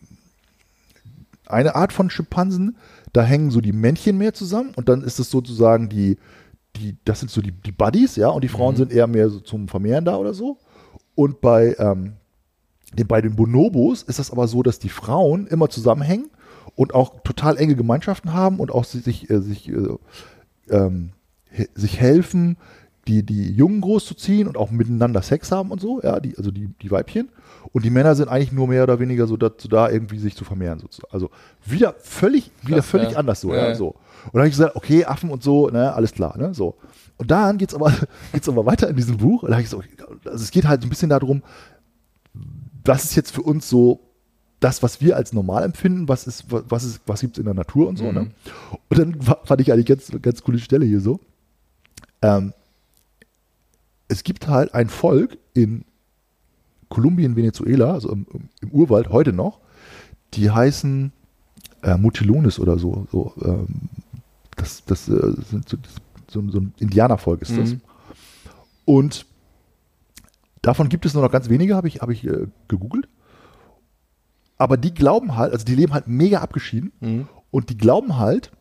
[1.47, 2.77] eine Art von Schimpansen,
[3.13, 6.17] da hängen so die Männchen mehr zusammen und dann ist es sozusagen die,
[6.77, 8.53] die, das sind so die, die Buddies, ja, und die Mhm.
[8.53, 10.59] Frauen sind eher mehr so zum Vermehren da oder so.
[11.15, 12.15] Und bei, ähm,
[12.93, 16.31] den, bei den Bonobos ist das aber so, dass die Frauen immer zusammenhängen
[16.75, 19.97] und auch total enge Gemeinschaften haben und auch sich, äh, sich, äh,
[20.71, 21.11] ähm,
[21.75, 22.57] sich helfen,
[23.07, 26.69] die, die Jungen großzuziehen und auch miteinander Sex haben und so, ja, die, also die,
[26.81, 27.29] die Weibchen.
[27.73, 30.45] Und die Männer sind eigentlich nur mehr oder weniger so dazu da, irgendwie sich zu
[30.45, 31.13] vermehren, sozusagen.
[31.13, 31.31] Also
[31.65, 33.19] wieder völlig, wieder Krass, völlig ja.
[33.19, 33.89] anders so, Ja, ja, so.
[33.89, 36.77] Und dann habe ich gesagt, okay, Affen und so, ne, alles klar, ne, so.
[37.17, 37.93] Und dann geht's aber,
[38.33, 39.43] geht's aber weiter in diesem Buch.
[39.43, 39.83] Und da ich so,
[40.25, 41.43] also es geht halt so ein bisschen darum,
[42.85, 44.01] was ist jetzt für uns so
[44.61, 47.89] das, was wir als normal empfinden, was ist, was, ist, was gibt's in der Natur
[47.89, 48.31] und so, ne?
[48.89, 51.21] Und dann fand ich eigentlich ganz, ganz coole Stelle hier so.
[52.23, 52.55] Ähm,
[54.09, 55.85] es gibt halt ein Volk in
[56.89, 58.27] Kolumbien, Venezuela, also im,
[58.61, 59.61] im, Urwald heute noch,
[60.35, 61.13] die heißen
[61.83, 63.07] äh, Mutilonis oder so.
[63.11, 63.89] so ähm,
[64.57, 65.77] das das äh, sind so,
[66.31, 67.71] so, so ein Indianervolk ist das.
[67.71, 67.81] Mhm.
[68.85, 69.27] Und
[70.63, 73.09] davon gibt es nur noch ganz wenige, habe ich, hab ich äh, gegoogelt.
[74.57, 76.93] Aber die glauben halt, also die leben halt mega abgeschieden.
[77.01, 77.29] Mhm.
[77.51, 78.53] Und die glauben halt,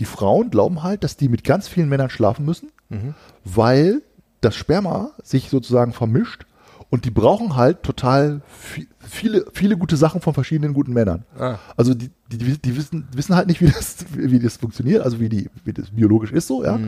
[0.00, 3.14] die Frauen glauben halt, dass die mit ganz vielen Männern schlafen müssen, Mhm.
[3.44, 4.02] weil
[4.40, 6.46] das Sperma sich sozusagen vermischt
[6.90, 8.40] und die brauchen halt total
[8.74, 11.24] vi- viele, viele gute Sachen von verschiedenen guten Männern.
[11.38, 11.56] Ah.
[11.76, 15.28] Also die, die, die wissen, wissen halt nicht, wie das, wie das funktioniert, also wie,
[15.28, 16.78] die, wie das biologisch ist so, ja.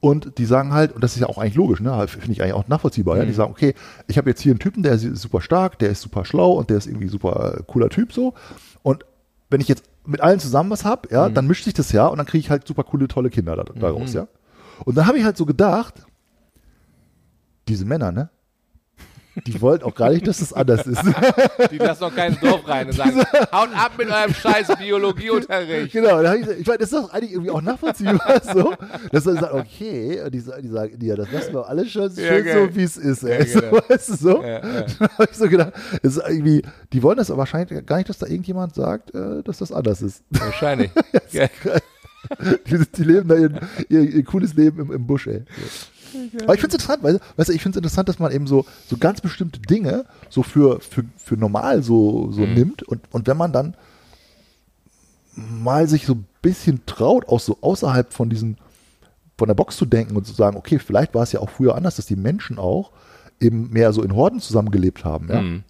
[0.00, 2.52] Und die sagen halt, und das ist ja auch eigentlich logisch, ne, finde ich eigentlich
[2.54, 3.24] auch nachvollziehbar, ja.
[3.24, 3.74] Die sagen, okay,
[4.06, 6.70] ich habe jetzt hier einen Typen, der ist super stark, der ist super schlau und
[6.70, 8.34] der ist irgendwie super äh, cooler Typ so.
[8.82, 9.04] Und
[9.50, 12.18] wenn ich jetzt mit allen zusammen was hab, ja, dann mischt sich das ja und
[12.18, 14.28] dann kriege ich halt super coole, tolle Kinder da, daraus, ja.
[14.84, 16.05] Und dann habe ich halt so gedacht,
[17.68, 18.30] diese Männer, ne?
[19.44, 21.02] Die wollten auch gar nicht, dass es anders ist.
[21.70, 23.18] Die lassen doch kein Dorf rein und sagen,
[23.52, 25.92] haut ab mit eurem scheiß Biologieunterricht.
[25.92, 28.72] Genau, ich, ich meine, das ist doch eigentlich irgendwie auch nachvollziehbar so,
[29.12, 32.28] dass man sagt, okay, und die, die sagen, ja, das lassen wir alles schon Ja,
[32.28, 32.68] schön geil.
[32.70, 33.46] so, wie es ist, ey.
[33.46, 33.76] Ja, genau.
[33.76, 34.42] so, weißt du, so.
[34.42, 34.60] Ja, ja.
[34.98, 36.62] Dann hab ich so gedacht, ist irgendwie,
[36.94, 40.00] die wollen das aber wahrscheinlich gar nicht, dass da irgendjemand sagt, äh, dass das anders
[40.00, 40.24] ist.
[40.30, 40.90] Wahrscheinlich.
[42.66, 43.50] Die, die leben da ihr,
[43.88, 45.44] ihr, ihr cooles Leben im, im Busch, ey.
[46.42, 48.46] Aber ich finde es interessant, weil, weißt du, ich finde es interessant, dass man eben
[48.46, 53.26] so, so ganz bestimmte Dinge so für, für, für normal so, so nimmt und, und
[53.26, 53.76] wenn man dann
[55.36, 58.56] mal sich so ein bisschen traut, auch so außerhalb von diesen,
[59.36, 61.74] von der Box zu denken und zu sagen, okay, vielleicht war es ja auch früher
[61.74, 62.90] anders, dass die Menschen auch
[63.40, 65.42] eben mehr so in Horden zusammengelebt haben, ja.
[65.42, 65.64] Mhm.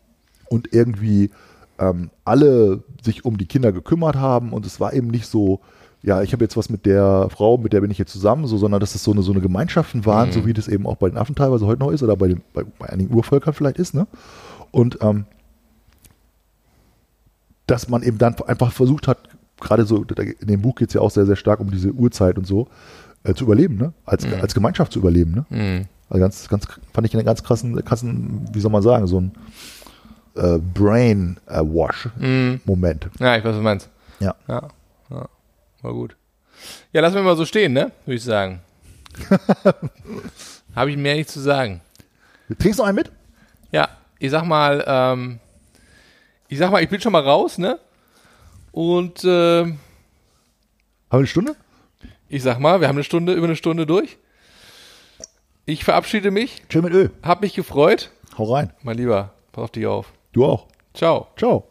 [0.48, 1.30] Und irgendwie
[1.78, 5.60] ähm, alle sich um die Kinder gekümmert haben und es war eben nicht so,
[6.06, 8.56] ja, ich habe jetzt was mit der Frau, mit der bin ich jetzt zusammen, so,
[8.58, 11.08] sondern dass es so eine, so eine Gemeinschaften waren, so wie das eben auch bei
[11.08, 13.92] den Affen teilweise heute noch ist oder bei, den, bei, bei einigen Urvölkern vielleicht ist,
[13.92, 14.06] ne?
[14.70, 15.24] Und ähm,
[17.66, 19.18] dass man eben dann einfach versucht hat,
[19.60, 22.38] gerade so, in dem Buch geht es ja auch sehr, sehr stark um diese Urzeit
[22.38, 22.68] und so,
[23.24, 23.92] äh, zu überleben, ne?
[24.04, 25.46] Als, als Gemeinschaft zu überleben, ne?
[25.50, 25.86] Mhm.
[26.08, 29.32] Also ganz, ganz, fand ich einen ganz krassen, krassen, wie soll man sagen, so ein
[30.36, 32.60] äh, Brain äh, Wash Mhm.
[32.64, 33.08] Moment.
[33.18, 33.88] Ja, ich weiß, was du meinst.
[34.20, 34.68] Ja, ja.
[35.86, 36.16] War gut.
[36.92, 37.92] Ja, lassen wir mal so stehen, ne?
[38.06, 38.60] Würde ich sagen.
[40.74, 41.80] Habe ich mehr nicht zu sagen.
[42.58, 43.12] Trinkst du einen mit?
[43.70, 45.38] Ja, ich sag mal, ähm,
[46.48, 47.78] ich sag mal, ich bin schon mal raus, ne?
[48.72, 49.78] Und ähm, Haben
[51.12, 51.54] wir eine Stunde?
[52.28, 54.18] ich sag mal, wir haben eine Stunde, über eine Stunde durch.
[55.66, 57.12] Ich verabschiede mich, Chill mit Öl.
[57.22, 58.10] hab mich gefreut.
[58.36, 58.72] Hau rein.
[58.82, 60.12] Mein Lieber, pass auf dich auf.
[60.32, 60.66] Du auch.
[60.94, 61.28] Ciao.
[61.36, 61.68] Ciao.